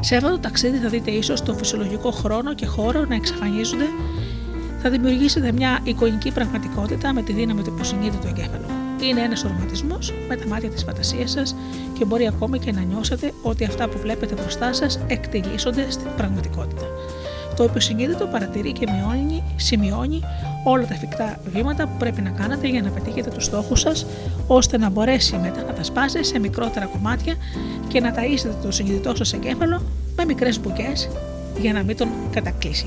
Σε 0.00 0.16
αυτό 0.16 0.30
το 0.30 0.38
ταξίδι 0.38 0.78
θα 0.78 0.88
δείτε 0.88 1.10
ίσως 1.10 1.42
το 1.42 1.54
φυσιολογικό 1.54 2.10
χρόνο 2.10 2.54
και 2.54 2.66
χώρο 2.66 3.04
να 3.04 3.14
εξαφανίζονται 3.14 3.86
θα 4.78 4.90
δημιουργήσετε 4.90 5.52
μια 5.52 5.80
εικονική 5.84 6.32
πραγματικότητα 6.32 7.12
με 7.12 7.22
τη 7.22 7.32
δύναμη 7.32 7.62
του 7.62 7.72
υποσυνείδητου 7.74 8.26
εγκέφαλου. 8.26 8.77
Είναι 9.00 9.20
ένας 9.20 9.44
οραματισμός 9.44 10.12
με 10.28 10.36
τα 10.36 10.46
μάτια 10.46 10.70
της 10.70 10.82
φαντασίας 10.82 11.30
σας 11.30 11.54
και 11.98 12.04
μπορεί 12.04 12.26
ακόμη 12.26 12.58
και 12.58 12.72
να 12.72 12.80
νιώσετε 12.80 13.32
ότι 13.42 13.64
αυτά 13.64 13.88
που 13.88 13.98
βλέπετε 13.98 14.34
μπροστά 14.34 14.72
σας 14.72 15.00
εκτελήσονται 15.06 15.90
στην 15.90 16.06
πραγματικότητα. 16.16 16.82
Το 17.56 17.64
υποσυνείδητο 17.64 18.26
παρατηρεί 18.26 18.72
και 18.72 18.86
μειώνει, 18.90 19.42
σημειώνει 19.56 20.22
όλα 20.64 20.86
τα 20.86 20.94
εφικτά 20.94 21.40
βήματα 21.52 21.86
που 21.86 21.96
πρέπει 21.98 22.20
να 22.20 22.30
κάνετε 22.30 22.68
για 22.68 22.82
να 22.82 22.90
πετύχετε 22.90 23.30
τους 23.30 23.44
στόχους 23.44 23.80
σας, 23.80 24.06
ώστε 24.46 24.78
να 24.78 24.90
μπορέσει 24.90 25.36
μετά 25.36 25.62
να 25.62 25.72
τα 25.72 25.82
σπάσει 25.82 26.24
σε 26.24 26.38
μικρότερα 26.38 26.86
κομμάτια 26.86 27.34
και 27.88 28.00
να 28.00 28.14
ταΐσετε 28.14 28.62
το 28.62 28.70
συνειδητό 28.70 29.16
σας 29.16 29.32
εγκέφαλο 29.32 29.82
με 30.16 30.24
μικρές 30.24 30.60
μπουκές 30.60 31.08
για 31.60 31.72
να 31.72 31.82
μην 31.82 31.96
τον 31.96 32.08
κατακλείσει. 32.30 32.86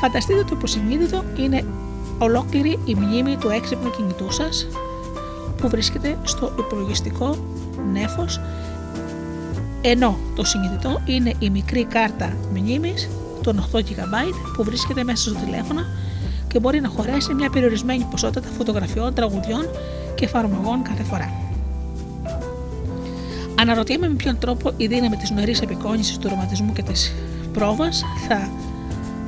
Φανταστείτε 0.00 0.40
το 0.40 0.50
υποσυνείδητο 0.52 1.24
είναι 1.38 1.64
ολόκληρη 2.22 2.78
η 2.84 2.94
μνήμη 2.94 3.36
του 3.36 3.48
έξυπνου 3.48 3.90
κινητού 3.90 4.32
σας 4.32 4.66
που 5.56 5.68
βρίσκεται 5.68 6.18
στο 6.22 6.52
υπολογιστικό 6.58 7.36
νέφος 7.92 8.40
ενώ 9.80 10.18
το 10.36 10.44
συνειδητό 10.44 11.00
είναι 11.04 11.32
η 11.38 11.50
μικρή 11.50 11.84
κάρτα 11.84 12.36
μνήμης 12.54 13.08
των 13.42 13.64
8 13.72 13.76
GB 13.76 13.82
που 14.56 14.64
βρίσκεται 14.64 15.04
μέσα 15.04 15.30
στο 15.30 15.40
τηλέφωνο 15.44 15.80
και 16.48 16.58
μπορεί 16.58 16.80
να 16.80 16.88
χωρέσει 16.88 17.34
μια 17.34 17.50
περιορισμένη 17.50 18.06
ποσότητα 18.10 18.48
φωτογραφιών, 18.56 19.14
τραγουδιών 19.14 19.68
και 20.14 20.24
εφαρμογών 20.24 20.82
κάθε 20.82 21.02
φορά. 21.02 21.32
Αναρωτιέμαι 23.60 24.08
με 24.08 24.14
ποιον 24.14 24.38
τρόπο 24.38 24.72
η 24.76 24.86
δύναμη 24.86 25.16
της 25.16 25.30
νοερής 25.30 25.60
επικόνησης 25.60 26.18
του 26.18 26.28
ρομαντισμού 26.28 26.72
και 26.72 26.82
της 26.82 27.12
πρόβας 27.52 28.04
θα 28.28 28.50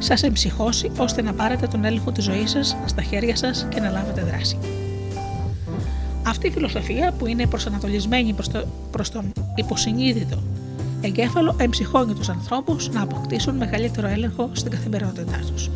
σας 0.02 0.22
εμψυχώσει 0.22 0.90
ώστε 0.98 1.22
να 1.22 1.32
πάρετε 1.32 1.66
τον 1.66 1.84
έλεγχο 1.84 2.12
της 2.12 2.24
ζωής 2.24 2.50
σας 2.50 2.76
στα 2.84 3.02
χέρια 3.02 3.36
σας 3.36 3.66
και 3.68 3.80
να 3.80 3.90
λάβετε 3.90 4.22
δράση. 4.22 4.58
Αυτή 6.26 6.46
η 6.46 6.50
φιλοσοφία 6.50 7.12
που 7.18 7.26
είναι 7.26 7.46
προσανατολισμένη 7.46 8.32
προς, 8.32 8.48
το, 8.48 8.64
προς 8.90 9.10
τον 9.10 9.32
υποσυνείδητο 9.54 10.42
εγκέφαλο 11.02 11.56
εμψυχώνει 11.58 12.14
τους 12.14 12.28
ανθρώπους 12.28 12.90
να 12.90 13.02
αποκτήσουν 13.02 13.56
μεγαλύτερο 13.56 14.08
έλεγχο 14.08 14.50
στην 14.52 14.70
καθημερινότητά 14.70 15.40
τους. 15.52 15.70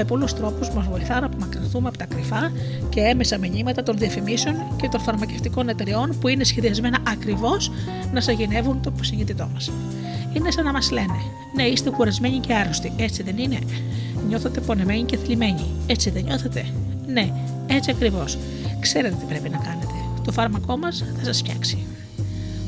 Με 0.00 0.04
πολλούς 0.04 0.34
τρόπους 0.34 0.70
μας 0.70 0.86
βοηθά 0.86 1.20
να 1.20 1.26
απομακρυνθούμε 1.26 1.88
από 1.88 1.98
τα 1.98 2.04
κρυφά 2.04 2.52
και 2.88 3.00
έμεσα 3.00 3.38
μηνύματα 3.38 3.82
των 3.82 3.98
διαφημίσεων 3.98 4.54
και 4.80 4.88
των 4.88 5.00
φαρμακευτικών 5.00 5.68
εταιριών 5.68 6.18
που 6.20 6.28
είναι 6.28 6.44
σχεδιασμένα 6.44 6.98
ακριβώς 7.08 7.70
να 8.12 8.20
σαγηνεύουν 8.20 8.80
το 8.82 8.90
υποσυνείδητό 8.94 9.48
μας 9.52 9.70
είναι 10.32 10.50
σαν 10.50 10.64
να 10.64 10.72
μας 10.72 10.90
λένε: 10.90 11.20
Ναι, 11.54 11.62
είστε 11.62 11.90
κουρασμένοι 11.90 12.38
και 12.38 12.54
άρρωστοι, 12.54 12.92
έτσι 12.96 13.22
δεν 13.22 13.38
είναι; 13.38 13.58
Νιώθετε 14.28 14.60
πονεμένοι 14.60 15.02
και 15.02 15.16
θλιμμένοι, 15.16 15.66
έτσι 15.86 16.10
δεν 16.10 16.24
νιώθετε; 16.24 16.66
Ναι, 17.06 17.32
έτσι 17.66 17.90
ακριβώς. 17.90 18.38
Ξέρετε 18.80 19.14
τι 19.14 19.24
πρέπει 19.24 19.48
να 19.48 19.58
κάνετε. 19.58 19.94
Το 20.24 20.32
φάρμακό 20.32 20.76
μας 20.76 21.04
θα 21.18 21.24
σας 21.24 21.38
φτιάξει. 21.38 21.86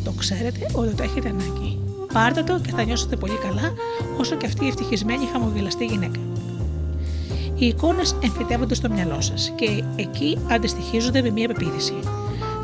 Το 0.04 0.12
ξέρετε 0.12 0.66
ότι 0.72 0.94
το 0.94 1.02
έχετε 1.02 1.28
ανάγκη. 1.28 1.78
Πάρτε 2.12 2.42
το 2.42 2.60
και 2.60 2.70
θα 2.70 2.82
νιώσετε 2.84 3.16
πολύ 3.16 3.38
καλά, 3.42 3.72
όσο 4.18 4.36
και 4.36 4.46
αυτή 4.46 4.64
η 4.64 4.68
ευτυχισμένη 4.68 5.24
χαμογελαστή 5.32 5.84
γυναίκα. 5.84 6.29
Οι 7.60 7.66
εικόνες 7.66 8.16
εμφυτεύονται 8.22 8.74
στο 8.74 8.90
μυαλό 8.90 9.20
σας 9.20 9.52
και 9.56 9.84
εκεί 9.96 10.38
αντιστοιχίζονται 10.50 11.22
με 11.22 11.30
μία 11.30 11.46
πεποίθηση. 11.46 11.94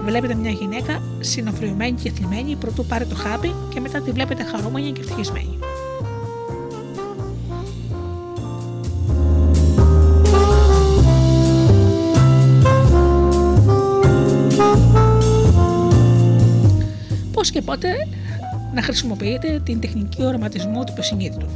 Βλέπετε 0.04 0.34
μια 0.34 0.50
γυναίκα 0.50 1.02
συνοφριωμένη 1.20 1.98
και 2.02 2.10
θλιμμένη 2.10 2.56
πρωτού 2.56 2.84
πάρει 2.84 3.06
το 3.06 3.14
χάπι 3.14 3.54
και 3.74 3.80
μετά 3.80 4.00
τη 4.00 4.10
βλέπετε 4.10 4.42
χαρούμενη 4.42 4.92
και 4.92 5.00
ευτυχισμένη. 5.00 5.58
Πώς 17.32 17.50
και 17.50 17.62
πότε 17.62 17.88
να 18.74 18.82
χρησιμοποιείτε 18.82 19.60
την 19.64 19.80
τεχνική 19.80 20.22
οραματισμού 20.24 20.84
του 20.84 20.92
υποσυνείδητου. 20.92 21.46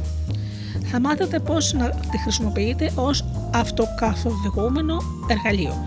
Θα 0.91 0.99
μάθετε 0.99 1.39
πώς 1.39 1.73
να 1.73 1.89
τη 1.89 2.17
χρησιμοποιείτε 2.17 2.91
ως 2.95 3.25
αυτοκαθοδηγούμενο 3.53 4.97
εργαλείο. 5.27 5.85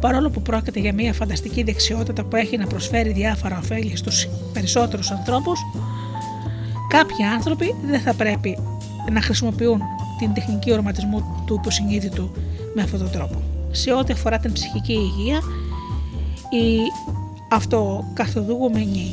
Παρόλο 0.00 0.30
που 0.30 0.42
πρόκειται 0.42 0.80
για 0.80 0.92
μια 0.92 1.12
φανταστική 1.12 1.62
δεξιότητα 1.62 2.24
που 2.24 2.36
έχει 2.36 2.56
να 2.56 2.66
προσφέρει 2.66 3.12
διάφορα 3.12 3.58
ωφέλη 3.58 3.96
στους 3.96 4.28
περισσότερους 4.52 5.10
ανθρώπους, 5.10 5.60
κάποιοι 6.88 7.24
άνθρωποι 7.24 7.74
δεν 7.86 8.00
θα 8.00 8.14
πρέπει 8.14 8.58
να 9.12 9.22
χρησιμοποιούν 9.22 9.80
την 10.18 10.34
τεχνική 10.34 10.72
οραματισμού 10.72 11.42
του 11.46 11.54
υποσυνείδητου 11.54 12.30
με 12.74 12.82
αυτόν 12.82 12.98
τον 12.98 13.10
τρόπο. 13.10 13.42
Σε 13.70 13.92
ό,τι 13.92 14.12
αφορά 14.12 14.38
την 14.38 14.52
ψυχική 14.52 14.92
υγεία, 14.92 15.40
η 16.50 16.78
αυτοκαθοδηγούμενη 17.50 19.12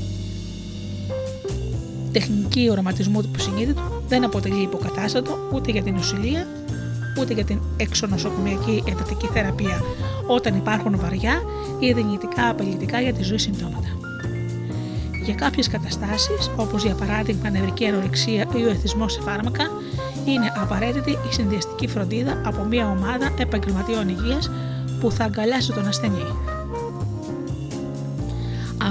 τεχνική 2.11 2.69
οραματισμού 2.69 3.21
του 3.21 3.29
υποσυνείδητου 3.33 3.81
δεν 4.13 4.23
αποτελεί 4.23 4.61
υποκατάστατο 4.61 5.37
ούτε 5.53 5.71
για 5.71 5.83
την 5.83 5.95
ουσιλία 5.95 6.47
ούτε 7.19 7.33
για 7.33 7.43
την 7.43 7.59
εξονοσοκομιακή 7.77 8.83
εντατική 8.87 9.27
θεραπεία 9.33 9.81
όταν 10.27 10.55
υπάρχουν 10.55 10.99
βαριά 10.99 11.41
ή 11.79 11.93
δυνητικά 11.93 12.49
απειλητικά 12.49 13.01
για 13.01 13.13
τη 13.13 13.23
ζωή 13.23 13.37
συμπτώματα. 13.37 13.87
Για 15.23 15.33
κάποιες 15.33 15.67
καταστάσεις, 15.67 16.51
όπως 16.55 16.83
για 16.83 16.95
παράδειγμα 16.95 17.49
νευρική 17.49 17.85
ανορεξία 17.85 18.47
ή 18.55 18.63
ο 18.63 18.69
εθισμός 18.69 19.13
σε 19.13 19.21
φάρμακα, 19.21 19.63
είναι 20.25 20.51
απαραίτητη 20.61 21.11
η 21.11 21.33
συνδυαστική 21.33 21.87
φροντίδα 21.87 22.41
από 22.45 22.63
μια 22.63 22.89
ομάδα 22.89 23.33
επαγγελματιών 23.37 24.09
υγείας 24.09 24.51
που 24.99 25.11
θα 25.11 25.23
αγκαλιάσει 25.23 25.71
τον 25.71 25.87
ασθενή. 25.87 26.52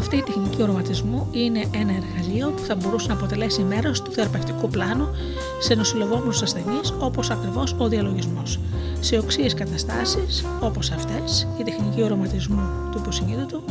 Αυτή 0.03 0.17
η 0.17 0.23
τεχνική 0.23 0.63
οραματισμού 0.63 1.29
είναι 1.33 1.59
ένα 1.59 1.93
εργαλείο 1.93 2.51
που 2.51 2.63
θα 2.63 2.75
μπορούσε 2.75 3.09
να 3.09 3.15
αποτελέσει 3.15 3.63
μέρος 3.63 4.03
του 4.03 4.13
θεραπευτικού 4.13 4.69
πλάνου 4.69 5.09
σε 5.61 5.75
νοσηλευόμενους 5.75 6.43
ασθενείς, 6.43 6.95
όπως 6.99 7.31
ακριβώς 7.31 7.75
ο 7.79 7.89
διαλογισμός. 7.89 8.61
Σε 9.01 9.19
οξύες 9.19 9.55
καταστάσεις, 9.55 10.45
όπως 10.61 10.91
αυτές, 10.91 11.49
η 11.61 11.63
τεχνική 11.63 12.03
οραματισμού 12.03 12.63
του 12.93 12.99
υποσυνείδητου 12.99 13.63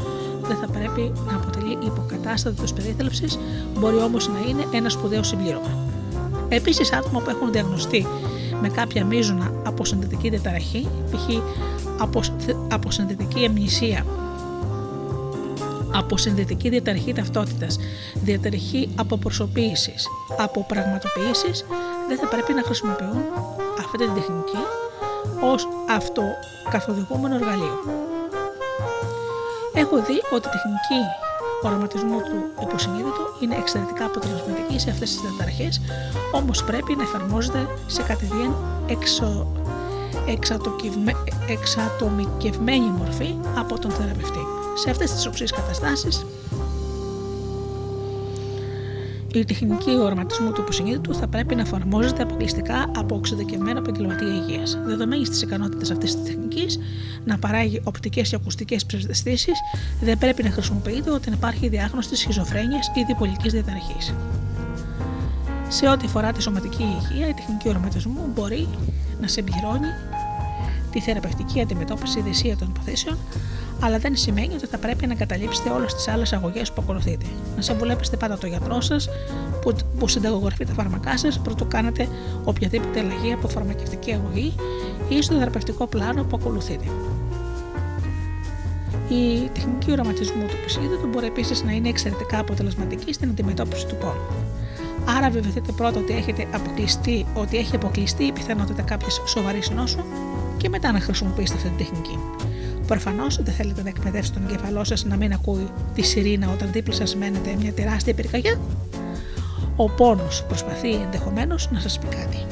δεν 0.41 0.57
θα 0.57 0.67
πρέπει 0.67 1.11
να 1.27 1.36
αποτελεί 1.36 1.77
υποκατάστατο 1.86 2.61
της 2.61 2.73
περίθαλψης, 2.73 3.39
μπορεί 3.79 3.97
όμως 3.97 4.27
να 4.27 4.39
είναι 4.49 4.65
ένα 4.73 4.89
σπουδαίο 4.89 5.23
συμπλήρωμα. 5.23 5.77
Επίσης, 6.49 6.93
άτομα 6.93 7.19
που 7.19 7.29
έχουν 7.29 7.51
διαγνωστεί 7.51 8.07
με 8.61 8.69
κάποια 8.69 9.05
μείζωνα 9.05 9.51
αποσυνδετική 9.63 10.29
διαταραχή, 10.29 10.88
π.χ. 11.11 11.27
αποσυνδετική 12.69 13.39
αμνησία 15.91 15.99
αποσυνδετική 15.99 16.69
διαταραχή 16.69 17.13
ταυτότητας, 17.13 17.77
διαταραχή 18.13 18.89
αποπροσωποποίηση, 18.95 19.93
αποπραγματοποίηση, 20.37 21.65
δεν 22.07 22.17
θα 22.17 22.27
πρέπει 22.27 22.53
να 22.53 22.63
χρησιμοποιούν 22.63 23.23
αυτή 23.79 23.97
την 23.97 24.13
τεχνική 24.13 24.63
ως 25.43 25.67
αυτοκαθοδηγούμενο 25.89 27.35
εργαλείο. 27.35 27.79
Έχω 29.73 29.95
δει 29.97 30.17
ότι 30.31 30.47
η 30.47 30.51
τεχνική 30.51 31.01
οραματισμού 31.63 32.17
του 32.17 32.61
υποσυνείδητου 32.61 33.23
είναι 33.41 33.55
εξαιρετικά 33.55 34.05
αποτελεσματική 34.05 34.79
σε 34.79 34.89
αυτές 34.89 35.09
τις 35.11 35.21
διαταραχέ, 35.21 35.69
όμως 36.31 36.63
πρέπει 36.63 36.95
να 36.95 37.03
εφαρμόζεται 37.03 37.67
σε 37.87 38.01
κατηδίαν 38.03 38.55
εξω... 38.87 39.47
εξατομικευμένη 41.47 42.85
μορφή 42.85 43.35
από 43.57 43.79
τον 43.79 43.91
θεραπευτή. 43.91 44.61
Σε 44.74 44.89
αυτές 44.89 45.11
τις 45.11 45.26
οξύς 45.26 45.51
καταστάσεις 45.51 46.26
η 49.34 49.45
τεχνική 49.45 49.97
οραματισμού 49.97 50.51
του 50.51 50.61
υποσυνείδητου 50.61 51.15
θα 51.15 51.28
πρέπει 51.28 51.55
να 51.55 51.61
εφαρμόζεται 51.61 52.24
αποκλειστικά 52.24 52.91
από 52.95 53.15
εξειδικευμένο 53.15 53.80
επαγγελματία 53.80 54.28
υγείας. 54.28 54.78
Δεδομένης 54.86 55.30
της 55.30 55.41
ικανότητας 55.41 55.91
αυτής 55.91 56.15
της 56.15 56.24
τεχνικής 56.24 56.80
να 57.26 57.38
παράγει 57.38 57.82
οπτικές 57.84 58.30
και 58.30 58.36
ακουστικές 58.36 58.86
ψευδεστήσεις, 58.86 59.59
δεν 60.01 60.17
πρέπει 60.17 60.43
να 60.43 60.49
χρησιμοποιείται 60.49 61.11
όταν 61.11 61.34
υπάρχει 61.34 61.67
διάγνωση 61.67 62.15
σχιζοφρένειας 62.15 62.88
ή 62.88 63.03
διπολικής 63.07 63.51
διαταραχής. 63.51 64.13
Σε 65.67 65.88
ό,τι 65.88 66.05
αφορά 66.05 66.32
τη 66.32 66.41
σωματική 66.41 66.84
υγεία, 66.84 67.28
η 67.28 67.34
τεχνική 67.34 67.69
οραματισμού 67.69 68.32
μπορεί 68.34 68.67
να 69.22 69.28
συμπληρώνει 69.28 69.88
τη 70.91 70.99
θεραπευτική 71.01 71.61
αντιμετώπιση 71.61 72.19
ειδησία 72.19 72.57
των 72.57 72.67
υποθέσεων, 72.76 73.17
αλλά 73.82 73.97
δεν 73.97 74.15
σημαίνει 74.15 74.53
ότι 74.53 74.65
θα 74.65 74.77
πρέπει 74.77 75.07
να 75.07 75.15
καταλήψετε 75.15 75.69
όλες 75.69 75.93
τις 75.93 76.07
άλλες 76.07 76.34
αγωγές 76.34 76.71
που 76.71 76.82
ακολουθείτε. 76.84 77.25
Να 77.55 77.61
συμβουλέψετε 77.61 78.17
πάντα 78.17 78.38
τον 78.38 78.49
γιατρό 78.49 78.82
σας 78.82 79.09
που, 79.61 79.75
που 79.99 80.07
συνταγογραφεί 80.07 80.65
τα 80.65 80.73
φάρμακά 80.73 81.17
σας 81.17 81.39
πρωτού 81.39 81.67
κάνετε 81.67 82.07
οποιαδήποτε 82.43 82.99
αλλαγή 82.99 83.34
από 83.34 83.47
φαρμακευτική 83.47 84.13
αγωγή 84.13 84.55
ή 85.09 85.21
στο 85.21 85.36
θεραπευτικό 85.36 85.88
πλάνο 85.88 86.23
που 86.23 86.38
ακολουθείτε. 86.39 86.86
Η 89.09 89.49
τεχνική 89.53 89.91
οραματισμού 89.91 90.45
του 90.45 90.55
του 91.01 91.07
μπορεί 91.11 91.25
επίσης 91.25 91.63
να 91.63 91.71
είναι 91.71 91.89
εξαιρετικά 91.89 92.39
αποτελεσματική 92.39 93.13
στην 93.13 93.29
αντιμετώπιση 93.29 93.88
του 93.88 93.95
πόνου. 93.95 94.21
Άρα 95.17 95.29
βεβαιωθείτε 95.29 95.71
πρώτα 95.71 95.99
ότι, 95.99 96.13
έχετε 96.13 96.47
αποκλειστεί, 96.51 97.25
ότι 97.34 97.57
έχει 97.57 97.75
αποκλειστεί 97.75 98.23
η 98.23 98.32
πιθανότητα 98.32 98.82
κάποιας 98.82 99.21
σοβαρής 99.25 99.69
νόσου 99.69 100.03
και 100.57 100.69
μετά 100.69 100.91
να 100.91 100.99
χρησιμοποιήσετε 100.99 101.57
αυτή 101.57 101.69
την 101.69 101.77
τεχνική. 101.77 102.17
Προφανώς 102.91 103.41
δεν 103.43 103.53
θέλετε 103.53 103.81
να 103.83 103.89
εκπαιδεύσετε 103.89 104.39
τον 104.39 104.49
εγκέφαλό 104.49 104.83
σας 104.83 105.05
να 105.05 105.15
μην 105.15 105.33
ακούει 105.33 105.67
τη 105.93 106.01
σιρήνα 106.01 106.49
όταν 106.51 106.71
δίπλα 106.71 106.93
σας 106.93 107.15
μένετε 107.15 107.55
μια 107.59 107.73
τεράστια 107.73 108.13
πυρκαγιά. 108.13 108.59
Ο 109.75 109.89
πόνος 109.89 110.43
προσπαθεί 110.47 110.93
ενδεχομένως 110.93 111.71
να 111.71 111.79
σας 111.79 111.99
πει 111.99 112.07
κάτι. 112.07 112.45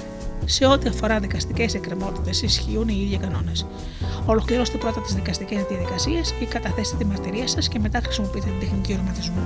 Σε 0.46 0.66
ό,τι 0.66 0.88
αφορά 0.88 1.20
δικαστικές 1.20 1.74
εκκρεμότητες, 1.74 2.42
ισχύουν 2.42 2.88
οι 2.88 3.02
ίδιοι 3.06 3.18
κανόνες. 3.18 3.66
Ολοκληρώστε 4.26 4.78
πρώτα 4.78 5.02
τις 5.02 5.14
δικαστικές 5.14 5.64
διαδικασίες 5.70 6.34
ή 6.42 6.46
καταθέστε 6.46 6.98
τη 6.98 7.06
μαρτυρία 7.06 7.48
σας 7.48 7.68
και 7.68 7.80
μετά 7.80 8.00
χρησιμοποιείτε 8.04 8.46
την 8.50 8.60
τεχνική 8.60 8.94
οραματισμού. 8.94 9.42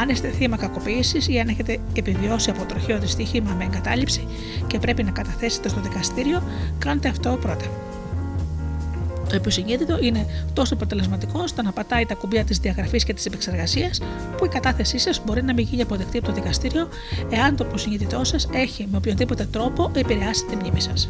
Αν 0.00 0.08
είστε 0.08 0.28
θύμα 0.28 0.56
κακοποίησης 0.56 1.28
ή 1.28 1.38
αν 1.38 1.48
έχετε 1.48 1.78
επιβιώσει 1.94 2.50
από 2.50 2.64
τροχαίο 2.64 2.98
δυστύχημα 2.98 3.54
με 3.58 3.64
εγκατάλειψη 3.64 4.26
και 4.66 4.78
πρέπει 4.78 5.02
να 5.02 5.10
καταθέσετε 5.10 5.68
στο 5.68 5.80
δικαστήριο, 5.80 6.42
κάντε 6.78 7.08
αυτό 7.08 7.38
πρώτα. 7.40 7.87
Το 9.28 9.34
υποσυνείδητο 9.36 9.98
είναι 10.00 10.26
τόσο 10.52 10.74
αποτελεσματικό 10.74 11.40
ώστε 11.42 11.62
να 11.62 11.72
πατάει 11.72 12.06
τα 12.06 12.14
κουμπιά 12.14 12.44
της 12.44 12.58
διαγραφής 12.58 13.04
και 13.04 13.14
της 13.14 13.26
επεξεργασίας, 13.26 14.00
που 14.36 14.44
η 14.44 14.48
κατάθεσή 14.48 14.98
σας 14.98 15.22
μπορεί 15.24 15.42
να 15.42 15.52
μην 15.52 15.64
γίνει 15.64 15.82
αποδεκτή 15.82 16.18
από 16.18 16.26
το 16.26 16.32
δικαστήριο, 16.32 16.88
εάν 17.30 17.56
το 17.56 17.64
υποσυνείδητό 17.68 18.24
σας 18.24 18.48
έχει 18.52 18.88
με 18.90 18.96
οποιοδήποτε 18.96 19.48
τρόπο 19.52 19.90
επηρεάσει 19.94 20.44
τη 20.44 20.56
μνήμη 20.56 20.80
σας. 20.80 21.08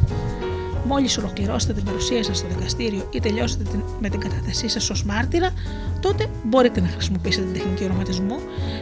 Μόλις 0.85 1.17
ολοκληρώσετε 1.17 1.73
την 1.73 1.83
παρουσία 1.83 2.23
σας 2.23 2.37
στο 2.37 2.47
δικαστήριο 2.47 3.09
ή 3.11 3.19
τελειώσετε 3.19 3.63
με 3.99 4.09
την 4.09 4.19
κατάθεσή 4.19 4.69
σας 4.69 4.89
ως 4.89 5.03
μάρτυρα, 5.03 5.53
τότε 5.99 6.29
μπορείτε 6.43 6.81
να 6.81 6.87
χρησιμοποιήσετε 6.87 7.45
την 7.45 7.53
τεχνική 7.53 7.83
οραματισμού 7.83 8.35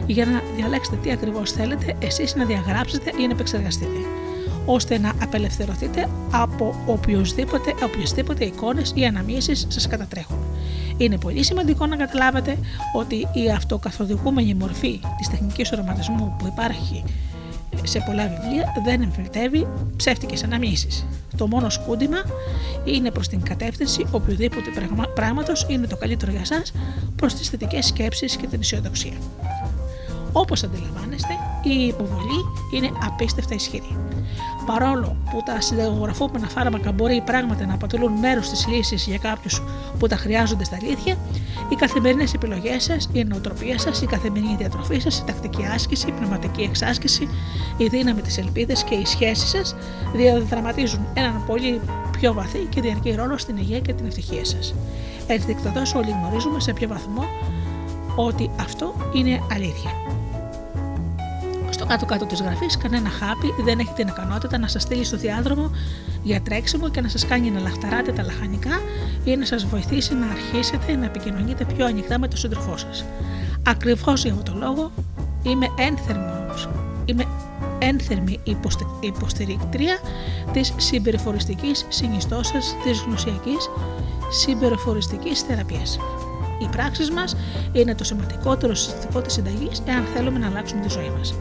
για 0.06 0.26
να 0.26 0.42
διαλέξετε 0.56 0.96
τι 0.96 1.10
ακριβώς 1.10 1.52
θέλετε 1.52 1.96
εσείς 1.98 2.34
να 2.34 2.44
διαγράψετε 2.44 3.10
ή 3.20 3.26
να 3.26 3.32
επεξεργαστείτε 3.32 3.98
ώστε 4.70 4.98
να 4.98 5.12
απελευθερωθείτε 5.22 6.08
από 6.30 6.74
οποιοδήποτε, 6.86 7.74
οποιασδήποτε 7.84 8.44
εικόνες 8.44 8.92
ή 8.94 9.04
αναμνήσεις 9.04 9.66
σας 9.68 9.88
κατατρέχουν. 9.88 10.38
Είναι 10.96 11.18
πολύ 11.18 11.44
σημαντικό 11.44 11.86
να 11.86 11.96
καταλάβετε 11.96 12.58
ότι 12.92 13.16
η 13.16 13.50
αυτοκαθοδηγούμενη 13.56 14.54
μορφή 14.54 15.00
της 15.18 15.28
τεχνικής 15.28 15.72
οραματισμού 15.72 16.36
που 16.38 16.46
υπάρχει 16.46 17.04
σε 17.82 18.02
πολλά 18.06 18.28
βιβλία 18.28 18.72
δεν 18.84 19.02
εμφυλτεύει 19.02 19.66
ψεύτικες 19.96 20.44
αναμνήσεις. 20.44 21.06
Το 21.36 21.46
μόνο 21.46 21.70
σκούντιμα 21.70 22.22
είναι 22.84 23.10
προς 23.10 23.28
την 23.28 23.42
κατεύθυνση 23.42 24.06
οποιοδήποτε 24.10 24.70
πράγματος 25.14 25.66
είναι 25.68 25.86
το 25.86 25.96
καλύτερο 25.96 26.32
για 26.32 26.44
σας 26.44 26.72
προς 27.16 27.34
τις 27.34 27.48
θετικές 27.48 27.86
σκέψεις 27.86 28.36
και 28.36 28.46
την 28.46 28.60
αισιοδοξία. 28.60 29.16
Όπως 30.32 30.62
αντιλαμβάνεστε, 30.62 31.32
η 31.62 31.86
υποβολή 31.86 32.44
είναι 32.74 32.90
απίστευτα 33.06 33.54
ισχυρή. 33.54 33.96
Παρόλο 34.72 35.16
που 35.30 35.42
τα 35.44 35.60
συνταγογραφούμενα 35.60 36.48
φάρμακα 36.48 36.92
μπορεί 36.92 37.22
πράγματι 37.26 37.66
να 37.66 37.74
αποτελούν 37.74 38.12
μέρος 38.12 38.48
της 38.50 38.66
λύσης 38.66 39.06
για 39.06 39.18
κάποιους 39.18 39.62
που 39.98 40.06
τα 40.06 40.16
χρειάζονται 40.16 40.64
στα 40.64 40.78
αλήθεια, 40.82 41.16
οι 41.68 41.74
καθημερινές 41.74 42.34
επιλογές 42.34 42.84
σας, 42.84 43.08
η 43.12 43.24
νοοτροπία 43.24 43.78
σας, 43.78 44.02
η 44.02 44.06
καθημερινή 44.06 44.56
διατροφή 44.58 44.98
σας, 44.98 45.18
η 45.18 45.24
τακτική 45.26 45.64
άσκηση, 45.74 46.08
η 46.08 46.12
πνευματική 46.12 46.62
εξάσκηση, 46.62 47.28
η 47.76 47.86
δύναμη 47.86 48.20
της 48.20 48.38
ελπίδας 48.38 48.84
και 48.84 48.94
οι 48.94 49.06
σχέσει 49.06 49.46
σας 49.46 49.76
διαδραματίζουν 50.14 51.06
έναν 51.14 51.44
πολύ 51.46 51.80
πιο 52.10 52.32
βαθύ 52.32 52.66
και 52.68 52.80
διαρκή 52.80 53.14
ρόλο 53.14 53.38
στην 53.38 53.56
υγεία 53.56 53.80
και 53.80 53.92
την 53.92 54.06
ευτυχία 54.06 54.44
σας. 54.44 54.74
Ενστικτοδό 55.26 55.82
όλοι 55.96 56.10
γνωρίζουμε 56.10 56.60
σε 56.60 56.72
ποιο 56.72 56.88
βαθμό 56.88 57.24
ότι 58.16 58.50
αυτό 58.60 58.94
είναι 59.14 59.42
αλήθεια. 59.52 60.17
Στο 61.78 61.86
κάτω-κάτω 61.86 62.26
της 62.26 62.40
γραφής, 62.40 62.76
κανένα 62.76 63.08
χάπι 63.08 63.62
δεν 63.62 63.78
έχει 63.78 63.92
την 63.92 64.08
ικανότητα 64.08 64.58
να 64.58 64.68
σας 64.68 64.82
στείλει 64.82 65.04
στο 65.04 65.16
διάδρομο 65.16 65.70
για 66.22 66.40
τρέξιμο 66.40 66.88
και 66.88 67.00
να 67.00 67.08
σας 67.08 67.26
κάνει 67.26 67.50
να 67.50 67.60
λαχταράτε 67.60 68.12
τα 68.12 68.22
λαχανικά 68.22 68.80
ή 69.24 69.36
να 69.36 69.44
σας 69.44 69.66
βοηθήσει 69.66 70.14
να 70.14 70.26
αρχίσετε 70.26 70.96
να 70.96 71.04
επικοινωνείτε 71.04 71.64
πιο 71.64 71.84
ανοιχτά 71.84 72.18
με 72.18 72.28
τον 72.28 72.38
σύντροφό 72.38 72.76
σας. 72.76 73.04
Ακριβώς 73.66 74.24
για 74.24 74.32
αυτόν 74.32 74.44
τον 74.44 74.62
λόγο 74.62 74.90
είμαι 75.42 75.66
ένθερμο 75.76 76.44
Είμαι 77.04 77.24
ένθερμη 77.78 78.40
υποστηρικτρία 79.00 79.98
της 80.52 80.74
συμπεριφοριστικής 80.76 81.86
συνιστώσας 81.88 82.76
της 82.84 83.00
γνωσιακής 83.06 83.70
συμπεριφοριστικής 84.30 85.40
θεραπείας. 85.40 85.98
Οι 86.62 86.68
πράξεις 86.70 87.10
μας 87.10 87.36
είναι 87.72 87.94
το 87.94 88.04
σημαντικότερο 88.04 88.74
συστατικό 88.74 89.20
της 89.20 89.32
συνταγής 89.32 89.82
εάν 89.86 90.04
θέλουμε 90.14 90.38
να 90.38 90.46
αλλάξουμε 90.46 90.80
τη 90.80 90.88
ζωή 90.88 91.10
μας. 91.16 91.34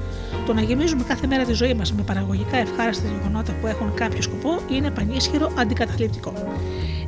Το 0.45 0.53
να 0.53 0.61
γεμίζουμε 0.61 1.03
κάθε 1.03 1.27
μέρα 1.27 1.43
τη 1.43 1.53
ζωή 1.53 1.73
μας 1.73 1.93
με 1.93 2.01
παραγωγικά 2.01 2.57
ευχάριστα 2.57 3.07
γεγονότα 3.07 3.53
που 3.61 3.67
έχουν 3.67 3.93
κάποιο 3.93 4.21
σκοπό 4.21 4.59
είναι 4.71 4.91
πανίσχυρο 4.91 5.51
αντικαταθλιπτικό. 5.57 6.33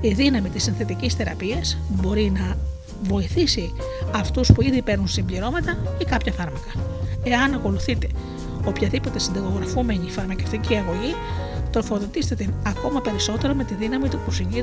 Η 0.02 0.14
δύναμη 0.14 0.50
της 0.50 0.64
συνθετικής 0.64 1.14
θεραπείας 1.14 1.78
μπορεί 1.90 2.32
να 2.36 2.58
βοηθήσει 3.04 3.74
αυτούς 4.16 4.52
που 4.54 4.62
ήδη 4.62 4.82
παίρνουν 4.82 5.08
συμπληρώματα 5.08 5.78
ή 5.98 6.04
κάποια 6.04 6.32
φάρμακα. 6.32 6.72
Εάν 7.24 7.54
ακολουθείτε 7.54 8.08
οποιαδήποτε 8.66 9.20
συνταγογραφούμενη 9.20 10.10
φαρμακευτική 10.10 10.76
αγωγή, 10.76 11.14
τροφοδοτήστε 11.72 12.36
την 12.36 12.54
ακόμα 12.66 13.02
περισσότερο 13.02 13.54
με 13.54 13.64
τη 13.64 13.74
δύναμη 13.74 14.10
του 14.10 14.20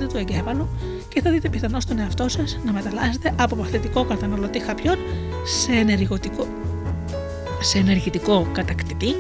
του 0.09 0.17
εγκέφαλου 0.17 0.69
και 1.09 1.21
θα 1.21 1.31
δείτε 1.31 1.49
πιθανώς 1.49 1.85
τον 1.85 1.99
εαυτό 1.99 2.29
σας 2.29 2.59
να 2.65 2.73
μεταλλάσσετε 2.73 3.35
από 3.39 3.57
παθητικό 3.57 4.05
καταναλωτή 4.05 4.59
χαπιών 4.59 4.97
σε 5.45 5.73
ενεργητικό, 5.73 6.47
σε 7.61 7.79
ενεργητικό 7.79 8.47
κατακτητή, 8.53 9.15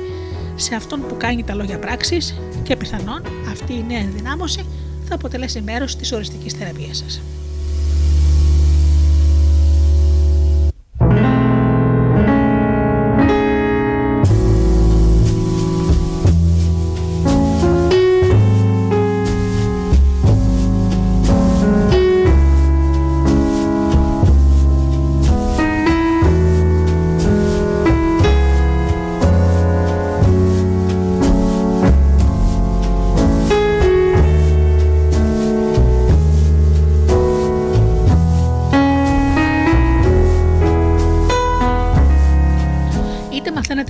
σε 0.54 0.74
αυτόν 0.74 1.06
που 1.08 1.16
κάνει 1.16 1.44
τα 1.44 1.54
λόγια 1.54 1.78
πράξης 1.78 2.34
και 2.62 2.76
πιθανόν 2.76 3.22
αυτή 3.50 3.72
η 3.72 3.84
νέα 3.88 3.98
ενδυνάμωση 3.98 4.64
θα 5.08 5.14
αποτελέσει 5.14 5.60
μέρος 5.60 5.96
της 5.96 6.12
οριστικής 6.12 6.52
θεραπείας 6.52 6.96
σας. 6.96 7.20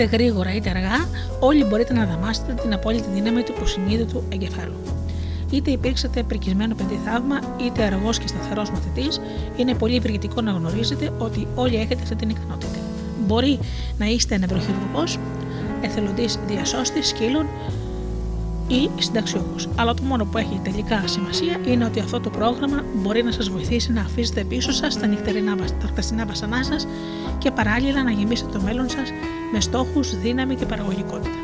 Γρήγορα 0.07 0.55
είτε 0.55 0.71
αργά, 0.71 1.09
όλοι 1.41 1.65
μπορείτε 1.65 1.93
να 1.93 2.05
δαμάσετε 2.05 2.55
την 2.63 2.73
απόλυτη 2.73 3.09
δύναμη 3.15 3.43
του 3.43 3.53
υποσυνείδητου 3.57 4.23
εγκεφάλου. 4.29 4.77
Είτε 5.51 5.71
υπήρξατε 5.71 6.23
πρικισμένο 6.23 6.75
παιδί 6.75 7.01
θαύμα, 7.05 7.41
είτε 7.67 7.83
αργός 7.83 8.19
και 8.19 8.27
σταθερός 8.29 8.71
μαθητής, 8.71 9.21
είναι 9.57 9.75
πολύ 9.75 9.97
ευεργετικό 9.97 10.41
να 10.41 10.51
γνωρίζετε 10.51 11.13
ότι 11.19 11.47
όλοι 11.55 11.77
έχετε 11.77 12.03
αυτή 12.03 12.15
την 12.15 12.29
ικανότητα. 12.29 12.79
Μπορεί 13.27 13.59
να 13.99 14.07
είστε 14.07 14.39
νευροχειρουργός, 14.39 15.19
εθελοντής 15.81 16.39
διασώστης 16.47 17.09
σκύλων 17.09 17.47
ή 18.69 18.91
συνταξιούχος. 18.99 19.69
Αλλά 19.77 19.95
το 19.95 20.03
μόνο 20.03 20.25
που 20.25 20.39
έχει 20.39 20.61
τελικά 20.65 21.03
σημασία 21.07 21.57
είναι 21.67 21.85
ότι 21.85 22.01
αυτό 22.01 22.21
το 22.21 22.31
πρόγραμμα 22.31 22.85
μπορεί 22.95 23.23
να 23.23 23.33
σας 23.33 23.49
βοηθήσει 23.49 23.93
να 23.93 24.01
αφήσετε 24.01 24.45
πίσω 24.45 24.73
σας 24.73 24.99
τα 24.99 25.07
νυχτερινά 25.07 25.57
τα 25.57 25.87
χτεσινά 25.87 26.27
βασανά 26.27 26.63
σας 26.63 26.87
και 27.39 27.51
παράλληλα 27.51 28.03
να 28.03 28.11
γεμίσετε 28.11 28.51
το 28.53 28.61
μέλλον 28.65 28.89
σας 28.89 29.11
με 29.53 29.61
στόχους, 29.61 30.19
δύναμη 30.21 30.55
και 30.55 30.67
παραγωγικότητα. 30.67 31.39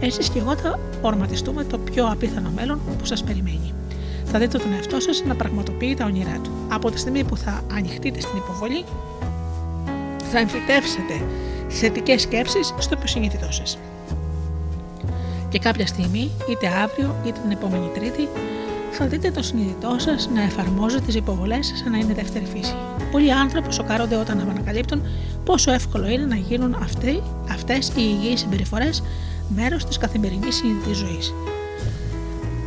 Εσείς 0.00 0.28
και 0.28 0.38
εγώ 0.38 0.56
θα 0.56 0.78
οραματιστούμε 1.00 1.64
το 1.64 1.78
πιο 1.78 2.06
απίθανο 2.06 2.50
μέλλον 2.54 2.80
που 2.98 3.04
σας 3.04 3.24
περιμένει. 3.24 3.72
Θα 4.24 4.38
δείτε 4.38 4.58
τον 4.58 4.72
εαυτό 4.72 5.00
σας 5.00 5.22
να 5.26 5.34
πραγματοποιεί 5.34 5.94
τα 5.94 6.04
όνειρά 6.04 6.38
του. 6.42 6.50
Από 6.68 6.90
τη 6.90 6.98
στιγμή 6.98 7.24
που 7.24 7.36
θα 7.36 7.62
ανοιχτείτε 7.74 8.20
στην 8.20 8.36
υποβολή, 8.36 8.84
θα 10.30 10.38
εμφυτεύσετε 10.38 11.22
θετικές 11.68 12.22
σκέψεις 12.22 12.74
στο 12.78 12.94
υποσυνείδητό 12.98 13.52
σας. 13.52 13.78
Και 15.54 15.60
κάποια 15.60 15.86
στιγμή, 15.86 16.30
είτε 16.50 16.66
αύριο 16.66 17.16
είτε 17.26 17.38
την 17.40 17.50
επόμενη 17.50 17.90
Τρίτη, 17.94 18.28
θα 18.90 19.06
δείτε 19.06 19.30
το 19.30 19.42
συνειδητό 19.42 19.94
σας 19.98 20.28
να 20.34 20.42
εφαρμόζει 20.42 21.00
τις 21.00 21.14
υποβολές 21.14 21.72
σαν 21.82 21.92
να 21.92 21.98
είναι 21.98 22.14
δεύτερη 22.14 22.44
φύση. 22.44 22.74
Πολλοί 23.10 23.32
άνθρωποι 23.32 23.72
σοκάρονται 23.72 24.16
όταν 24.16 24.40
ανακαλύπτουν 24.40 25.02
πόσο 25.44 25.72
εύκολο 25.72 26.08
είναι 26.08 26.24
να 26.24 26.36
γίνουν 26.36 26.76
αυτές 27.50 27.88
οι 27.88 27.92
υγιείς 27.96 28.40
συμπεριφορές 28.40 29.02
μέρος 29.48 29.84
της 29.84 29.96
καθημερινής 29.96 30.54
συνειδητή 30.54 30.92
ζωής. 30.92 31.34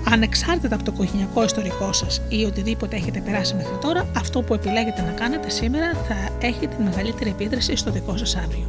Ανεξάρτητα 0.10 0.76
από 0.76 0.84
το 0.84 0.92
οικογενειακό 0.94 1.44
ιστορικό 1.44 1.94
σας 1.94 2.22
ή 2.30 2.44
οτιδήποτε 2.44 2.96
έχετε 2.96 3.20
περάσει 3.20 3.56
μέχρι 3.56 3.78
τώρα, 3.82 4.10
αυτό 4.18 4.42
που 4.42 4.54
επιλέγετε 4.54 5.02
να 5.02 5.12
κάνετε 5.12 5.50
σήμερα 5.50 5.92
θα 6.08 6.48
έχει 6.48 6.68
την 6.68 6.86
μεγαλύτερη 6.86 7.30
επίδραση 7.30 7.76
στο 7.76 7.92
δικό 7.92 8.18
σας 8.18 8.36
αύριο. 8.36 8.68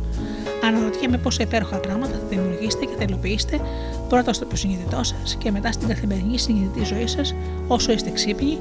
Αναρωτιέμαι 0.69 1.19
πόσα 1.19 1.43
υπέροχα 1.43 1.77
πράγματα 1.77 2.12
θα 2.12 2.27
δημιουργήσετε 2.29 2.85
και 2.85 2.95
θα 2.99 3.05
υλοποιήσετε 3.09 3.61
πρώτα 4.09 4.33
στο 4.33 4.45
υποσυνείδητό 4.45 5.03
σας 5.03 5.37
και 5.39 5.51
μετά 5.51 5.73
στην 5.73 5.89
καθημερινή 5.89 6.39
συνειδητή 6.39 6.85
ζωή 6.85 7.07
σας, 7.07 7.35
όσο 7.66 7.93
είστε 7.93 8.11
ξύπνοι, 8.11 8.59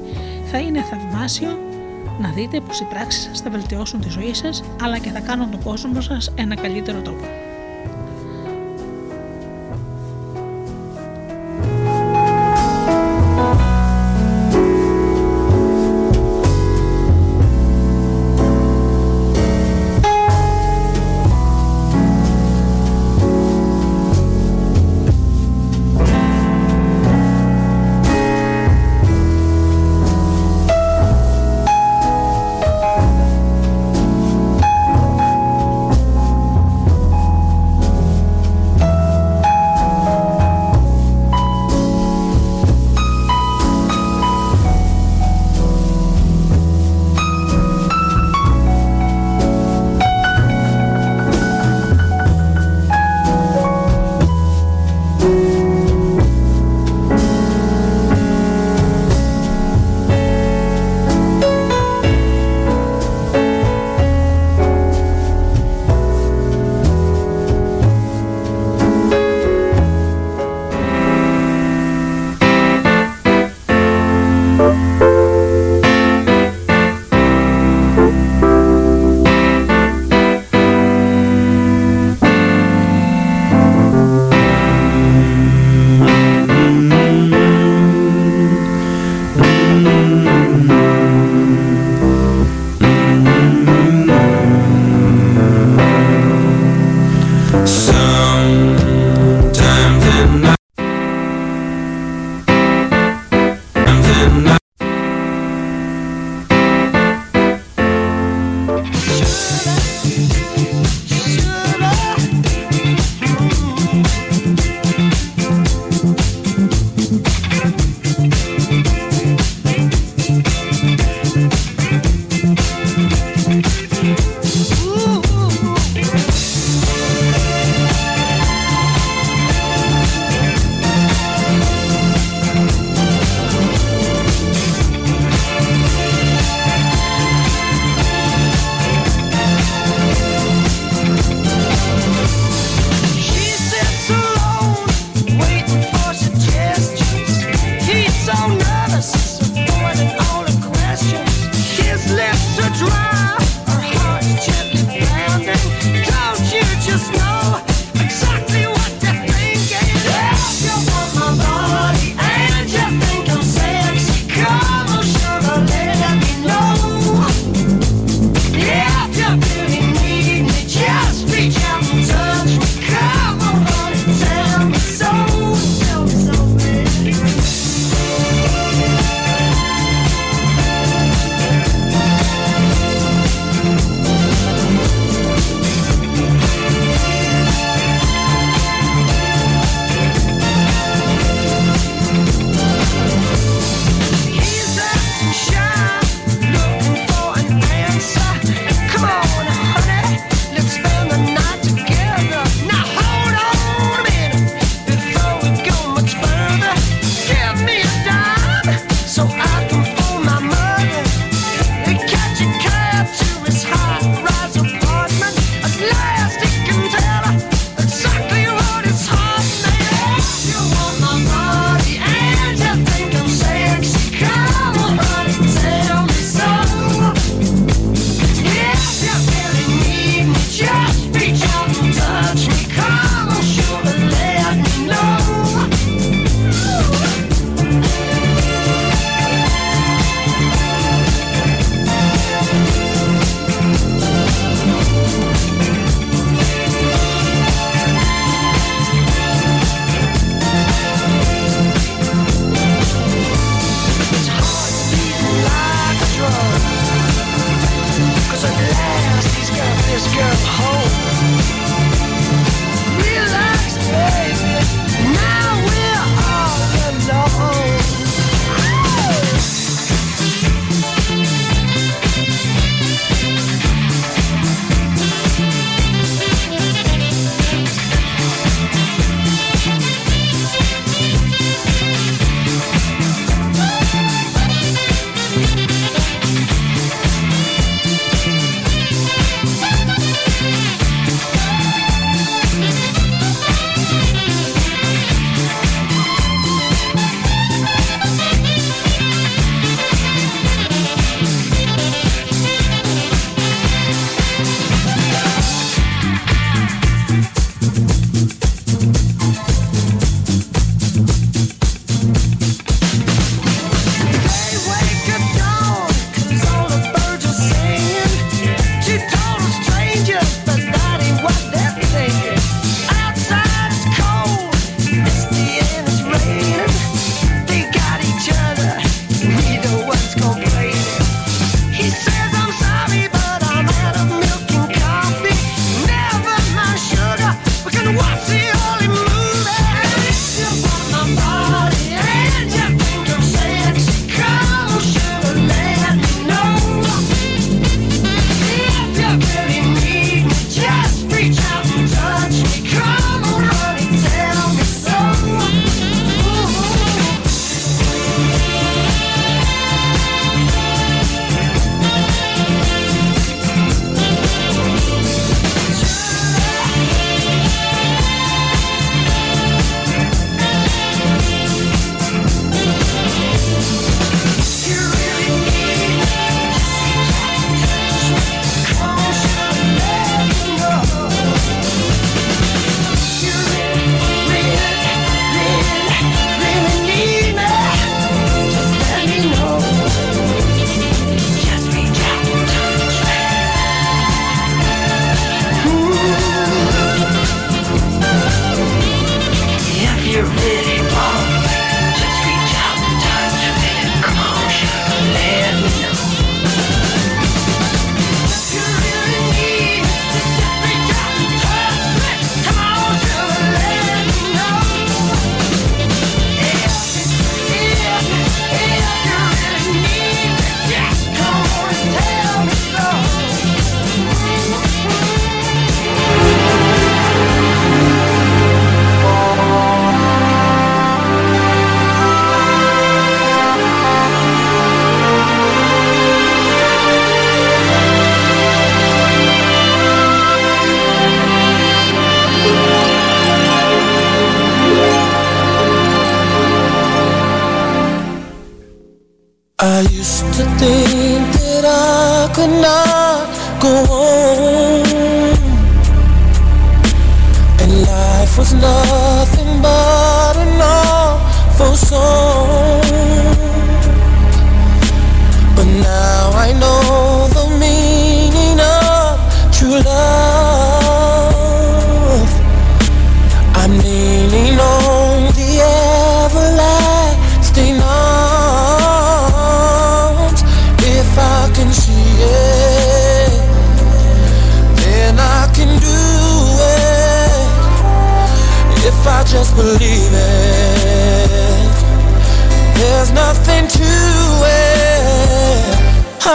θα 0.50 0.58
είναι 0.58 0.82
θαυμάσιο 0.82 1.58
να 2.20 2.28
δείτε 2.28 2.60
πως 2.60 2.80
οι 2.80 2.84
πράξεις 2.84 3.22
σας 3.22 3.40
θα 3.40 3.50
βελτιώσουν 3.50 4.00
τη 4.00 4.08
ζωή 4.08 4.34
σας, 4.34 4.64
αλλά 4.82 4.98
και 4.98 5.10
θα 5.10 5.20
κάνουν 5.20 5.50
τον 5.50 5.62
κόσμο 5.62 6.00
σας 6.00 6.32
ένα 6.36 6.54
καλύτερο 6.54 7.00
τόπο. 7.00 7.47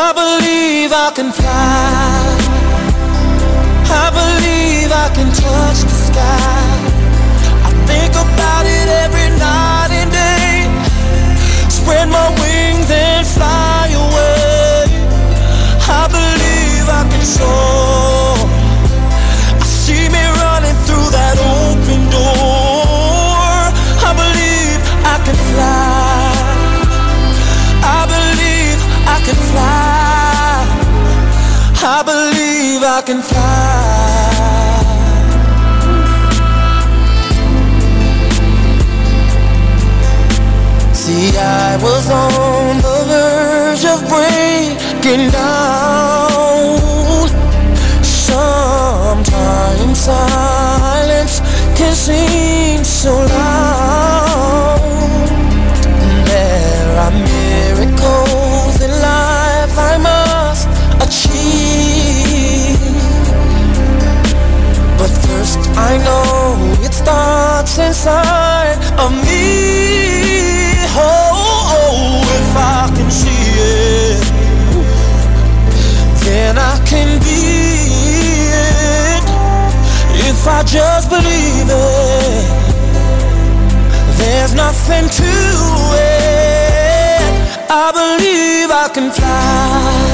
I 0.05 0.11
believe 0.11 0.91
I 0.91 1.11
can 1.15 1.31
fly. 1.31 2.35
I 3.87 4.07
believe 4.19 4.91
I 4.91 5.07
can 5.15 5.29
touch 5.31 5.79
the 5.91 5.97
sky. 6.09 6.67
I 7.63 7.71
think 7.87 8.11
about 8.11 8.65
it 8.65 8.89
every 9.03 9.29
night 9.39 9.91
and 9.99 10.11
day. 10.11 10.67
Spread 11.69 12.09
my 12.09 12.27
wings 12.41 12.91
and 12.91 13.25
fly 13.25 13.95
away. 13.95 14.91
I 15.87 16.03
believe 16.11 16.85
I 16.99 17.07
can 17.09 17.23
soar. 17.23 17.82
Can 33.13 33.21
fly. 33.21 34.79
See, 40.93 41.37
I 41.37 41.77
was 41.81 42.09
on 42.09 42.77
the 42.87 42.99
verge 43.11 43.85
of 43.93 43.99
breaking 44.09 45.29
down. 45.29 46.79
Sometimes 48.01 49.99
silence 49.99 51.41
can 51.77 51.93
seem 51.93 52.83
so 52.83 53.13
loud. 53.13 53.62
Starts 67.73 67.79
inside 67.79 68.77
of 68.99 69.11
me. 69.11 70.75
Oh, 70.95 71.29
oh, 71.33 71.73
oh, 71.75 72.21
if 72.39 72.55
I 72.55 72.91
can 72.95 73.09
see 73.09 73.29
it, 73.57 74.23
then 76.23 76.57
I 76.57 76.77
can 76.85 77.19
be 77.19 77.41
it. 78.53 79.25
If 80.29 80.47
I 80.47 80.63
just 80.63 81.09
believe 81.09 81.69
it, 81.69 82.45
there's 84.17 84.53
nothing 84.53 85.09
to 85.09 85.33
it. 85.95 87.23
I 87.69 87.91
believe 87.91 88.69
I 88.71 88.89
can 88.93 89.11
fly. 89.11 90.13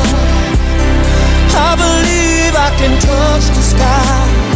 I 1.51 1.75
believe 1.75 2.55
I 2.55 2.69
can 2.77 2.99
touch 3.01 3.47
the 3.55 3.61
sky. 3.61 4.48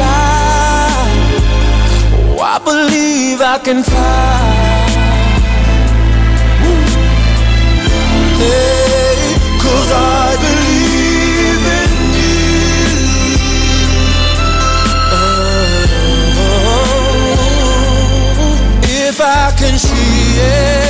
Fly. 0.00 1.04
Oh, 2.32 2.40
I 2.54 2.56
believe 2.70 3.38
I 3.54 3.56
can 3.66 3.80
fly. 3.82 4.38
Hey, 8.42 9.16
'cause 9.60 9.90
I 9.92 10.26
believe 10.44 11.64
in 11.82 11.92
you. 12.18 12.38
Oh, 16.32 16.78
if 19.06 19.16
I 19.20 19.44
can 19.60 19.74
see 19.78 20.22
it, 20.58 20.89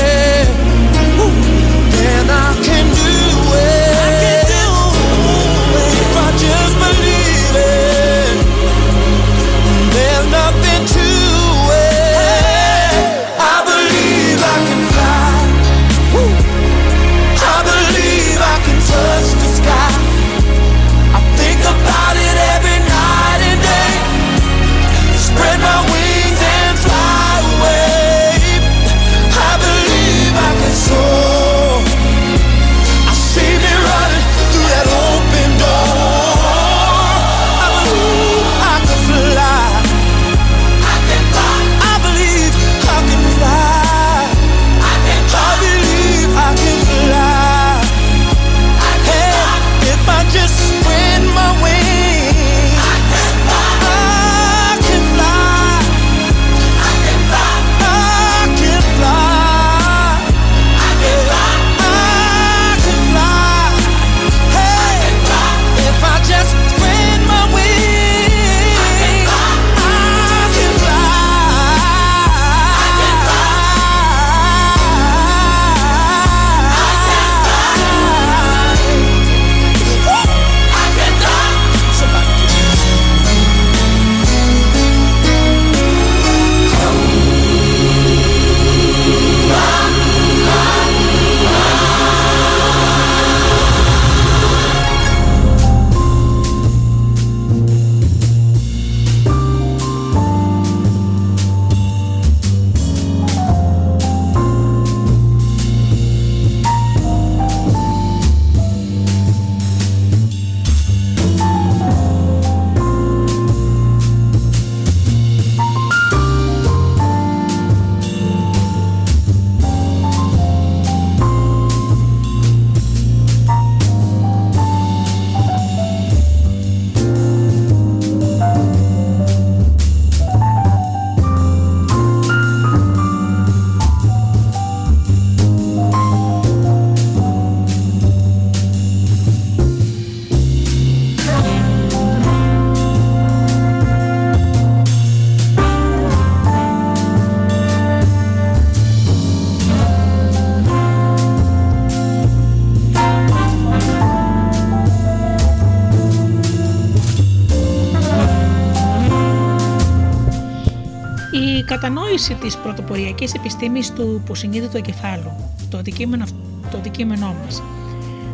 κατανόηση 162.31 162.35
της 162.35 162.57
πρωτοποριακής 162.57 163.35
επιστήμης 163.35 163.93
του 163.93 164.21
υποσυνείδητου 164.25 164.77
εγκεφάλου, 164.77 165.33
το 165.71 165.79
αντικείμενο, 165.79 166.25
το 166.71 166.77
αντικείμενό 166.77 167.35
μας, 167.45 167.63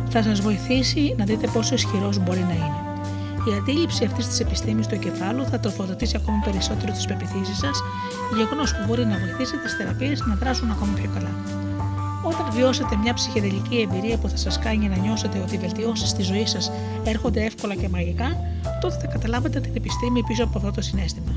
θα 0.09 0.23
σας 0.23 0.41
βοηθήσει 0.41 1.15
να 1.17 1.25
δείτε 1.25 1.47
πόσο 1.47 1.73
ισχυρός 1.73 2.17
μπορεί 2.19 2.39
να 2.39 2.53
είναι. 2.53 2.81
Η 3.49 3.53
αντίληψη 3.59 4.05
αυτής 4.05 4.27
της 4.27 4.39
επιστήμης 4.39 4.87
του 4.87 4.95
εγκεφάλου 4.95 5.45
θα 5.45 5.59
τροφοδοτήσει 5.59 6.15
ακόμα 6.15 6.41
περισσότερο 6.45 6.91
τις 6.91 7.05
πεπιθήσεις 7.05 7.57
σας, 7.57 7.83
γεγονός 8.35 8.71
που 8.75 8.83
μπορεί 8.87 9.05
να 9.05 9.17
βοηθήσει 9.17 9.57
τις 9.57 9.73
θεραπείες 9.73 10.25
να 10.25 10.35
δράσουν 10.35 10.71
ακόμα 10.71 10.93
πιο 10.93 11.09
καλά. 11.13 11.31
Όταν 12.23 12.45
βιώσετε 12.51 12.95
μια 12.95 13.13
ψυχεδελική 13.13 13.77
εμπειρία 13.89 14.17
που 14.17 14.29
θα 14.29 14.37
σας 14.37 14.59
κάνει 14.59 14.87
να 14.87 14.95
νιώσετε 14.95 15.37
ότι 15.43 15.55
οι 15.55 15.57
βελτιώσεις 15.57 16.09
στη 16.09 16.21
ζωή 16.21 16.45
σας 16.45 16.71
έρχονται 17.03 17.43
εύκολα 17.43 17.75
και 17.75 17.89
μαγικά, 17.89 18.29
τότε 18.81 18.97
θα 19.01 19.07
καταλάβετε 19.07 19.59
την 19.59 19.71
επιστήμη 19.75 20.23
πίσω 20.23 20.43
από 20.43 20.57
αυτό 20.57 20.71
το 20.71 20.81
συνέστημα. 20.81 21.36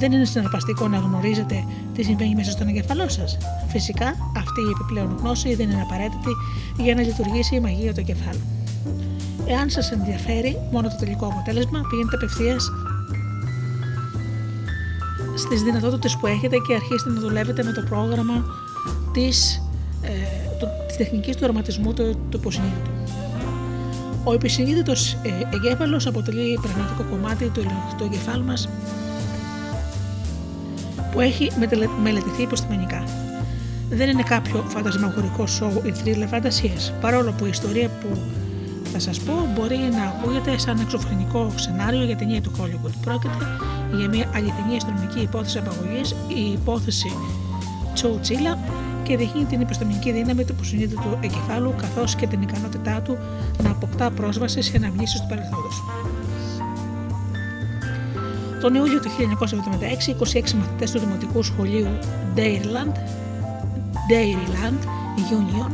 Δεν 0.00 0.12
είναι 0.12 0.24
συναρπαστικό 0.24 0.88
να 0.88 0.96
γνωρίζετε 0.96 1.64
τι 1.94 2.02
συμβαίνει 2.02 2.34
μέσα 2.34 2.50
στον 2.50 2.68
εγκεφαλό 2.68 3.08
σας. 3.08 3.38
Φυσικά, 3.68 4.06
αυτή 4.36 4.60
η 4.60 4.70
επιπλέον 4.74 5.16
γνώση 5.20 5.54
δεν 5.54 5.70
είναι 5.70 5.82
απαραίτητη 5.82 6.32
για 6.76 6.94
να 6.94 7.02
λειτουργήσει 7.02 7.54
η 7.54 7.60
μαγεία 7.60 7.94
του 7.94 8.00
εγκεφάλου. 8.00 8.40
Εάν 9.46 9.70
σας 9.70 9.90
ενδιαφέρει 9.92 10.58
μόνο 10.72 10.88
το 10.88 10.96
τελικό 10.98 11.26
αποτέλεσμα, 11.26 11.80
πηγαίνετε 11.90 12.16
απευθείας 12.16 12.70
στις 15.36 15.62
δυνατότητες 15.62 16.16
που 16.16 16.26
έχετε 16.26 16.56
και 16.66 16.74
αρχίστε 16.74 17.10
να 17.10 17.20
δουλεύετε 17.20 17.62
με 17.62 17.72
το 17.72 17.82
πρόγραμμα 17.88 18.44
της 19.12 19.62
ε, 20.02 20.10
της 20.86 20.96
τεχνικής 20.96 21.36
του 21.36 21.40
οραματισμού 21.44 21.92
του, 21.92 22.18
του 22.28 22.36
υποσυνείδητου. 22.36 22.90
Ο 24.24 24.32
επισυνείδητο 24.32 24.92
ε, 24.92 25.56
εγκέφαλος 25.56 26.06
αποτελεί 26.06 26.58
πραγματικό 26.62 27.02
κομμάτι 27.10 27.48
του, 27.48 27.62
του 27.98 28.04
εγκεφάλου 28.04 28.44
μας 28.44 28.68
που 31.12 31.20
έχει 31.20 31.50
μελετηθεί 32.02 32.42
υποστημονικά. 32.42 33.04
Δεν 33.90 34.08
είναι 34.08 34.22
κάποιο 34.22 34.64
φαντασμαγορικό 34.68 35.46
σοου 35.46 35.82
ή 35.84 35.92
θρύλε 35.92 36.26
φαντασίε, 36.26 36.76
παρόλο 37.00 37.32
που 37.32 37.44
η 37.44 37.48
ιστορία 37.48 37.88
που 37.88 38.18
θα 38.92 38.98
σας 38.98 39.20
πω 39.20 39.32
μπορεί 39.54 39.76
να 39.76 40.02
ακούγεται 40.02 40.58
σαν 40.58 40.78
εξωφρενικό 40.80 41.52
σενάριο 41.54 42.04
για 42.04 42.16
ταινία 42.16 42.40
του 42.40 42.52
Hollywood. 42.58 42.92
Πρόκειται 43.04 43.46
για 43.96 44.08
μια 44.08 44.30
αληθινή 44.34 44.76
αστυνομική 44.76 45.20
υπόθεση 45.20 45.58
απαγωγής, 45.58 46.10
η 46.10 46.52
υπόθεση 46.52 47.12
Τσόου 47.94 48.18
Τσίλα 48.20 48.58
και 49.02 49.16
δείχνει 49.16 49.44
την 49.44 49.60
επιστημονική 49.60 50.12
δύναμη 50.12 50.44
του 50.44 50.52
υποσυνείδητου 50.52 51.18
εγκεφάλου 51.20 51.74
καθώς 51.76 52.14
και 52.14 52.26
την 52.26 52.42
ικανότητά 52.42 53.00
του 53.00 53.18
να 53.62 53.70
αποκτά 53.70 54.10
πρόσβαση 54.10 54.62
σε 54.62 54.76
αναμνήσεις 54.76 55.20
του 55.20 55.26
παρελθόντος. 55.28 55.82
Τον 58.60 58.74
Ιούλιο 58.74 59.00
του 59.00 59.10
1976, 59.10 60.50
26 60.50 60.52
μαθητές 60.52 60.90
του 60.90 60.98
Δημοτικού 60.98 61.42
Σχολείου 61.42 61.98
Dairyland, 62.36 62.94
Dairyland 64.10 64.84
Union 65.38 65.70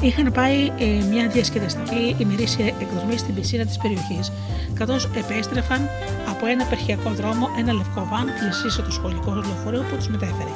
είχαν 0.00 0.32
πάει 0.32 0.66
ε, 0.78 1.04
μια 1.10 1.28
διασκεδαστική 1.28 2.16
ημερήσια 2.18 2.66
εκδρομή 2.66 3.16
στην 3.18 3.34
πισίνα 3.34 3.64
της 3.64 3.78
περιοχής, 3.78 4.32
καθώς 4.74 5.10
επέστρεφαν 5.16 5.88
από 6.28 6.46
ένα 6.46 6.62
επαρχιακό 6.62 7.10
δρόμο 7.10 7.48
ένα 7.58 7.72
λευκό 7.72 8.08
βαν 8.10 8.26
πλησίασε 8.40 8.82
το 8.82 8.90
σχολικό 8.90 9.32
λεωφορείο 9.34 9.84
που 9.90 9.96
τους 9.96 10.08
μετέφερε. 10.08 10.50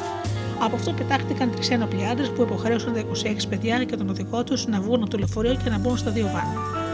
Από 0.61 0.77
αυτό 0.77 0.93
πετάχτηκαν 0.93 1.51
τρεις 1.51 1.71
ένοπλοι 1.71 2.07
άντρες 2.07 2.31
που 2.31 2.43
υποχρέωσαν 2.43 2.93
τα 2.93 3.01
26 3.01 3.05
παιδιά 3.49 3.85
και 3.85 3.97
τον 3.97 4.09
οδηγό 4.09 4.45
τους 4.45 4.67
να 4.67 4.81
βγουν 4.81 5.03
από 5.03 5.11
το 5.11 5.19
λεωφορείο 5.19 5.55
και 5.65 5.71
να 5.71 5.79
μπουν 5.79 5.97
στα 5.97 6.11
δύο 6.11 6.31
βαν. 6.33 6.86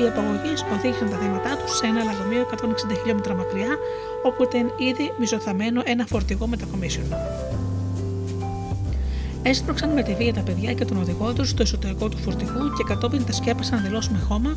Οι 0.00 0.06
απαγωγέ 0.06 0.52
οδήγησαν 0.74 1.10
τα 1.10 1.16
θύματα 1.16 1.56
τους 1.56 1.76
σε 1.76 1.86
ένα 1.86 2.04
λαγομείο 2.04 2.42
160 2.50 2.96
χιλιόμετρα 3.00 3.34
μακριά, 3.34 3.72
όπου 4.22 4.42
ήταν 4.42 4.72
ήδη 4.90 5.12
μισοθαμένο 5.18 5.82
ένα 5.84 6.04
φορτηγό 6.06 6.46
μετακομίσεων. 6.46 7.06
Έσπρωξαν 9.42 9.90
με 9.90 10.02
τη 10.02 10.14
βία 10.14 10.32
τα 10.32 10.40
παιδιά 10.40 10.72
και 10.72 10.84
τον 10.84 10.96
οδηγό 10.96 11.32
τους 11.32 11.48
στο 11.48 11.62
εσωτερικό 11.62 12.08
του 12.08 12.16
φορτηγού 12.16 12.72
και 12.76 12.84
κατόπιν 12.86 13.24
τα 13.26 13.32
σκέπασαν 13.32 13.78
εντελώ 13.78 14.02
με 14.12 14.18
χώμα, 14.18 14.56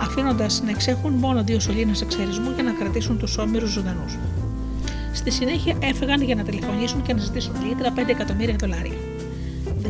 αφήνοντας 0.00 0.62
να 0.64 0.70
εξέχουν 0.70 1.12
μόνο 1.12 1.42
δύο 1.44 1.60
σωλήνες 1.60 2.00
εξαιρισμού 2.00 2.50
για 2.54 2.62
να 2.62 2.72
κρατήσουν 2.72 3.18
τους 3.18 3.38
όμοιρους 3.38 3.70
ζωντανούς. 3.70 4.18
Στη 5.12 5.30
συνέχεια 5.30 5.76
έφυγαν 5.80 6.22
για 6.22 6.34
να 6.34 6.42
τηλεφωνήσουν 6.42 7.02
και 7.02 7.12
να 7.14 7.20
ζητήσουν 7.20 7.54
λίτρα 7.68 7.92
5 7.96 8.08
εκατομμύρια 8.08 8.56
δολάρια. 8.58 9.09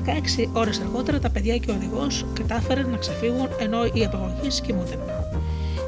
16 0.07 0.49
ώρες 0.53 0.81
αργότερα 0.81 1.19
τα 1.19 1.31
παιδιά 1.31 1.57
και 1.57 1.71
ο 1.71 1.75
οδηγός 1.75 2.25
κατάφεραν 2.33 2.91
να 2.91 2.97
ξεφύγουν 2.97 3.49
ενώ 3.61 3.85
οι 3.93 4.05
απαγωγέ 4.05 4.49
κοιμούνταν. 4.63 4.99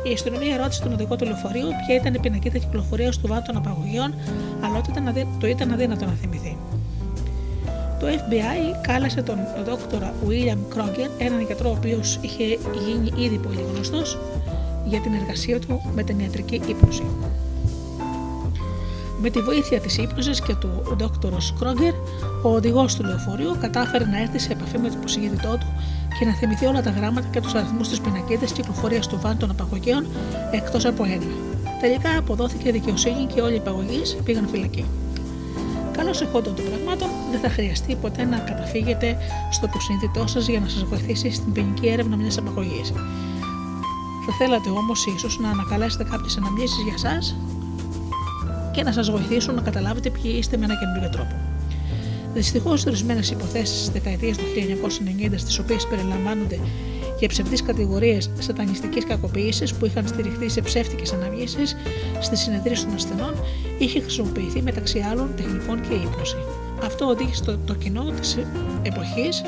Η 0.09 0.13
αστυνομία 0.13 0.57
ρώτησε 0.57 0.83
τον 0.83 0.93
οδηγό 0.93 1.17
του 1.17 1.25
λεωφορείου 1.25 1.69
ποια 1.87 1.95
ήταν 1.95 2.15
η 2.15 2.19
πινακίδα 2.19 2.59
κυκλοφορίας 2.59 3.19
του 3.19 3.27
βάτου 3.29 3.43
των 3.47 3.57
απαγωγείων, 3.57 4.15
αλλά 4.61 4.81
το 5.41 5.47
ήταν 5.47 5.73
αδύνατο 5.73 6.05
να 6.05 6.13
θυμηθεί. 6.13 6.57
Το 8.01 8.09
FBI 8.09 8.81
κάλεσε 8.81 9.23
τον 9.23 9.39
δόκτωρα 9.65 10.15
William 10.29 10.77
Kroger, 10.77 11.11
έναν 11.19 11.41
γιατρό 11.41 11.71
ο 11.71 11.73
οποίος 11.73 12.19
είχε 12.21 12.45
γίνει 12.87 13.23
ήδη 13.25 13.39
πολύ 13.39 13.65
γνωστό 13.73 14.03
για 14.85 15.01
την 15.01 15.13
εργασία 15.13 15.59
του 15.59 15.93
με 15.95 16.03
την 16.03 16.19
ιατρική 16.19 16.61
ύπνωση. 16.67 17.03
Με 19.25 19.31
τη 19.31 19.41
βοήθεια 19.41 19.81
της 19.81 19.99
ύπνωση 19.99 20.31
και 20.47 20.55
του 20.55 20.97
δόκτωρο 20.99 21.37
Κρόγκερ, 21.59 21.95
ο 22.43 22.49
οδηγός 22.55 22.95
του 22.95 23.05
λεωφορείου 23.05 23.57
κατάφερε 23.61 24.05
να 24.05 24.21
έρθει 24.21 24.39
σε 24.39 24.53
επαφή 24.53 24.79
με 24.79 24.89
το 24.89 24.95
υποσυνείδητό 24.99 25.57
του 25.61 25.67
και 26.19 26.25
να 26.25 26.33
θυμηθεί 26.33 26.67
όλα 26.67 26.83
τα 26.83 26.91
γράμματα 26.91 27.29
και 27.33 27.41
τους 27.41 27.55
αριθμούς 27.55 27.89
της 27.89 28.01
πινακίδα 28.01 28.45
κυκλοφορίας 28.45 29.07
του 29.07 29.19
βάν 29.23 29.39
των 29.39 29.51
απαγωγέων 29.51 30.07
εκτός 30.51 30.85
από 30.85 31.05
ένα. 31.05 31.27
Τελικά 31.81 32.19
αποδόθηκε 32.19 32.73
δικαιοσύνη 32.73 33.27
και 33.35 33.41
όλοι 33.41 33.53
οι 33.53 33.57
υπαγωγείς 33.57 34.17
πήγαν 34.25 34.49
φυλακή. 34.49 34.85
Καλώς 35.97 36.21
εχόντων 36.21 36.55
των 36.55 36.65
πραγμάτων, 36.65 37.09
δεν 37.31 37.41
θα 37.41 37.49
χρειαστεί 37.49 37.95
ποτέ 37.95 38.25
να 38.25 38.39
καταφύγετε 38.39 39.17
στο 39.51 39.67
υποσυνείδητό 39.67 40.27
σας 40.27 40.49
για 40.49 40.61
να 40.61 40.69
σας 40.69 40.85
βοηθήσει 40.85 41.33
στην 41.33 41.53
ποινική 41.53 41.89
έρευνα 41.89 42.17
μιας 42.17 42.39
απαγωγής. 42.39 42.93
Θα 44.27 44.33
θέλατε 44.39 44.71
όμως 44.71 45.07
ίσως 45.07 45.39
να 45.39 45.49
ανακαλέσετε 45.51 46.05
κάποιες 46.05 46.37
αναμνήσεις 46.37 46.83
για 46.83 46.95
εσά 46.95 47.19
και 48.73 48.83
να 48.83 48.93
σας 48.93 49.11
βοηθήσουν 49.11 49.55
να 49.55 49.61
καταλάβετε 49.61 50.11
ποιοι 50.11 50.35
είστε 50.39 50.57
με 50.57 50.65
ένα 50.65 50.75
καινούριο 50.75 51.09
τρόπο. 51.09 51.35
Δυστυχώς, 52.35 52.87
ορισμένες 52.87 53.31
υποθέσεις 53.31 53.79
της 53.79 53.91
δεκαετίας 53.91 54.37
του 54.37 54.45
1990, 54.55 55.39
στις 55.39 55.59
οποίες 55.59 55.87
περιλαμβάνονται 55.87 56.59
και 57.19 57.27
ψευδείς 57.27 57.63
κατηγορίες 57.63 58.31
σατανιστική 58.39 59.01
κακοποίηση 59.05 59.75
που 59.79 59.87
είχαν 59.87 60.07
στηριχθεί 60.07 60.49
σε 60.49 60.61
ψεύτικες 60.61 61.13
αναμνήσεις 61.13 61.77
στις 62.21 62.41
συνεδρίες 62.41 62.85
των 62.85 62.95
ασθενών, 62.95 63.35
είχε 63.79 64.01
χρησιμοποιηθεί 64.01 64.63
μεταξύ 64.63 64.99
άλλων 64.99 65.29
τεχνικών 65.37 65.81
και 65.81 65.95
ύπνωση. 65.95 66.37
Αυτό 66.85 67.05
οδήγησε 67.07 67.45
το, 67.45 67.59
το 67.67 67.75
κοινό 67.75 68.05
της 68.21 68.39
εποχής 68.83 69.43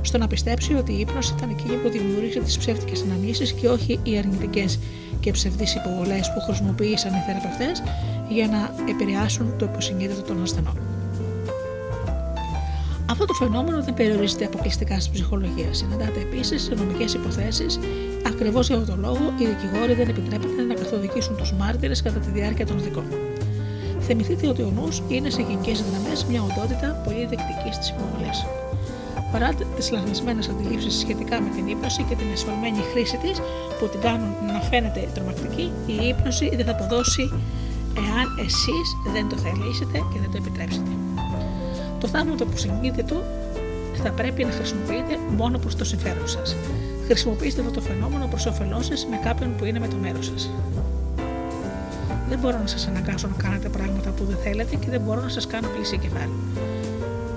στο 0.00 0.18
να 0.18 0.26
πιστέψει 0.26 0.74
ότι 0.74 0.92
η 0.92 0.98
ύπνωση 1.00 1.34
ήταν 1.36 1.50
εκείνη 1.50 1.76
που 1.76 1.88
δημιούργησε 1.88 2.40
τις 2.40 2.58
ψεύτικες 2.58 3.02
αναμνήσεις 3.02 3.52
και 3.52 3.68
όχι 3.68 4.00
οι 4.02 4.18
αρνητικές 4.18 4.78
και 5.20 5.30
ψευδείς 5.30 5.74
υποβολές 5.74 6.32
που 6.34 6.40
χρησιμοποίησαν 6.40 7.12
οι 7.14 7.22
θεραπευτές 7.26 7.82
για 8.28 8.46
να 8.46 8.74
επηρεάσουν 8.88 9.54
το 9.58 9.64
υποσυνείδητο 9.64 10.22
των 10.22 10.42
ασθενών. 10.42 10.76
Αυτό 13.10 13.24
το 13.24 13.34
φαινόμενο 13.34 13.82
δεν 13.82 13.94
περιορίζεται 13.94 14.44
αποκλειστικά 14.44 15.00
στην 15.00 15.12
ψυχολογία. 15.12 15.68
Συναντάται 15.70 16.20
επίσης 16.20 16.62
σε 16.62 16.74
νομικές 16.74 17.14
υποθέσεις. 17.14 17.78
Ακριβώς 18.26 18.66
για 18.66 18.76
αυτόν 18.76 18.94
τον 18.94 19.04
λόγο, 19.04 19.32
οι 19.38 19.44
δικηγόροι 19.44 19.94
δεν 19.94 20.08
επιτρέπεται 20.08 20.62
να 20.62 20.74
καθοδικήσουν 20.74 21.36
τους 21.36 21.52
μάρτυρες 21.52 22.02
κατά 22.02 22.18
τη 22.18 22.30
διάρκεια 22.30 22.66
των 22.66 22.82
δικών. 22.82 23.04
Θυμηθείτε 24.00 24.46
ότι 24.48 24.62
ο 24.62 24.72
νους 24.74 25.02
είναι 25.08 25.30
σε 25.30 25.42
γενικές 25.42 25.84
γραμμές 25.88 26.24
μια 26.24 26.42
οντότητα 26.42 26.88
πολύ 27.04 27.26
δεκτική 27.30 27.70
στις 27.72 27.88
υποβολές. 27.88 28.46
Παρά 29.32 29.48
τις 29.76 29.90
λανθασμένες 29.90 30.48
αντιλήψεις 30.48 30.94
σχετικά 30.94 31.40
με 31.40 31.50
την 31.56 31.66
ύπνωση 31.66 32.02
και 32.08 32.14
την 32.14 32.26
εσφαλμένη 32.32 32.80
χρήση 32.92 33.16
της 33.16 33.36
που 33.78 33.88
την 33.88 34.00
κάνουν 34.00 34.32
να 34.52 34.60
φαίνεται 34.60 35.08
τρομακτική, 35.14 35.72
η 35.86 36.08
ύπνωση 36.08 36.50
δεν 36.56 36.64
θα 36.64 36.70
αποδώσει 36.70 37.32
εάν 38.06 38.26
εσείς 38.46 38.88
δεν 39.12 39.28
το 39.28 39.36
θελήσετε 39.36 39.98
και 40.12 40.18
δεν 40.22 40.30
το 40.30 40.36
επιτρέψετε. 40.36 40.90
Το 42.00 42.06
θαύμα 42.08 42.34
που 42.34 42.44
του 43.06 43.22
θα 44.02 44.10
πρέπει 44.10 44.44
να 44.44 44.50
χρησιμοποιείτε 44.50 45.18
μόνο 45.36 45.58
προς 45.58 45.76
το 45.76 45.84
συμφέρον 45.84 46.28
σας. 46.28 46.56
Χρησιμοποιήστε 47.06 47.60
αυτό 47.60 47.72
το 47.72 47.80
φαινόμενο 47.80 48.26
προς 48.26 48.46
όφελός 48.46 48.86
σας 48.86 49.06
με 49.10 49.16
κάποιον 49.16 49.56
που 49.56 49.64
είναι 49.64 49.78
με 49.78 49.88
το 49.88 49.96
μέρος 49.96 50.26
σας. 50.26 50.50
Δεν 52.28 52.38
μπορώ 52.38 52.58
να 52.58 52.66
σας 52.66 52.86
αναγκάσω 52.86 53.28
να 53.28 53.42
κάνετε 53.42 53.68
πράγματα 53.68 54.10
που 54.10 54.24
δεν 54.24 54.36
θέλετε 54.36 54.76
και 54.76 54.90
δεν 54.90 55.00
μπορώ 55.00 55.20
να 55.20 55.28
σας 55.28 55.46
κάνω 55.46 55.68
πλήση 55.68 55.98
κεφάλι. 55.98 56.32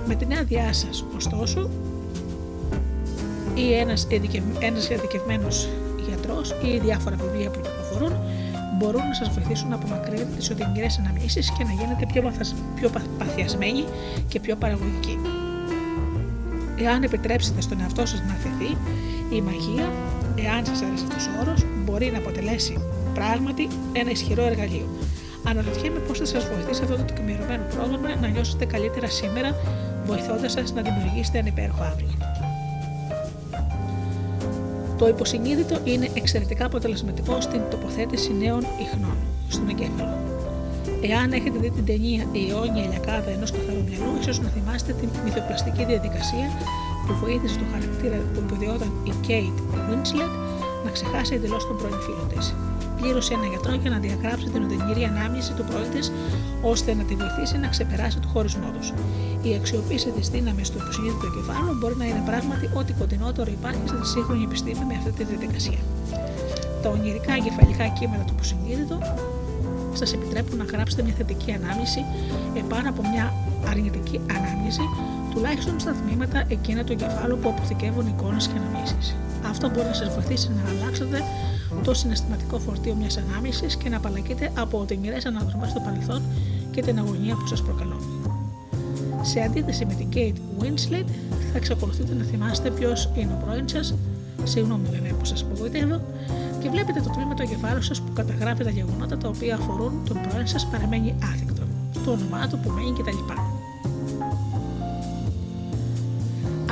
Με 0.06 0.14
την 0.14 0.32
άδειά 0.32 0.72
σας, 0.72 1.04
ωστόσο, 1.16 1.70
ή 3.54 3.74
ένας 3.74 4.06
ειδικευμένος 4.90 5.68
γιατρός 6.06 6.50
ή 6.50 6.78
διάφορα 6.78 7.16
βιβλία 7.16 7.50
που 7.50 7.60
κυκλοφορούν 7.60 8.16
μπορούν 8.82 9.06
να 9.08 9.14
σας 9.14 9.28
βοηθήσουν 9.28 9.68
να 9.68 9.74
απομακρύνετε 9.74 10.32
τις 10.36 10.50
οδυνηρέ 10.50 10.86
αναμνήσεις 10.98 11.52
και 11.56 11.64
να 11.64 11.72
γίνετε 11.72 12.06
πιο, 12.12 12.22
παθασ... 12.22 12.54
πιο 12.74 12.90
παθιασμένοι 13.18 13.84
και 14.28 14.40
πιο 14.40 14.56
παραγωγικοί. 14.56 15.18
Εάν 16.76 17.02
επιτρέψετε 17.02 17.60
στον 17.60 17.80
εαυτό 17.80 18.06
σας 18.06 18.20
να 18.28 18.32
αφαιθεί, 18.32 18.70
η 19.36 19.40
μαγεία, 19.40 19.86
εάν 20.44 20.66
σας 20.66 20.82
αρέσει 20.82 21.04
αυτός 21.08 21.26
ο 21.26 21.30
όρος, 21.40 21.64
μπορεί 21.84 22.10
να 22.10 22.18
αποτελέσει 22.18 22.74
πράγματι 23.14 23.68
ένα 23.92 24.10
ισχυρό 24.10 24.42
εργαλείο. 24.42 24.88
Αναρωτιέμαι 25.44 25.98
πώς 25.98 26.18
θα 26.18 26.24
σας 26.24 26.48
βοηθήσει 26.48 26.82
αυτό 26.82 26.96
το 26.96 27.02
τεκμηρωμένο 27.02 27.64
πρόγραμμα 27.74 28.08
να 28.20 28.28
νιώσετε 28.28 28.64
καλύτερα 28.64 29.08
σήμερα, 29.08 29.54
βοηθώντας 30.04 30.52
σας 30.52 30.72
να 30.72 30.82
δημιουργήσετε 30.82 31.38
ένα 31.38 31.48
υπέροχο 31.48 31.82
αύριο. 31.82 32.31
Το 35.02 35.08
υποσυνείδητο 35.08 35.76
είναι 35.84 36.08
εξαιρετικά 36.14 36.64
αποτελεσματικό 36.64 37.40
στην 37.40 37.60
τοποθέτηση 37.70 38.34
νέων 38.42 38.62
ιχνών 38.84 39.16
στον 39.48 39.68
εγκέφαλο. 39.68 40.16
Εάν 41.10 41.32
έχετε 41.32 41.58
δει 41.58 41.70
την 41.70 41.84
ταινία 41.84 42.22
Η 42.32 42.50
αιώνια 42.50 42.82
ηλιακάδα 42.86 43.30
ενός 43.36 43.50
καθαρού 43.50 43.82
μυαλού, 43.88 44.12
ίσως 44.20 44.40
να 44.40 44.48
θυμάστε 44.48 44.92
την 45.00 45.08
μυθοπλαστική 45.24 45.84
διαδικασία 45.84 46.46
που 47.06 47.12
βοήθησε 47.22 47.58
το 47.58 47.66
χαρακτήρα 47.72 48.16
που 48.32 48.38
υποδιόταν 48.44 48.90
η 49.10 49.12
Kate 49.26 49.58
Winslet 49.86 50.32
να 50.84 50.90
ξεχάσει 50.90 51.34
εντελώς 51.34 51.66
τον 51.66 51.76
πρώην 51.76 52.00
φίλο 52.06 52.24
της. 52.32 52.54
Πλήρωσε 52.98 53.34
ένα 53.34 53.46
γιατρό 53.52 53.74
για 53.82 53.90
να 53.90 53.98
διαγράψει 53.98 54.46
την 54.52 54.62
οδυνηρή 54.64 55.04
ανάμνηση 55.04 55.52
του 55.56 55.64
πρώην 55.68 55.90
της, 55.94 56.12
ώστε 56.72 56.94
να 56.94 57.02
τη 57.08 57.14
βοηθήσει 57.14 57.56
να 57.58 57.68
ξεπεράσει 57.68 58.18
το 58.24 58.28
χωρισμό 58.32 58.68
τους. 58.76 58.88
Η 59.42 59.54
αξιοποίηση 59.54 60.10
της 60.10 60.28
δύναμης 60.28 60.70
του 60.70 60.78
υποσυνείδητου 60.82 61.26
εγκεφάλου 61.26 61.72
μπορεί 61.78 61.96
να 61.96 62.04
είναι 62.04 62.22
πράγματι 62.26 62.70
ό,τι 62.74 62.92
κοντινότερο 62.92 63.50
υπάρχει 63.50 63.84
στην 63.86 64.04
σύγχρονη 64.04 64.44
επιστήμη 64.44 64.84
με 64.88 64.94
αυτή 64.94 65.10
τη 65.18 65.24
διαδικασία. 65.24 65.80
Τα 66.82 66.88
ονειρικά 66.88 67.32
εγκεφαλικά 67.38 67.86
κείμενα 67.98 68.24
του 68.24 68.32
υποσυνείδητου 68.36 68.98
σας 69.92 70.12
επιτρέπουν 70.12 70.56
να 70.58 70.64
γράψετε 70.64 71.02
μια 71.02 71.14
θετική 71.14 71.52
ανάμνηση 71.52 72.00
επάνω 72.62 72.88
από 72.88 73.02
μια 73.12 73.34
αρνητική 73.70 74.20
ανάμνηση, 74.36 74.84
τουλάχιστον 75.32 75.80
στα 75.80 75.92
τμήματα 76.00 76.44
εκείνα 76.48 76.84
του 76.84 76.92
εγκεφάλου 76.92 77.38
που 77.38 77.48
αποθηκεύουν 77.48 78.06
εικόνες 78.06 78.46
και 78.48 78.56
αναμνήσεις. 78.58 79.16
Αυτό 79.50 79.68
μπορεί 79.68 79.86
να 79.86 79.94
σας 79.94 80.08
βοηθήσει 80.14 80.50
να 80.56 80.70
αλλάξετε 80.70 81.18
το 81.84 81.94
συναισθηματικό 81.94 82.58
φορτίο 82.58 82.94
μιας 82.94 83.16
ανάμνησης 83.16 83.76
και 83.76 83.88
να 83.88 83.96
απαλλαγείτε 83.96 84.50
από 84.54 84.78
οδυνηρέ 84.78 85.18
αναδρομές 85.26 85.70
στο 85.70 85.80
παρελθόν 85.80 86.22
και 86.70 86.82
την 86.82 86.98
αγωνία 86.98 87.34
που 87.34 87.46
σας 87.46 87.62
προκαλούν. 87.62 88.11
Σε 89.22 89.40
αντίθεση 89.40 89.86
με 89.86 89.94
την 89.94 90.08
Kate 90.14 90.62
Winslet, 90.62 91.08
θα 91.30 91.56
εξακολουθείτε 91.56 92.14
να 92.14 92.24
θυμάστε 92.24 92.70
ποιος 92.70 93.10
είναι 93.14 93.32
ο 93.32 93.44
πρώην 93.44 93.68
σας, 93.68 93.94
συγγνώμη 94.42 94.86
βέβαια 94.90 95.12
που 95.12 95.24
σας 95.24 95.42
απογοητεύω, 95.42 96.00
και 96.60 96.68
βλέπετε 96.68 97.00
το 97.00 97.10
τμήμα 97.10 97.34
του 97.34 97.42
εγκεφάλου 97.42 97.82
σας 97.82 98.00
που 98.00 98.12
καταγράφει 98.12 98.64
τα 98.64 98.70
γεγονότα 98.70 99.16
τα 99.18 99.28
οποία 99.28 99.54
αφορούν 99.54 99.92
τον 100.08 100.16
πρώην 100.28 100.46
σας 100.46 100.66
παραμένει 100.66 101.14
άθικτο, 101.22 101.62
το 102.04 102.10
όνομά 102.10 102.46
του 102.48 102.58
που 102.58 102.70
μένει 102.70 102.92
κτλ. 102.92 103.32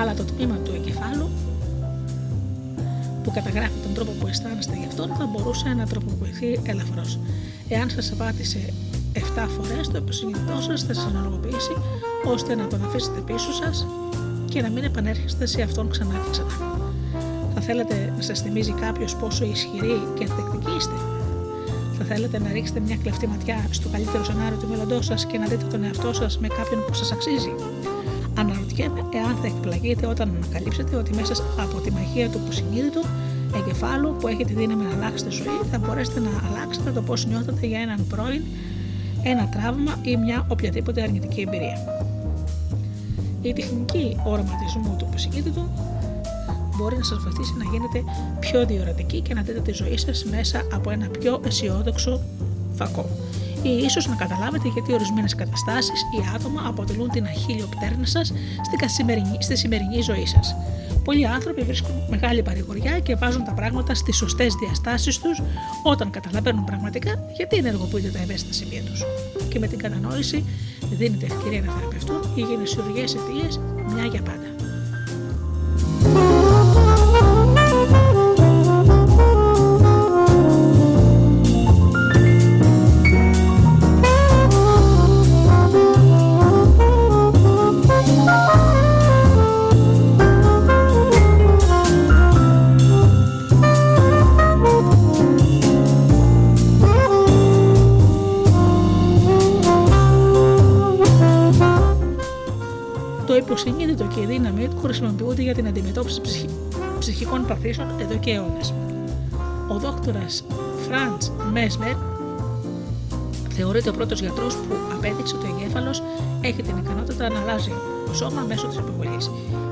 Αλλά 0.01 0.15
το 0.15 0.25
τμήμα 0.25 0.57
του 0.57 0.73
εγκεφάλου 0.75 1.29
που 3.23 3.31
καταγράφει 3.31 3.79
τον 3.83 3.95
τρόπο 3.95 4.13
που 4.21 4.27
αισθάνεστε 4.27 4.77
γι' 4.79 4.87
αυτόν 4.87 5.09
θα 5.19 5.27
μπορούσε 5.27 5.69
να 5.69 5.87
τροποποιηθεί 5.87 6.61
ελαφρώς. 6.63 7.19
Εάν 7.69 7.91
σας 7.91 8.13
απάτησε 8.13 8.73
7 9.15 9.49
φορές, 9.49 9.89
το 9.89 9.99
υποσυνείδητό 9.99 10.61
σας 10.61 10.83
θα 10.83 10.95
σας 10.95 11.07
αναλογοποιήσει 11.07 11.75
ώστε 12.25 12.55
να 12.55 12.67
τον 12.67 12.85
αφήσετε 12.85 13.21
πίσω 13.21 13.53
σας 13.53 13.87
και 14.45 14.63
να 14.63 14.71
μην 14.71 14.85
επανέρχεστε 14.85 15.47
σε 15.47 15.63
αυτόν 15.63 15.91
ξανά 15.91 16.15
και 16.15 16.31
ξανά. 16.31 16.71
Θα 17.55 17.61
θέλετε 17.61 18.13
να 18.17 18.23
σας 18.23 18.41
θυμίζει 18.41 18.73
κάποιος 18.73 19.17
πόσο 19.17 19.45
ισχυροί 19.45 20.03
και 20.15 20.27
ανθεκτικοί 20.31 20.77
είστε; 20.77 20.95
Θα 21.99 22.05
θέλετε 22.05 22.39
να 22.39 22.53
ρίξετε 22.53 22.81
μια 22.81 22.97
κλεφτή 22.97 23.27
ματιά 23.27 23.67
στο 23.71 23.89
καλύτερο 23.89 24.25
σενάριο 24.25 24.59
του 24.59 24.69
μέλλοντός 24.69 25.05
σας 25.05 25.27
και 25.27 25.39
να 25.39 25.47
δείτε 25.47 25.65
τον 25.65 25.85
εαυτό 25.85 26.13
σας 26.13 26.39
με 26.39 26.49
κάποιον 26.49 26.85
που 26.87 26.95
σας 26.95 27.13
αξίζει; 27.13 27.53
Αναρωτιέμαι 28.39 29.01
εάν 29.13 29.37
θα 29.41 29.47
εκπλαγείτε 29.47 30.07
όταν 30.07 30.29
ανακαλύψετε 30.37 30.97
ότι 30.97 31.15
μέσα 31.15 31.35
από 31.57 31.81
τη 31.81 31.91
μαγεία 31.93 32.29
του 32.29 32.41
υποσυνείδητου 32.43 33.01
εγκεφάλου 33.57 34.17
που 34.21 34.29
έχει 34.29 34.45
τη 34.45 34.53
δύναμη 34.53 34.85
να 34.85 34.95
αλλάξετε 34.97 35.31
τη 35.31 35.37
ζωή, 35.37 35.61
θα 35.71 35.79
μπορέσετε 35.79 36.21
να 36.21 36.31
αλλάξετε 36.49 36.91
το 36.91 37.03
πώς 37.03 37.27
νιώθετε 37.27 37.67
για 37.67 37.81
έναν 37.81 38.07
πρώην, 38.09 38.43
ένα 39.23 39.49
τραύμα 39.49 39.99
ή 40.03 40.17
μια 40.17 40.47
οποιαδήποτε 40.49 41.03
αρνητική 41.03 41.41
εμπειρία. 41.41 42.09
Η 43.43 43.53
τεχνική 43.53 44.17
οραματισμού 44.25 44.95
του 44.99 45.07
υποσυνείδητου 45.09 45.69
μπορεί 46.77 46.97
να 46.97 47.05
σας 47.05 47.19
βοηθήσει 47.19 47.55
να 47.59 47.65
γίνετε 47.65 48.05
πιο 48.41 48.67
διορατικοί 48.67 49.21
και 49.21 49.35
να 49.35 49.43
δείτε 49.43 49.61
τη 49.61 49.73
ζωή 49.73 49.97
σας 49.97 50.25
μέσα 50.25 50.63
από 50.73 50.91
ένα 50.91 51.07
πιο 51.07 51.41
αισιόδοξο 51.47 52.21
φακό 52.75 53.07
ή 53.63 53.71
ίσως 53.85 54.07
να 54.07 54.15
καταλάβετε 54.15 54.69
γιατί 54.69 54.93
ορισμένες 54.93 55.35
καταστάσεις 55.35 56.01
ή 56.01 56.35
άτομα 56.35 56.63
αποτελούν 56.67 57.09
την 57.09 57.25
αχίλιο 57.25 57.69
πτέρνα 57.77 58.07
σας 58.07 58.33
στη 59.39 59.57
σημερινή 59.57 60.01
ζωή 60.01 60.27
σας. 60.27 60.57
Πολλοί 61.05 61.27
άνθρωποι 61.27 61.63
βρίσκουν 61.63 61.95
μεγάλη 62.11 62.43
παρηγοριά 62.43 62.99
και 62.99 63.15
βάζουν 63.15 63.45
τα 63.45 63.53
πράγματα 63.53 63.95
στις 63.95 64.17
σωστές 64.17 64.55
διαστάσεις 64.55 65.19
τους 65.19 65.43
όταν 65.83 66.11
καταλαβαίνουν 66.11 66.65
πραγματικά 66.65 67.19
γιατί 67.37 67.57
ενεργοποιούνται 67.57 68.09
τα 68.09 68.19
ευαίσθητα 68.19 68.53
σημεία 68.53 68.83
τους. 68.83 69.05
Και 69.49 69.59
με 69.59 69.67
την 69.67 69.79
κατανόηση 69.79 70.45
δίνεται 70.91 71.27
ευκαιρία 71.27 71.61
να 71.61 71.73
θεραπευτούν 71.73 72.21
οι 72.35 72.41
γενεσιουργές 72.41 73.15
αιτίες 73.15 73.61
μια 73.87 74.05
για 74.05 74.23
πάντα. 74.23 74.50
Για 106.01 106.21
την 106.21 106.31
αντιμετώπιση 106.31 106.45
ψυχικών 106.99 107.47
παθήσεων 107.47 107.89
εδώ 108.01 108.15
και 108.15 108.31
αιώνες. 108.31 108.75
Ο 109.69 109.79
δόκτωρας 109.79 110.45
Φραντς 110.87 111.33
Μέσμερ 111.53 111.95
θεωρείται 113.57 113.91
ο 113.91 113.93
πρώτος 113.93 114.21
γιατρός 114.21 114.55
που 114.55 114.75
απέδειξε 114.93 115.37
ότι 115.37 115.47
ο 115.47 115.57
εγκέφαλος 115.57 116.03
έχει 116.41 116.63
την 116.63 116.77
ικανότητα 116.77 117.29
να 117.29 117.41
αλλάζει 117.41 117.73
το 118.07 118.15
σώμα 118.15 118.41
μέσω 118.49 118.67
της 118.67 118.77
επιβολή. 118.77 119.17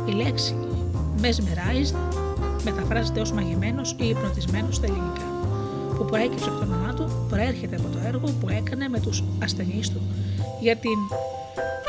Η 0.06 0.12
λέξη 0.12 0.54
mesmerized 1.22 1.94
μεταφράζεται 2.64 3.20
ως 3.20 3.32
μαγεμένος 3.32 3.96
ή 3.98 4.08
υπνοτισμένος 4.08 4.76
στα 4.76 4.86
ελληνικά. 4.86 5.26
Που 5.96 6.04
προέκυψε 6.04 6.48
από 6.48 6.58
το 6.58 6.64
όνομά 6.64 6.94
του 6.94 7.26
προέρχεται 7.28 7.76
από 7.76 7.88
το 7.88 7.98
έργο 8.06 8.26
που 8.40 8.48
έκανε 8.48 8.88
με 8.88 9.00
τους 9.00 9.24
ασθενείς 9.42 9.90
του 9.90 10.00
για 10.60 10.76
την 10.76 10.98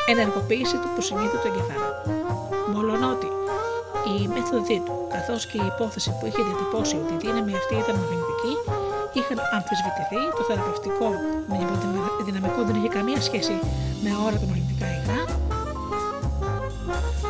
ενεργοποίηση 0.06 0.74
του 0.82 0.90
του 1.40 1.46
εγκεφάλου. 1.46 1.92
Μολονότι 2.72 3.26
η 4.22 4.26
μέθοδοι 4.34 4.78
του, 4.86 4.94
καθώς 5.14 5.42
και 5.50 5.58
η 5.64 5.66
υπόθεση 5.72 6.10
που 6.16 6.24
είχε 6.28 6.40
διατυπώσει 6.46 6.94
ότι 7.02 7.12
η 7.16 7.20
δύναμη 7.24 7.52
αυτή 7.60 7.74
ήταν 7.82 7.94
μαγνητική, 8.00 8.54
είχαν 9.18 9.38
αμφισβητηθεί, 9.56 10.20
το 10.36 10.42
θεραπευτικό 10.48 11.08
δυναμικό 12.26 12.60
δεν 12.66 12.74
είχε 12.78 12.88
καμία 12.88 13.20
σχέση 13.28 13.54
με 14.02 14.10
όρατα 14.26 14.46
μαγνητικά 14.50 14.86
υγρά. 14.96 15.22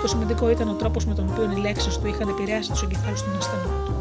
Το 0.03 0.07
σημαντικό 0.09 0.45
ήταν 0.51 0.69
ο 0.69 0.73
τρόπος 0.73 1.05
με 1.07 1.15
τον 1.15 1.25
οποίο 1.31 1.45
οι 1.53 1.61
λέξεις 1.67 1.99
του 1.99 2.07
είχαν 2.07 2.29
επηρεάσει 2.29 2.71
τους 2.71 2.83
εγκεφάλους 2.83 3.23
των 3.23 3.37
ασθενών 3.37 3.81
του. 3.85 3.95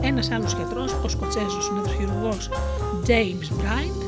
Ένας 0.00 0.30
άλλος 0.30 0.52
γιατρός, 0.54 0.92
ο 1.04 1.08
Σκοτσέζος 1.08 1.72
νευροχειρουργός 1.74 2.50
James 3.06 3.48
Bryant, 3.58 4.05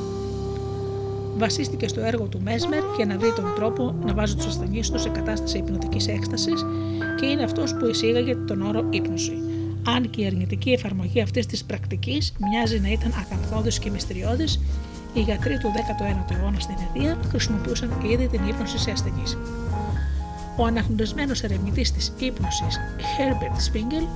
βασίστηκε 1.38 1.88
στο 1.88 2.00
έργο 2.00 2.24
του 2.24 2.40
Μέσμερ 2.42 2.82
για 2.96 3.06
να 3.06 3.18
βρει 3.18 3.32
τον 3.32 3.52
τρόπο 3.56 3.94
να 4.04 4.14
βάζει 4.14 4.34
τους 4.34 4.46
ασθενείς 4.46 4.90
του 4.90 4.98
σε 4.98 5.08
κατάσταση 5.08 5.58
υπνοτικής 5.58 6.08
έκστασης 6.08 6.64
και 7.20 7.26
είναι 7.26 7.42
αυτός 7.42 7.74
που 7.74 7.86
εισήγαγε 7.86 8.34
τον 8.34 8.62
όρο 8.62 8.86
ύπνωση. 8.90 9.32
Αν 9.86 10.10
και 10.10 10.22
η 10.22 10.26
αρνητική 10.26 10.70
εφαρμογή 10.70 11.20
αυτής 11.20 11.46
της 11.46 11.64
πρακτικής 11.64 12.32
μοιάζει 12.38 12.80
να 12.80 12.88
ήταν 12.88 13.12
ακαθόδης 13.20 13.78
και 13.78 13.90
μυστηριώδης, 13.90 14.60
οι 15.14 15.20
γιατροί 15.20 15.58
του 15.58 15.72
19ου 15.74 16.36
αιώνα 16.36 16.60
στην 16.60 16.74
Ινδία 16.86 17.18
χρησιμοποιούσαν 17.28 17.90
ήδη 18.10 18.26
την 18.26 18.48
ύπνωση 18.48 18.78
σε 18.78 18.90
ασθενείς. 18.90 19.38
Ο 20.56 20.64
αναγνωρισμένος 20.64 21.42
ερευνητής 21.42 21.92
της 21.92 22.12
ύπνωσης 22.18 22.78
Herbert 22.98 23.56
Spingel 23.68 24.06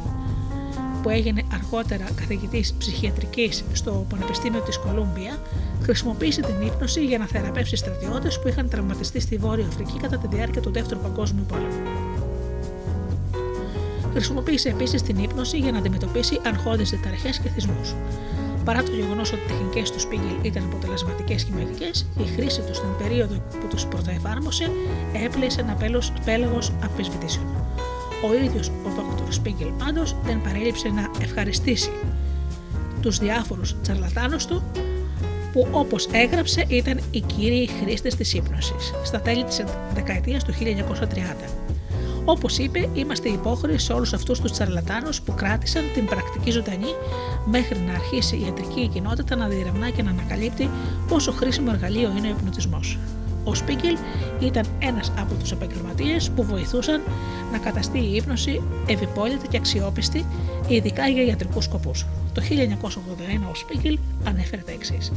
που 1.03 1.09
έγινε 1.09 1.43
αργότερα 1.53 2.05
καθηγητής 2.15 2.75
ψυχιατρικής 2.79 3.65
στο 3.73 4.07
Πανεπιστήμιο 4.09 4.61
της 4.61 4.79
Κολούμπια, 4.79 5.39
χρησιμοποίησε 5.83 6.41
την 6.41 6.67
ύπνωση 6.67 7.05
για 7.05 7.19
να 7.19 7.27
θεραπεύσει 7.27 7.77
στρατιώτες 7.77 8.41
που 8.41 8.49
είχαν 8.49 8.69
τραυματιστεί 8.69 9.21
στη 9.21 9.37
Βόρεια 9.37 9.67
Αφρική 9.67 9.99
κατά 9.99 10.17
τη 10.19 10.27
διάρκεια 10.37 10.61
του 10.61 10.73
Δεύτερου 10.73 11.01
Παγκόσμιου 11.01 11.45
Πολέμου. 11.49 11.83
Χρησιμοποίησε 14.13 14.69
επίσης 14.69 15.03
την 15.03 15.19
ύπνωση 15.19 15.59
για 15.59 15.73
να 15.73 15.79
αντιμετωπίσει 15.79 16.41
αγχώδει 16.47 16.85
διταραχέ 16.85 17.29
και 17.29 17.49
θυσμούς. 17.49 17.95
Παρά 18.65 18.83
το 18.83 18.93
γεγονός 18.93 19.33
ότι 19.33 19.43
οι 19.43 19.47
τεχνικές 19.47 19.91
του 19.91 20.01
Σπίγγελ 20.01 20.37
ήταν 20.43 20.65
αποτελεσματικές 20.65 21.45
και 21.45 21.53
μαγικές, 21.53 22.07
η 22.19 22.27
χρήση 22.37 22.61
τους 22.61 22.77
στην 22.77 22.89
περίοδο 22.99 23.35
που 23.35 23.67
τους 23.71 23.87
πρωτοεφάρμοσε 23.87 24.71
έπλεσε 25.25 25.61
ένα 25.61 25.77
πέλαγος 26.25 26.73
αμφισβητήσεων. 26.83 27.47
Ο 28.31 28.45
ίδιος 28.45 28.69
ο 28.69 28.89
Δ. 28.89 29.33
Σπίγκελ 29.33 29.69
πάντως 29.69 30.17
δεν 30.25 30.43
παρέλειψε 30.43 30.89
να 30.89 31.11
ευχαριστήσει 31.21 31.91
τους 33.01 33.19
διάφορους 33.19 33.77
τσαρλατάνους 33.83 34.47
του 34.47 34.63
που 35.53 35.69
όπως 35.71 36.09
έγραψε 36.13 36.65
ήταν 36.69 37.01
οι 37.11 37.21
κύριοι 37.21 37.69
χρήστες 37.83 38.15
της 38.15 38.35
ύπνωσης 38.35 38.93
στα 39.05 39.21
τέλη 39.21 39.45
της 39.45 39.63
δεκαετίας 39.95 40.45
του 40.45 40.53
1930. 40.53 41.63
Όπως 42.25 42.59
είπε, 42.59 42.89
είμαστε 42.95 43.29
υπόχρεοι 43.29 43.79
σε 43.79 43.93
όλους 43.93 44.13
αυτούς 44.13 44.41
τους 44.41 44.53
τσαρλατάνους 44.53 45.23
που 45.23 45.35
κράτησαν 45.35 45.85
την 45.95 46.07
πρακτική 46.07 46.51
ζωντανή 46.51 46.95
μέχρι 47.45 47.79
να 47.79 47.93
αρχίσει 47.93 48.37
η 48.37 48.45
ιατρική 48.47 48.89
κοινότητα 48.89 49.37
να 49.37 49.49
διερευνά 49.49 49.91
και 49.91 50.03
να 50.03 50.11
ανακαλύπτει 50.11 50.71
πόσο 51.09 51.33
χρήσιμο 51.33 51.71
εργαλείο 51.73 52.13
είναι 52.17 52.29
ο 52.29 52.31
υπνοτισμός. 52.31 52.99
Ο 53.45 53.55
Σπίγκελ 53.55 53.97
ήταν 54.41 54.65
ένας 54.79 55.13
από 55.19 55.35
τους 55.35 55.53
επαγγελματίες 55.53 56.31
που 56.31 56.45
βοηθούσαν 56.45 57.01
να 57.53 57.59
καταστεί 57.59 57.99
η 57.99 58.15
ύπνωση 58.15 58.63
ευυπόλυτη 58.87 59.49
και 59.49 59.57
αξιόπιστη, 59.57 60.27
ειδικά 60.69 61.09
για 61.09 61.25
ιατρικούς 61.25 61.65
σκοπούς. 61.65 62.07
Το 62.35 62.43
1981 62.43 63.51
ο 63.51 63.55
Σπίγκελ 63.55 63.99
ανέφερε 64.25 64.63
τα 64.67 64.73
εξής. 64.73 65.13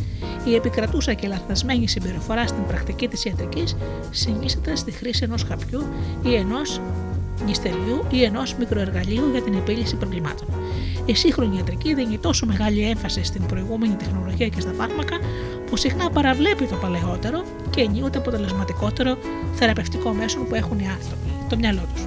Η 0.45 0.56
επικρατούσα 0.56 1.14
και 1.14 1.27
λανθασμένη 1.27 1.88
συμπεριφορά 1.88 2.47
στην 2.47 2.65
πρακτική 2.68 3.07
της 3.07 3.26
ιατρικής 3.26 3.76
συνίσταται 4.11 4.76
στη 4.76 4.91
χρήση 4.91 5.23
ενός 5.23 5.43
χαπιού 5.43 5.84
ή 6.23 6.35
ενός 6.35 6.81
νηστελιού 7.45 8.06
ή 8.10 8.23
ενός 8.23 8.56
μικροεργαλείου 8.56 9.30
για 9.31 9.41
την 9.41 9.53
επίλυση 9.53 9.95
προβλημάτων. 9.95 10.47
Η 11.06 11.15
σύγχρονη 11.15 11.57
ιατρική 11.57 11.93
δίνει 11.93 12.18
τόσο 12.18 12.45
μεγάλη 12.45 12.89
έμφαση 12.89 13.23
στην 13.23 13.45
προηγούμενη 13.45 13.93
τεχνολογία 13.93 14.47
και 14.47 14.61
στα 14.61 14.72
φάρμακα 14.72 15.19
που 15.69 15.77
συχνά 15.77 16.10
παραβλέπει 16.10 16.65
το 16.65 16.76
παλαιότερο 16.76 17.43
και 17.76 17.81
ενίοτε 17.81 18.18
αποτελεσματικότερο 18.18 19.18
θεραπευτικό 19.53 20.14
μέσο 20.14 20.39
που 20.39 20.56
έχουν 20.56 20.80
οι 20.80 20.88
άνθρωποι, 20.88 21.30
το 21.49 21.56
μυαλό 21.56 21.81
τους. 21.93 22.02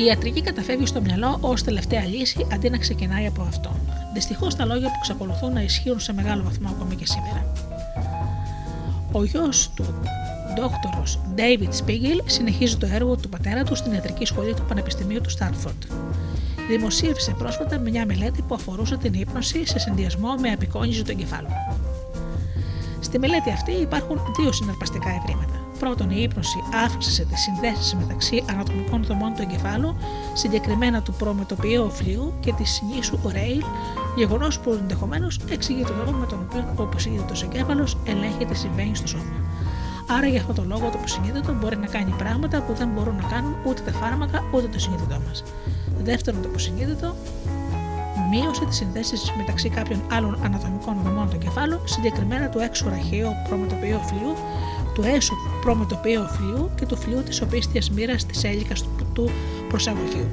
Η 0.00 0.04
ιατρική 0.04 0.42
καταφεύγει 0.42 0.86
στο 0.86 1.00
μυαλό 1.00 1.38
ως 1.40 1.62
τελευταία 1.62 2.04
λύση 2.04 2.46
αντί 2.52 2.70
να 2.70 2.78
ξεκινάει 2.78 3.26
από 3.26 3.42
αυτό. 3.42 3.76
Δυστυχώς 4.14 4.54
τα 4.54 4.64
λόγια 4.64 4.86
που 4.86 4.94
εξακολουθούν 4.98 5.52
να 5.52 5.62
ισχύουν 5.62 6.00
σε 6.00 6.12
μεγάλο 6.12 6.42
βαθμό 6.42 6.68
ακόμη 6.68 6.94
και 6.94 7.06
σήμερα. 7.06 7.52
Ο 9.12 9.24
γιος 9.24 9.70
του, 9.74 9.84
δόκτωρο 10.56 11.02
David 11.36 11.84
Spiegel, 11.84 12.20
συνεχίζει 12.26 12.76
το 12.76 12.86
έργο 12.92 13.16
του 13.16 13.28
πατέρα 13.28 13.62
του 13.62 13.74
στην 13.74 13.92
ιατρική 13.92 14.24
σχολή 14.24 14.54
του 14.54 14.64
Πανεπιστημίου 14.68 15.20
του 15.20 15.30
Στάνφορντ. 15.30 15.82
Δημοσίευσε 16.68 17.34
πρόσφατα 17.38 17.78
μια 17.78 18.06
μελέτη 18.06 18.42
που 18.42 18.54
αφορούσε 18.54 18.96
την 18.96 19.12
ύπνωση 19.14 19.66
σε 19.66 19.78
συνδυασμό 19.78 20.34
με 20.40 20.50
απεικόνιση 20.50 21.04
του 21.04 21.10
εγκεφάλου. 21.10 21.48
Στη 23.10 23.18
μελέτη 23.18 23.50
αυτή 23.50 23.72
υπάρχουν 23.72 24.20
δύο 24.38 24.52
συναρπαστικά 24.52 25.08
ευρήματα. 25.08 25.54
Πρώτον, 25.78 26.10
η 26.10 26.22
ύπνωση 26.22 26.58
αύξησε 26.84 27.24
τι 27.24 27.36
συνδέσει 27.38 27.96
μεταξύ 27.96 28.44
ανατομικών 28.50 29.04
δομών 29.04 29.34
του 29.34 29.42
εγκεφάλου, 29.42 29.96
συγκεκριμένα 30.32 31.02
του 31.02 31.12
προμετωπιαίου 31.12 31.84
οφλίου 31.84 32.32
και 32.40 32.52
της 32.52 32.82
νήσου 32.88 33.18
Ρέιλ, 33.32 33.62
γεγονός 34.16 34.58
που 34.58 34.72
ενδεχομένως 34.72 35.40
εξηγεί 35.50 35.82
τον 35.82 35.96
τρόπο 35.96 36.18
με 36.18 36.26
τον 36.26 36.38
οποίο 36.48 36.74
ο 36.76 36.82
υποσυνείδητο 36.82 37.34
εγκέφαλος 37.44 37.96
ελέγχει 38.04 38.44
τι 38.44 38.56
συμβαίνει 38.56 38.96
στο 38.96 39.08
σώμα. 39.08 39.34
Άρα, 40.16 40.26
για 40.26 40.40
αυτόν 40.40 40.54
τον 40.54 40.68
λόγο, 40.68 40.88
το 40.88 40.96
υποσυνείδητο 40.98 41.52
μπορεί 41.52 41.76
να 41.76 41.86
κάνει 41.86 42.14
πράγματα 42.18 42.62
που 42.62 42.72
δεν 42.74 42.88
μπορούν 42.88 43.16
να 43.16 43.28
κάνουν 43.28 43.54
ούτε 43.66 43.82
τα 43.82 43.92
φάρμακα 43.92 44.44
ούτε 44.54 44.66
το 44.66 44.78
συνείδητό 44.78 45.20
μας. 45.26 45.42
Δεύτερον, 46.02 46.42
το 46.42 46.48
υποσυνείδητο 46.48 47.16
μείωσε 48.30 48.64
τι 48.64 48.74
συνδέσει 48.74 49.16
μεταξύ 49.36 49.68
κάποιων 49.68 50.02
άλλων 50.10 50.38
ανατομικών 50.42 50.96
δομών 51.04 51.28
του 51.28 51.36
εγκεφάλου, 51.36 51.80
συγκεκριμένα 51.84 52.48
του 52.48 52.58
έξω 52.58 52.88
ραχαίου 52.88 53.30
προμετωπίου 53.48 54.00
φλοιού, 54.06 54.34
του 54.94 55.02
έσω 55.02 55.34
προμετωπίου 55.60 56.22
φλοιού 56.28 56.70
και 56.74 56.86
του 56.86 56.96
φλοιού 56.96 57.22
της 57.22 57.40
οπίστιας 57.40 57.90
μοίρας 57.90 58.26
της 58.26 58.44
έλικας 58.44 58.84
του 59.14 59.30
προσαγωγείου. 59.68 60.28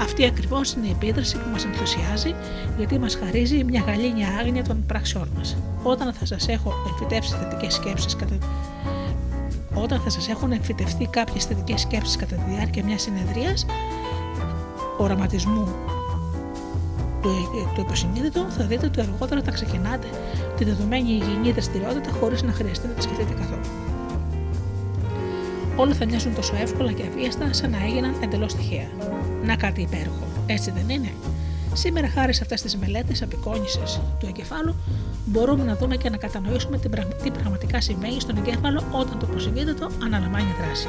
Αυτή 0.00 0.24
ακριβώς 0.24 0.72
είναι 0.72 0.86
η 0.86 0.90
επίδραση 0.90 1.36
που 1.36 1.48
μας 1.52 1.64
ενθουσιάζει, 1.64 2.34
γιατί 2.76 2.98
μας 2.98 3.14
χαρίζει 3.14 3.64
μια 3.64 3.82
γαλήνια 3.86 4.28
άγνοια 4.40 4.64
των 4.64 4.84
πράξεών 4.86 5.28
μας. 5.36 5.56
Όταν 5.82 6.12
θα 6.12 6.26
σας 6.26 6.48
έχω 6.48 6.74
εμφυτεύσει 6.88 7.34
θετικές 7.34 7.74
σκέψεις 7.74 8.16
κατά 8.16 8.38
όταν 9.74 10.00
θα 10.00 10.10
σας 10.10 10.28
έχουν 10.28 10.52
εμφυτευτεί 10.52 11.06
κάποιες 11.06 11.44
θετικές 11.44 11.80
σκέψεις 11.80 12.16
κατά 12.16 12.36
τη 12.36 12.50
διάρκεια 12.50 12.84
μιας 12.84 13.02
συνεδρίας 13.02 13.66
οραματισμού 14.98 15.68
του, 17.22 17.30
του 17.74 17.80
υποσυνείδητου, 17.80 18.50
θα 18.50 18.64
δείτε 18.64 18.86
ότι 18.86 19.00
αργότερα 19.00 19.42
θα 19.42 19.50
ξεκινάτε 19.50 20.06
τη 20.56 20.64
δεδομένη 20.64 21.10
υγιεινή 21.10 21.52
δραστηριότητα 21.52 22.10
χωρίς 22.20 22.42
να 22.42 22.52
χρειαστεί 22.52 22.86
να 22.86 22.92
τη 22.92 23.02
σκεφτείτε 23.02 23.32
καθόλου. 23.32 23.66
Όλα 25.76 25.94
θα 25.94 26.06
μοιάζουν 26.06 26.34
τόσο 26.34 26.54
εύκολα 26.60 26.92
και 26.92 27.02
αβίαστα 27.02 27.52
σαν 27.52 27.70
να 27.70 27.84
έγιναν 27.84 28.14
εντελώς 28.20 28.54
τυχαία. 28.54 28.88
Να 29.44 29.56
κάτι 29.56 29.80
υπέροχο, 29.80 30.26
έτσι 30.46 30.70
δεν 30.70 30.88
είναι; 30.88 31.10
Σήμερα, 31.72 32.08
χάρη 32.08 32.34
σε 32.34 32.42
αυτές 32.42 32.62
τις 32.62 32.76
μελέτες 32.76 33.22
απεικόνησης 33.22 34.00
του 34.18 34.26
εγκεφάλου, 34.26 34.76
μπορούμε 35.24 35.64
να 35.64 35.76
δούμε 35.76 35.96
και 35.96 36.10
να 36.10 36.16
κατανοήσουμε 36.16 36.78
τι 37.22 37.30
πραγματικά 37.30 37.80
συμβαίνει 37.80 38.20
στον 38.20 38.36
εγκέφαλο 38.36 38.82
όταν 38.92 39.18
το 39.18 39.26
προσυνείδητο 39.26 39.90
αναλαμβάνει 40.04 40.54
δράση. 40.60 40.88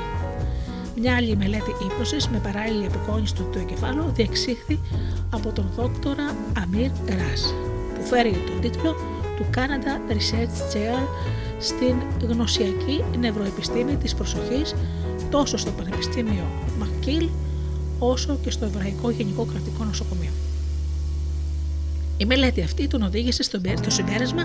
Μια 0.95 1.15
άλλη 1.15 1.35
μελέτη 1.35 1.71
ύπνωση 1.91 2.15
με 2.31 2.39
παράλληλη 2.39 2.85
απεικόνηση 2.85 3.35
του, 3.35 3.49
του 3.51 3.57
εγκεφάλου 3.57 4.11
διεξήχθη 4.13 4.79
από 5.29 5.51
τον 5.51 5.69
δόκτορα 5.75 6.35
Αμίρ 6.61 6.91
Ρας, 7.07 7.53
που 7.95 8.01
φέρει 8.05 8.31
τον 8.31 8.61
τίτλο 8.61 8.95
του 9.37 9.45
Canada 9.55 10.11
Research 10.11 10.73
Chair 10.73 11.07
στην 11.59 11.95
γνωσιακή 12.29 13.03
νευροεπιστήμη 13.19 13.95
της 13.95 14.15
προσοχής 14.15 14.75
τόσο 15.29 15.57
στο 15.57 15.71
Πανεπιστήμιο 15.71 16.45
Μακκίλ 16.79 17.29
όσο 17.99 18.37
και 18.43 18.51
στο 18.51 18.65
Εβραϊκό 18.65 19.09
Γενικό 19.09 19.45
Κρατικό 19.45 19.83
Νοσοκομείο. 19.83 20.31
Η 22.17 22.25
μελέτη 22.25 22.61
αυτή 22.61 22.87
τον 22.87 23.01
οδήγησε 23.01 23.43
στο 23.43 23.59
συμπέρασμα 23.87 24.43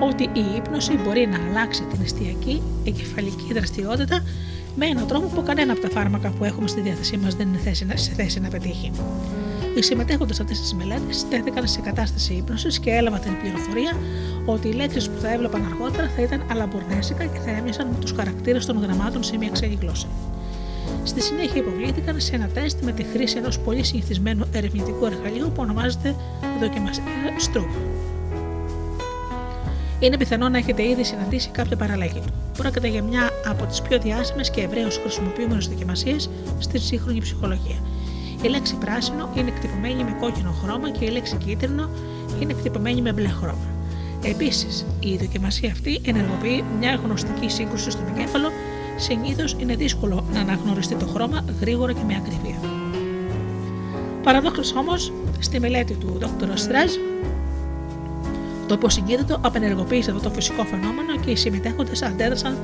ότι 0.00 0.22
η 0.22 0.44
ύπνωση 0.56 0.92
μπορεί 0.92 1.26
να 1.26 1.48
αλλάξει 1.48 1.82
την 1.82 2.02
εστιακή 2.02 2.62
εγκεφαλική 2.84 3.52
δραστηριότητα 3.52 4.22
με 4.76 4.86
έναν 4.86 5.06
τρόπο 5.06 5.26
που 5.26 5.42
κανένα 5.42 5.72
από 5.72 5.80
τα 5.80 5.90
φάρμακα 5.90 6.30
που 6.30 6.44
έχουμε 6.44 6.68
στη 6.68 6.80
διάθεσή 6.80 7.16
μας 7.16 7.34
δεν 7.34 7.48
είναι 7.48 7.74
σε 7.94 8.12
θέση 8.12 8.40
να 8.40 8.48
πετύχει. 8.48 8.90
Οι 9.76 9.82
συμμετέχοντες 9.82 10.40
αυτές 10.40 10.60
τις 10.60 10.74
μελέτες 10.74 11.28
τέθηκαν 11.28 11.68
σε 11.68 11.80
κατάσταση 11.80 12.32
ύπνωσης 12.32 12.78
και 12.78 12.90
έλαβαν 12.90 13.20
την 13.20 13.38
πληροφορία 13.40 13.96
ότι 14.44 14.68
οι 14.68 14.72
λέξεις 14.72 15.10
που 15.10 15.20
θα 15.20 15.32
έβλεπαν 15.32 15.64
αργότερα 15.64 16.08
θα 16.16 16.22
ήταν 16.22 16.44
αλαμπορνέζικα 16.50 17.24
και 17.24 17.38
θα 17.38 17.50
έμοιασαν 17.50 17.86
με 17.86 17.98
τους 18.00 18.12
χαρακτήρες 18.12 18.66
των 18.66 18.78
γραμμάτων 18.82 19.22
σε 19.22 19.36
μια 19.36 19.48
ξένη 19.50 19.78
γλώσσα. 19.80 20.06
Στη 21.04 21.22
συνέχεια 21.22 21.60
υποβλήθηκαν 21.60 22.20
σε 22.20 22.34
ένα 22.34 22.46
τεστ 22.46 22.82
με 22.82 22.92
τη 22.92 23.02
χρήση 23.02 23.36
ενός 23.36 23.58
πολύ 23.58 23.84
συνηθισμένου 23.84 24.44
ερευνητικού 24.52 25.06
εργαλείου 25.06 25.46
που 25.46 25.62
ονομάζεται 25.62 26.14
δοκιμασία 26.60 27.02
Stroop. 27.52 27.91
Είναι 30.02 30.16
πιθανό 30.16 30.48
να 30.48 30.58
έχετε 30.58 30.88
ήδη 30.88 31.04
συναντήσει 31.04 31.48
κάποια 31.48 31.76
παραλλαγή 31.76 32.20
του. 32.20 32.32
Πρόκειται 32.58 32.88
για 32.88 33.02
μια 33.02 33.30
από 33.46 33.64
τις 33.64 33.82
πιο 33.82 33.98
διάσημες 33.98 34.50
και 34.50 34.60
ευρέως 34.60 34.98
χρησιμοποιούμενες 34.98 35.66
δοκιμασίες 35.66 36.30
στη 36.58 36.78
σύγχρονη 36.78 37.20
ψυχολογία. 37.20 37.78
Η 38.42 38.48
λέξη 38.48 38.74
πράσινο 38.74 39.30
είναι 39.36 39.48
εκτυπωμένη 39.48 40.04
με 40.04 40.16
κόκκινο 40.20 40.50
χρώμα 40.62 40.90
και 40.90 41.04
η 41.04 41.08
λέξη 41.08 41.36
κίτρινο 41.36 41.90
είναι 42.40 42.52
εκτυπωμένη 42.52 43.02
με 43.02 43.12
μπλε 43.12 43.28
χρώμα. 43.28 43.66
Επίσης, 44.24 44.86
η 45.00 45.16
δοκιμασία 45.16 45.70
αυτή 45.70 46.00
ενεργοποιεί 46.04 46.64
μια 46.78 47.00
γνωστική 47.04 47.48
σύγκρουση 47.48 47.90
στον 47.90 48.06
εγκέφαλο 48.06 48.48
συνήθως 48.96 49.56
είναι 49.58 49.74
δύσκολο 49.74 50.24
να 50.32 50.40
αναγνωριστεί 50.40 50.94
το 50.94 51.06
χρώμα 51.06 51.44
γρήγορα 51.60 51.92
και 51.92 52.04
με 52.06 52.14
ακρίβεια. 52.14 52.58
Παραδόξως 54.22 54.74
όμως, 54.74 55.12
στη 55.38 55.60
μελέτη 55.60 55.94
του 55.94 56.18
Dr. 56.20 56.48
Στράζ, 56.54 56.90
το 58.72 58.78
υποσυγκίνητο 58.78 59.38
απενεργοποίησε 59.40 60.10
αυτό 60.10 60.22
το 60.28 60.34
φυσικό 60.34 60.64
φαινόμενο 60.64 61.16
και 61.24 61.30
οι 61.30 61.36
συμμετέχοντες 61.36 62.02
αντέδρασαν, 62.02 62.56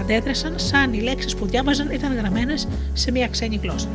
αντέδρασαν 0.00 0.58
σαν 0.58 0.92
οι 0.92 1.00
λέξεις 1.00 1.34
που 1.34 1.46
διάβαζαν 1.46 1.90
ήταν 1.90 2.16
γραμμένες 2.16 2.68
σε 2.92 3.10
μια 3.10 3.28
ξένη 3.28 3.60
γλώσσα. 3.62 3.88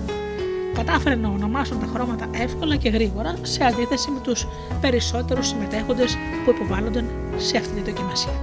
Κατάφεραν 0.73 1.19
να 1.19 1.29
ονομάσουν 1.29 1.79
τα 1.79 1.85
χρώματα 1.93 2.29
εύκολα 2.31 2.75
και 2.75 2.89
γρήγορα 2.89 3.35
σε 3.41 3.63
αντίθεση 3.63 4.11
με 4.11 4.19
τους 4.19 4.47
περισσότερους 4.81 5.47
συμμετέχοντες 5.47 6.17
που 6.45 6.51
υποβάλλονταν 6.51 7.05
σε 7.37 7.57
αυτή 7.57 7.81
τη 7.81 7.91
δοκιμασία 7.91 8.33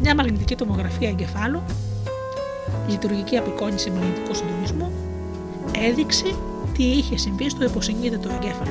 μια 0.00 0.14
μαγνητική 0.14 0.54
τομογραφία 0.54 1.08
εγκεφάλου, 1.08 1.62
λειτουργική 2.88 3.36
απεικόνηση 3.36 3.90
μαγνητικού 3.90 4.34
συντονισμού, 4.34 4.92
έδειξε 5.88 6.24
τι 6.76 6.84
είχε 6.84 7.16
συμβεί 7.16 7.50
στο 7.50 7.64
υποσυνείδητο 7.64 8.28
εγκέφαλο. 8.28 8.70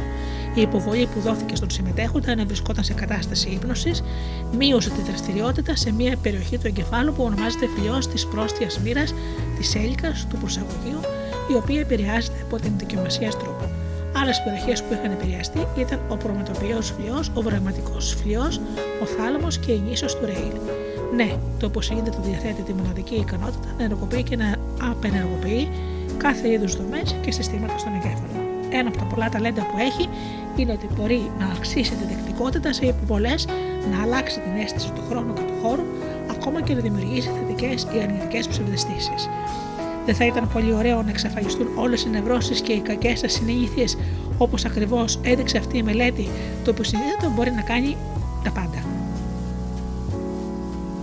Η 0.56 0.62
υποβολή 0.62 1.08
που 1.14 1.20
δόθηκε 1.20 1.56
στον 1.56 1.70
συμμετέχοντα 1.70 2.32
ενώ 2.32 2.46
βρισκόταν 2.46 2.84
σε 2.84 2.94
κατάσταση 2.94 3.50
ύπνωσης 3.50 4.04
μείωσε 4.58 4.90
τη 4.90 5.02
δραστηριότητα 5.02 5.76
σε 5.76 5.92
μια 5.92 6.18
περιοχή 6.22 6.58
του 6.58 6.68
εγκεφάλου 6.68 7.14
που 7.14 7.24
ονομάζεται 7.24 7.68
φλοιό 7.68 8.00
της 8.14 8.26
πρόστιας 8.26 8.80
μοίρας 8.80 9.14
της 9.58 9.76
έλικας 9.76 10.28
του 10.30 10.38
προσαγωγείου, 10.38 11.00
η 11.52 11.56
οποία 11.56 11.80
επηρεάζεται 11.80 12.38
από 12.44 12.56
την 12.56 12.72
δικαιομασία 12.78 13.30
τρόπο. 13.30 13.70
Άλλες 14.22 14.42
περιοχές 14.44 14.84
που 14.84 14.94
είχαν 14.94 15.12
επηρεαστεί 15.12 15.68
ήταν 15.78 16.00
ο 16.08 16.18
προμετωπιαίος 16.18 16.90
φλοιό, 16.90 17.24
ο 17.34 17.42
βραγματικός 17.42 18.18
φλοιό, 18.22 18.48
ο 19.02 19.06
θάλαμος 19.06 19.58
και 19.58 19.72
η 19.72 19.82
νήσος 19.88 20.16
του 20.16 20.26
Ρέιλ. 20.26 20.58
Ναι, 21.16 21.36
το 21.60 21.68
υποσυνείδητο 21.68 22.18
διαθέτει 22.22 22.62
τη 22.62 22.74
μοναδική 22.74 23.16
ικανότητα 23.16 23.68
να 23.78 23.84
ενεργοποιεί 23.84 24.24
και 24.24 24.36
να 24.36 24.56
απενεργοποιεί 24.92 25.70
κάθε 26.18 26.52
είδους 26.52 26.76
δομές 26.76 27.16
και 27.22 27.32
συστήματα 27.32 27.78
στον 27.78 27.94
εγκέφαλο. 27.94 28.35
Ένα 28.80 28.88
από 28.88 28.98
τα 28.98 29.06
πολλά 29.06 29.30
ταλέντα 29.30 29.62
που 29.62 29.78
έχει 29.78 30.10
είναι 30.56 30.72
ότι 30.72 30.88
μπορεί 30.96 31.32
να 31.40 31.46
αυξήσει 31.46 31.92
τη 31.92 32.06
δεκτικότητα 32.14 32.74
σε 32.74 32.86
υποβολές, 32.86 33.48
να 33.92 34.02
αλλάξει 34.02 34.40
την 34.40 34.62
αίσθηση 34.62 34.92
του 34.92 35.02
χρόνου 35.10 35.34
και 35.34 35.42
του 35.42 35.54
χώρου, 35.62 35.84
ακόμα 36.30 36.62
και 36.62 36.74
να 36.74 36.80
δημιουργήσει 36.80 37.30
θετικές 37.40 37.88
ή 37.96 38.02
αρνητικές 38.02 38.48
ψευδεστήσεις. 38.48 39.30
Δεν 40.06 40.16
θα 40.16 40.26
ήταν 40.26 40.50
πολύ 40.54 40.74
ωραίο 40.74 41.02
να 41.04 41.10
εξαφανιστούν 41.10 41.68
όλες 41.76 42.04
οι 42.04 42.10
νευρώσεις 42.10 42.62
και 42.62 42.74
οι 42.74 42.80
κακές 42.80 43.20
σας 43.20 43.34
συνήθειες, 43.34 43.98
όπως 44.38 44.66
ακριβώς 44.66 45.20
έδειξε 45.24 45.58
αυτή 45.58 45.78
η 45.78 45.84
μελέτη, 45.84 46.28
το 46.64 46.72
υποσυνείδητο 46.72 47.32
μπορεί 47.36 47.52
να 47.52 47.62
κάνει 47.62 47.98
τα 48.44 48.52
πάντα. 48.52 48.84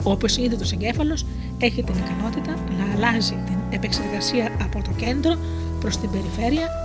Ο 0.02 0.12
υποσυνείδητο 0.12 0.64
εγκέφαλος 0.72 1.26
έχει 1.58 1.82
την 1.82 1.94
ικανότητα 1.94 2.54
να 2.78 2.94
αλλάζει 2.94 3.36
την 3.46 3.56
επεξεργασία 3.70 4.50
από 4.62 4.82
το 4.82 4.90
κέντρο 4.96 5.36
προς 5.80 5.96
την 5.96 6.10
περιφέρεια 6.10 6.81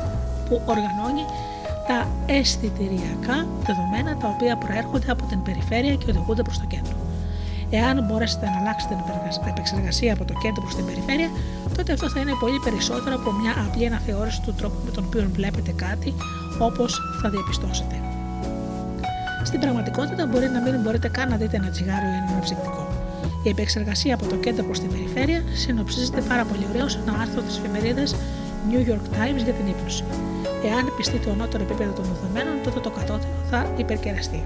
που 0.48 0.62
οργανώνει 0.66 1.26
τα 1.88 2.08
αισθητηριακά 2.26 3.38
δεδομένα 3.68 4.12
τα 4.22 4.28
οποία 4.34 4.58
προέρχονται 4.58 5.12
από 5.12 5.24
την 5.32 5.42
περιφέρεια 5.42 5.96
και 5.96 6.06
οδηγούνται 6.10 6.42
προς 6.42 6.58
το 6.60 6.66
κέντρο. 6.74 6.96
Εάν 7.70 7.96
μπορέσετε 8.06 8.46
να 8.46 8.58
αλλάξετε 8.60 8.94
την 8.96 9.48
επεξεργασία 9.54 10.14
από 10.14 10.26
το 10.26 10.34
κέντρο 10.44 10.62
προς 10.62 10.76
την 10.76 10.86
περιφέρεια, 10.86 11.30
τότε 11.78 11.94
αυτό 11.94 12.10
θα 12.10 12.20
είναι 12.20 12.36
πολύ 12.40 12.60
περισσότερο 12.66 13.16
από 13.16 13.32
μια 13.32 13.54
απλή 13.68 13.86
αναθεώρηση 13.86 14.42
του 14.42 14.54
τρόπου 14.54 14.80
με 14.86 14.92
τον 14.92 15.04
οποίο 15.08 15.30
βλέπετε 15.38 15.72
κάτι, 15.72 16.14
όπως 16.60 17.02
θα 17.22 17.30
διαπιστώσετε. 17.30 17.96
Στην 19.44 19.60
πραγματικότητα 19.60 20.26
μπορεί 20.26 20.48
να 20.50 20.62
μην 20.62 20.82
μπορείτε 20.82 21.08
καν 21.08 21.30
να 21.30 21.36
δείτε 21.36 21.56
ένα 21.56 21.70
τσιγάρο 21.70 22.08
ή 22.14 22.16
ένα 22.32 22.40
ψυκτικό. 22.42 22.88
Η 23.44 23.50
επεξεργασία 23.50 24.14
από 24.16 24.26
το 24.26 24.36
κέντρο 24.36 24.64
προς 24.64 24.80
την 24.80 24.90
περιφέρεια 24.90 25.44
συνοψίζεται 25.54 26.22
πάρα 26.22 26.44
πολύ 26.44 26.66
ωραίο 26.72 26.88
σε 26.88 27.00
ένα 27.08 27.20
άρθρο 27.22 27.42
της 27.42 27.58
εφημερίδας 27.58 28.16
New 28.72 28.82
York 28.90 29.06
Times 29.18 29.44
για 29.44 29.54
την 29.54 29.68
ύπνωση. 29.68 30.04
Εάν 30.66 30.94
πιστεί 30.98 31.18
το 31.18 31.32
ανώτερο 31.32 31.64
επίπεδο 31.64 31.92
των 31.92 32.06
δεδομένων, 32.14 32.64
τότε 32.64 32.80
το 32.80 32.90
κατώτερο 32.90 33.34
θα 33.50 33.74
υπερκεραστεί. 33.78 34.44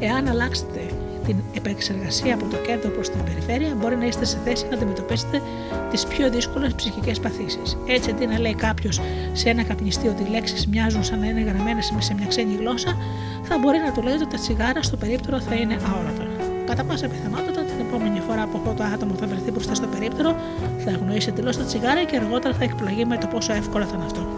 Εάν 0.00 0.28
αλλάξετε 0.28 0.80
την 1.26 1.36
επεξεργασία 1.54 2.34
από 2.34 2.44
το 2.44 2.56
κέντρο 2.56 2.90
προς 2.90 3.08
την 3.08 3.24
περιφέρεια, 3.24 3.74
μπορεί 3.74 3.96
να 3.96 4.06
είστε 4.06 4.24
σε 4.24 4.38
θέση 4.44 4.66
να 4.70 4.76
αντιμετωπίσετε 4.76 5.42
τις 5.90 6.06
πιο 6.06 6.30
δύσκολες 6.30 6.74
ψυχικές 6.74 7.20
παθήσεις. 7.20 7.76
Έτσι, 7.86 8.10
αντί 8.10 8.26
να 8.26 8.38
λέει 8.38 8.54
κάποιος 8.54 9.00
σε 9.32 9.48
ένα 9.48 9.62
καπνιστή 9.62 10.08
ότι 10.08 10.22
οι 10.22 10.28
λέξεις 10.30 10.66
μοιάζουν 10.66 11.04
σαν 11.04 11.18
να 11.18 11.26
είναι 11.26 11.40
γραμμένες 11.40 11.92
σε 11.98 12.14
μια 12.14 12.26
ξένη 12.26 12.54
γλώσσα, 12.54 12.96
θα 13.42 13.58
μπορεί 13.58 13.78
να 13.78 13.92
του 13.92 14.02
λέει 14.02 14.14
ότι 14.14 14.26
τα 14.26 14.38
τσιγάρα 14.38 14.82
στο 14.82 14.96
περίπτερο 14.96 15.40
θα 15.40 15.54
είναι 15.54 15.76
αόρατα. 15.88 16.26
Κατά 16.66 16.84
πάσα 16.84 17.08
πιθανότητα, 17.08 17.60
την 17.60 17.86
επόμενη 17.88 18.20
φορά 18.20 18.46
που 18.46 18.58
αυτό 18.58 18.72
το 18.72 18.82
άτομο 18.94 19.14
θα 19.14 19.26
βρεθεί 19.26 19.50
μπροστά 19.50 19.74
στο 19.74 19.86
περίπτερο, 19.86 20.36
θα 20.84 20.90
αγνοήσει 20.90 21.28
εντελώς 21.28 21.56
τα 21.56 21.64
τσιγάρα 21.64 22.04
και 22.04 22.16
αργότερα 22.16 22.54
θα 22.54 22.64
εκπλαγεί 22.64 23.04
με 23.04 23.16
το 23.16 23.26
πόσο 23.26 23.52
εύκολα 23.52 23.86
θα 23.86 23.94
είναι 23.94 24.04
αυτό. 24.04 24.35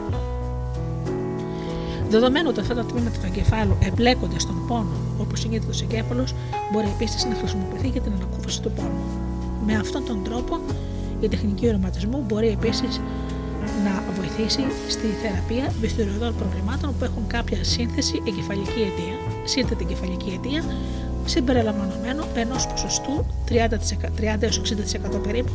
Δεδομένου 2.08 2.48
ότι 2.50 2.60
αυτά 2.60 2.74
τα 2.74 2.84
τμήματα 2.84 3.18
του 3.18 3.26
εγκεφάλου 3.26 3.76
εμπλέκονται 3.80 4.38
στον 4.38 4.66
πόνο, 4.66 4.96
όπως 5.20 5.44
είναι 5.44 5.58
το 5.58 5.78
εγκέφαλος, 5.82 6.34
μπορεί 6.72 6.86
επίσης 6.86 7.24
να 7.24 7.34
χρησιμοποιηθεί 7.34 7.88
για 7.88 8.00
την 8.00 8.12
ανακούφιση 8.12 8.62
του 8.62 8.70
πόνου. 8.70 9.02
Με 9.66 9.74
αυτόν 9.74 10.04
τον 10.04 10.24
τρόπο, 10.24 10.58
η 11.20 11.28
τεχνική 11.28 11.68
οραματισμού 11.68 12.24
μπορεί 12.26 12.48
επίσης 12.48 13.00
να 13.84 14.02
βοηθήσει 14.16 14.64
στη 14.88 15.06
θεραπεία 15.22 15.72
δυστηριωδών 15.80 16.34
προβλημάτων 16.36 16.94
που 16.98 17.04
έχουν 17.04 17.26
κάποια 17.26 17.64
σύνθεση 17.64 18.22
εγκεφαλική 18.28 18.80
αιτία, 18.80 19.16
σύνθετη 19.44 19.84
εγκεφαλική 19.84 20.30
αιτία, 20.36 20.64
συμπεριλαμβανομένου 21.24 22.24
ενός 22.34 22.66
ποσοστού 22.66 23.26
30-60% 23.48 25.22
περίπου 25.22 25.52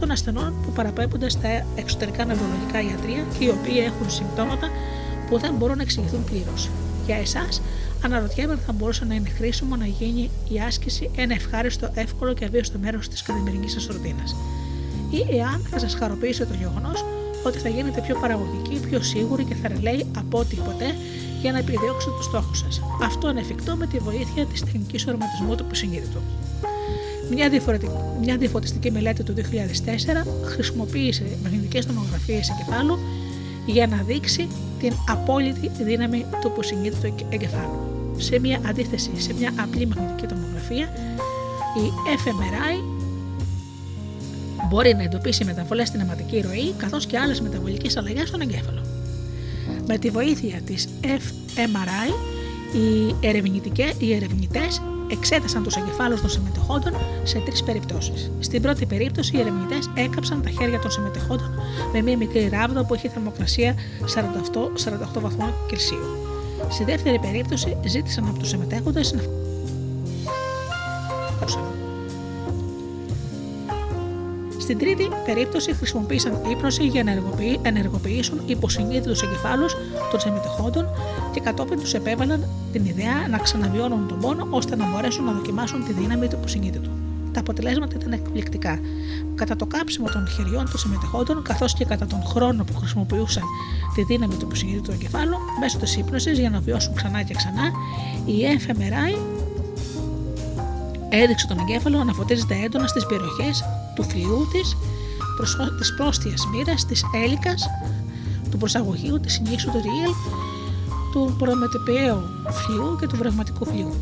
των 0.00 0.10
ασθενών 0.10 0.54
που 0.62 0.70
παραπέμπονται 0.70 1.28
στα 1.28 1.48
εξωτερικά 1.76 2.24
νευρολογικά 2.24 2.80
ιατρία 2.80 3.22
και 3.38 3.44
οι 3.44 3.48
οποίοι 3.48 3.82
έχουν 3.86 4.10
συμπτώματα 4.10 4.68
που 5.28 5.38
δεν 5.38 5.54
μπορούν 5.54 5.76
να 5.76 5.82
εξηγηθούν 5.82 6.24
πλήρως. 6.24 6.70
Για 7.06 7.16
εσάς, 7.16 7.62
αναρωτιέμαι 8.04 8.52
αν 8.52 8.58
θα 8.66 8.72
μπορούσε 8.72 9.04
να 9.04 9.14
είναι 9.14 9.28
χρήσιμο 9.28 9.76
να 9.76 9.86
γίνει 9.86 10.30
η 10.48 10.60
άσκηση 10.60 11.10
ένα 11.16 11.34
ευχάριστο, 11.34 11.90
εύκολο 11.94 12.34
και 12.34 12.44
αβίωστο 12.44 12.78
μέρος 12.78 13.08
της 13.08 13.22
καθημερινής 13.22 13.72
σας 13.72 13.86
ρουτίνα. 13.86 14.24
Ή 15.10 15.36
εάν 15.36 15.66
θα 15.70 15.78
σας 15.78 15.94
χαροποιήσει 15.94 16.46
το 16.46 16.54
γεγονός 16.54 17.04
ότι 17.44 17.58
θα 17.58 17.68
γίνετε 17.68 18.00
πιο 18.00 18.14
παραγωγικοί, 18.20 18.86
πιο 18.88 19.02
σίγουροι 19.02 19.44
και 19.44 19.54
θαρελέοι 19.54 20.06
από 20.18 20.38
ό,τι 20.38 20.56
ποτέ 20.56 20.94
για 21.40 21.52
να 21.52 21.58
επιδιώξετε 21.58 22.16
τους 22.16 22.24
στόχους 22.24 22.58
σας. 22.58 22.80
Αυτό 23.02 23.30
είναι 23.30 23.40
εφικτό 23.40 23.76
με 23.76 23.86
τη 23.86 23.98
βοήθεια 23.98 24.46
της 24.46 24.60
τεχνικής 24.60 25.06
οραματισμού 25.06 25.54
του 25.54 25.64
υποσυνείδητου. 25.66 26.20
Μια, 27.30 27.50
μια 28.20 28.36
διαφωτιστική 28.36 28.90
μελέτη 28.90 29.22
του 29.22 29.34
2004 29.34 30.26
χρησιμοποίησε 30.44 31.24
μαγνητικές 31.42 31.86
τομογραφίες 31.86 32.50
εγκεφάλου 32.50 32.98
για 33.66 33.86
να 33.86 33.96
δείξει 33.96 34.48
την 34.78 34.92
απόλυτη 35.08 35.70
δύναμη 35.82 36.24
του 36.40 36.48
υποσυνείδητου 36.52 37.14
εγκεφάλου. 37.28 37.92
Σε 38.16 38.38
μια 38.38 38.60
αντίθεση 38.66 39.10
σε 39.16 39.34
μια 39.34 39.52
απλή 39.56 39.86
μαγνητική 39.86 40.26
τομογραφία, 40.26 40.88
η 41.76 41.90
fMRI 42.24 42.94
μπορεί 44.68 44.94
να 44.94 45.02
εντοπίσει 45.02 45.44
μεταβολές 45.44 45.88
στην 45.88 46.00
αιματική 46.00 46.40
ροή 46.40 46.72
καθώς 46.76 47.06
και 47.06 47.18
άλλες 47.18 47.40
μεταβολικές 47.40 47.96
αλλαγές 47.96 48.28
στον 48.28 48.40
εγκέφαλο. 48.40 48.82
Με 49.86 49.98
τη 49.98 50.10
βοήθεια 50.10 50.60
της 50.64 50.88
fMRI, 51.02 52.12
οι, 52.72 53.14
οι 53.98 54.14
ερευνητές 54.14 54.82
εξέτασαν 55.10 55.62
τους 55.62 55.76
εγκεφάλους 55.76 56.20
των 56.20 56.30
συμμετεχόντων 56.30 56.92
σε 57.22 57.38
τρεις 57.38 57.62
περιπτώσεις. 57.62 58.30
Στην 58.40 58.62
πρώτη 58.62 58.86
περίπτωση, 58.86 59.36
οι 59.36 59.40
ερευνητές 59.40 59.90
έκαψαν 59.94 60.42
τα 60.42 60.50
χέρια 60.50 60.78
των 60.78 60.90
συμμετεχόντων 60.90 61.60
με 61.92 62.02
μία 62.02 62.16
μικρή 62.16 62.48
ράβδα 62.48 62.84
που 62.84 62.94
είχε 62.94 63.08
θερμοκρασία 63.08 63.74
48, 64.14 64.72
48 65.16 65.20
βαθμών 65.20 65.52
Κελσίου. 65.68 66.04
Στη 66.68 66.84
δεύτερη 66.84 67.18
περίπτωση, 67.18 67.76
ζήτησαν 67.84 68.28
από 68.28 68.38
τους 68.38 68.48
συμμετέχοντες 68.48 69.12
να 69.12 69.22
Στην 74.64 74.78
τρίτη 74.78 75.08
περίπτωση 75.24 75.74
χρησιμοποίησαν 75.74 76.40
ύπνωση 76.50 76.86
για 76.86 77.04
να 77.04 77.10
ενεργοποιήσουν 77.62 78.40
υποσυνείδητους 78.46 79.22
εγκεφάλους 79.22 79.76
των 80.10 80.20
συμμετεχόντων 80.20 80.88
και 81.32 81.40
κατόπιν 81.40 81.78
τους 81.78 81.94
επέβαλαν 81.94 82.48
την 82.72 82.84
ιδέα 82.84 83.28
να 83.30 83.38
ξαναβιώνουν 83.38 84.08
τον 84.08 84.18
πόνο 84.18 84.46
ώστε 84.50 84.76
να 84.76 84.90
μπορέσουν 84.90 85.24
να 85.24 85.32
δοκιμάσουν 85.32 85.84
τη 85.84 85.92
δύναμη 85.92 86.28
του 86.28 86.36
υποσυνείδητου. 86.38 86.90
Τα 87.32 87.40
αποτελέσματα 87.40 87.96
ήταν 88.00 88.12
εκπληκτικά. 88.12 88.80
Κατά 89.34 89.56
το 89.56 89.66
κάψιμο 89.66 90.08
των 90.12 90.28
χεριών 90.28 90.64
των 90.70 90.78
συμμετεχόντων, 90.78 91.42
καθώς 91.42 91.74
και 91.74 91.84
κατά 91.84 92.06
τον 92.06 92.22
χρόνο 92.22 92.64
που 92.64 92.74
χρησιμοποιούσαν 92.76 93.42
τη 93.94 94.02
δύναμη 94.02 94.34
του 94.34 94.46
υποσυνείδητου 94.46 94.90
εγκεφάλου, 94.90 95.36
μέσω 95.60 95.78
της 95.78 95.96
ύπνωσης 95.96 96.38
για 96.38 96.50
να 96.50 96.60
βιώσουν 96.60 96.94
ξανά 96.94 97.22
και 97.22 97.34
ξανά, 97.34 97.70
η 98.26 98.42
FMRI 98.66 99.18
έδειξε 101.08 101.46
τον 101.46 101.58
εγκέφαλο 101.58 102.04
να 102.04 102.12
φωτίζεται 102.12 102.54
έντονα 102.64 102.86
στις 102.86 103.06
περιοχές 103.06 103.64
του 103.94 104.02
φλοιού 104.02 104.48
της, 104.52 104.76
της 105.78 105.94
πρόστιας 105.94 106.46
μοίρας, 106.46 106.86
της 106.86 107.04
έλικας, 107.24 107.66
του 108.50 108.58
προσαγωγείου, 108.58 109.20
της 109.20 109.40
νήσου 109.40 109.70
του 109.70 109.80
ριέλ, 109.82 110.12
του 111.12 111.34
προμετωπιαίου 111.38 112.20
φλοιού 112.50 112.96
και 113.00 113.06
του 113.06 113.16
βρευματικού 113.16 113.64
φλοιού. 113.64 113.94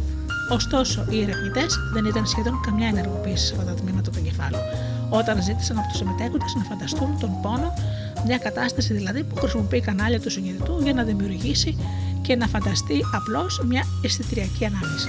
Ωστόσο, 0.51 1.05
οι 1.10 1.23
ερευνητές 1.23 1.78
δεν 1.93 2.05
ήταν 2.05 2.27
σχεδόν 2.27 2.60
καμιά 2.60 2.86
ενεργοποίηση 2.86 3.47
σε 3.47 3.52
αυτά 3.52 3.64
τα 3.64 3.74
τμήματα 3.74 4.10
του 4.10 4.19
εγκεφάλου, 4.19 4.59
όταν 5.10 5.43
ζήτησαν 5.43 5.78
από 5.78 5.89
τους 5.89 5.97
συμμετέχοντες 5.97 6.55
να 6.56 6.62
φανταστούν 6.62 7.19
τον 7.20 7.31
πόνο, 7.43 7.73
μια 8.27 8.39
κατάσταση 8.39 8.94
δηλαδή 8.94 9.24
που 9.24 9.36
χρησιμοποιεί 9.36 9.81
κανάλια 9.81 10.20
του 10.20 10.31
συνειδητού 10.31 10.81
για 10.82 10.93
να 10.93 11.02
δημιουργήσει 11.02 11.77
και 12.23 12.36
να 12.36 12.47
φανταστεί 12.47 13.01
απλώς 13.12 13.62
μια 13.69 13.85
αισθητηριακή 14.02 14.64
ανάλυση. 14.64 15.09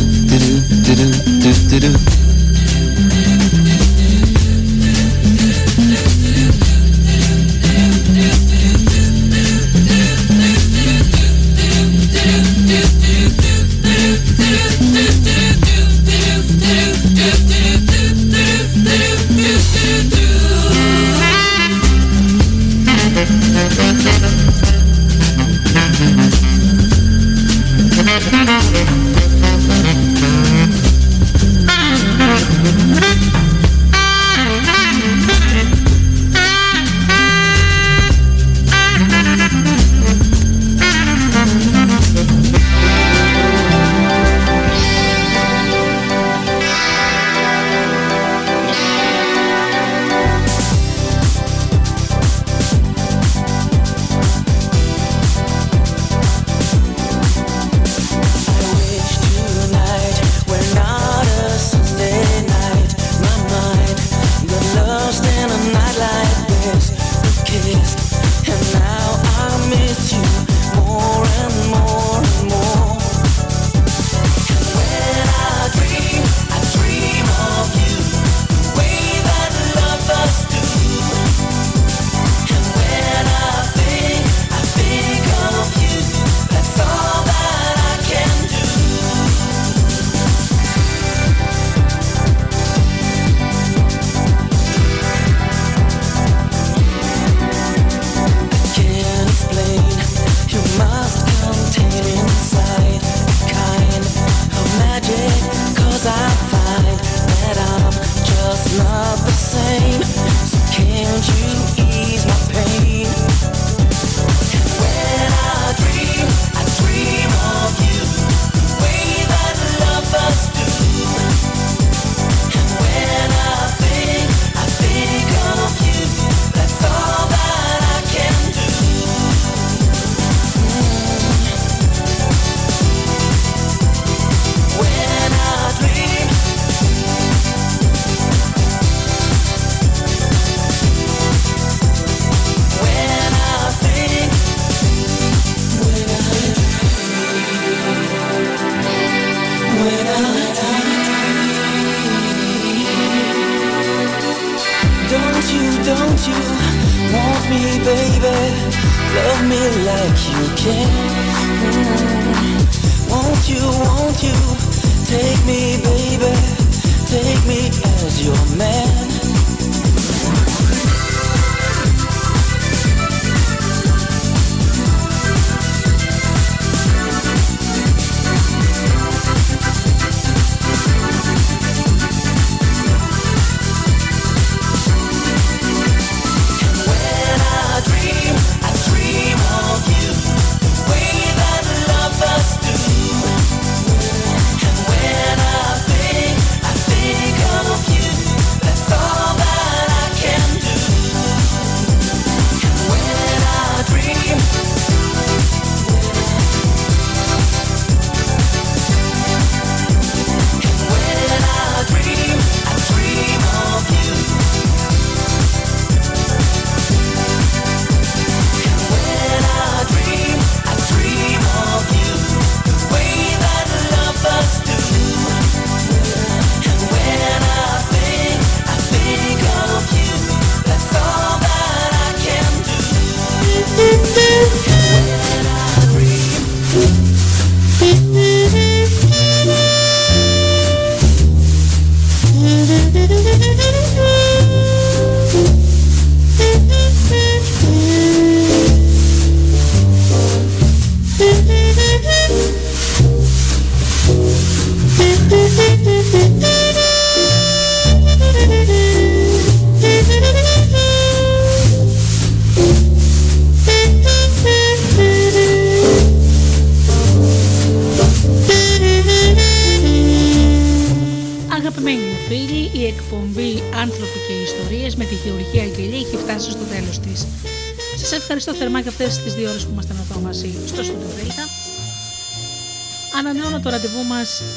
do 0.95 1.05
do 1.05 1.09
do 1.39 1.79
do 1.79 1.89
do 1.97 2.20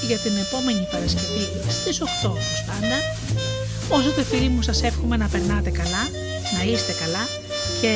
για 0.08 0.18
την 0.24 0.34
επόμενη 0.44 0.88
Παρασκευή 0.92 1.44
στις 1.76 1.96
8 2.00 2.04
όπως 2.30 2.60
πάντα. 2.68 2.98
Όσο 3.88 4.10
το 4.16 4.22
φίλοι 4.30 4.48
μου 4.48 4.62
σας 4.62 4.82
εύχομαι 4.82 5.16
να 5.16 5.28
περνάτε 5.28 5.70
καλά, 5.70 6.02
να 6.54 6.60
είστε 6.70 6.92
καλά 7.02 7.24
και 7.80 7.92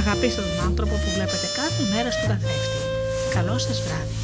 αγαπήστε 0.00 0.40
τον 0.40 0.66
άνθρωπο 0.68 0.94
που 1.02 1.10
βλέπετε 1.14 1.46
κάθε 1.60 1.82
μέρα 1.92 2.10
στον 2.10 2.26
καθρέφτη. 2.30 2.78
Καλό 3.34 3.58
σας 3.58 3.82
βράδυ. 3.86 4.16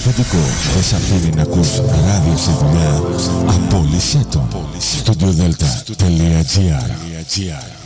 αφεντικό 0.00 0.38
δεν 0.74 0.82
σε 0.82 0.96
αφήνει 0.96 1.30
να 1.36 1.42
ακούς 1.42 1.76
ράδιο 1.76 2.36
στη 2.36 2.50
δουλειά, 2.60 3.02
απόλυσέ 3.46 4.26
το. 4.30 4.48
Studiodelta.gr 5.04 7.79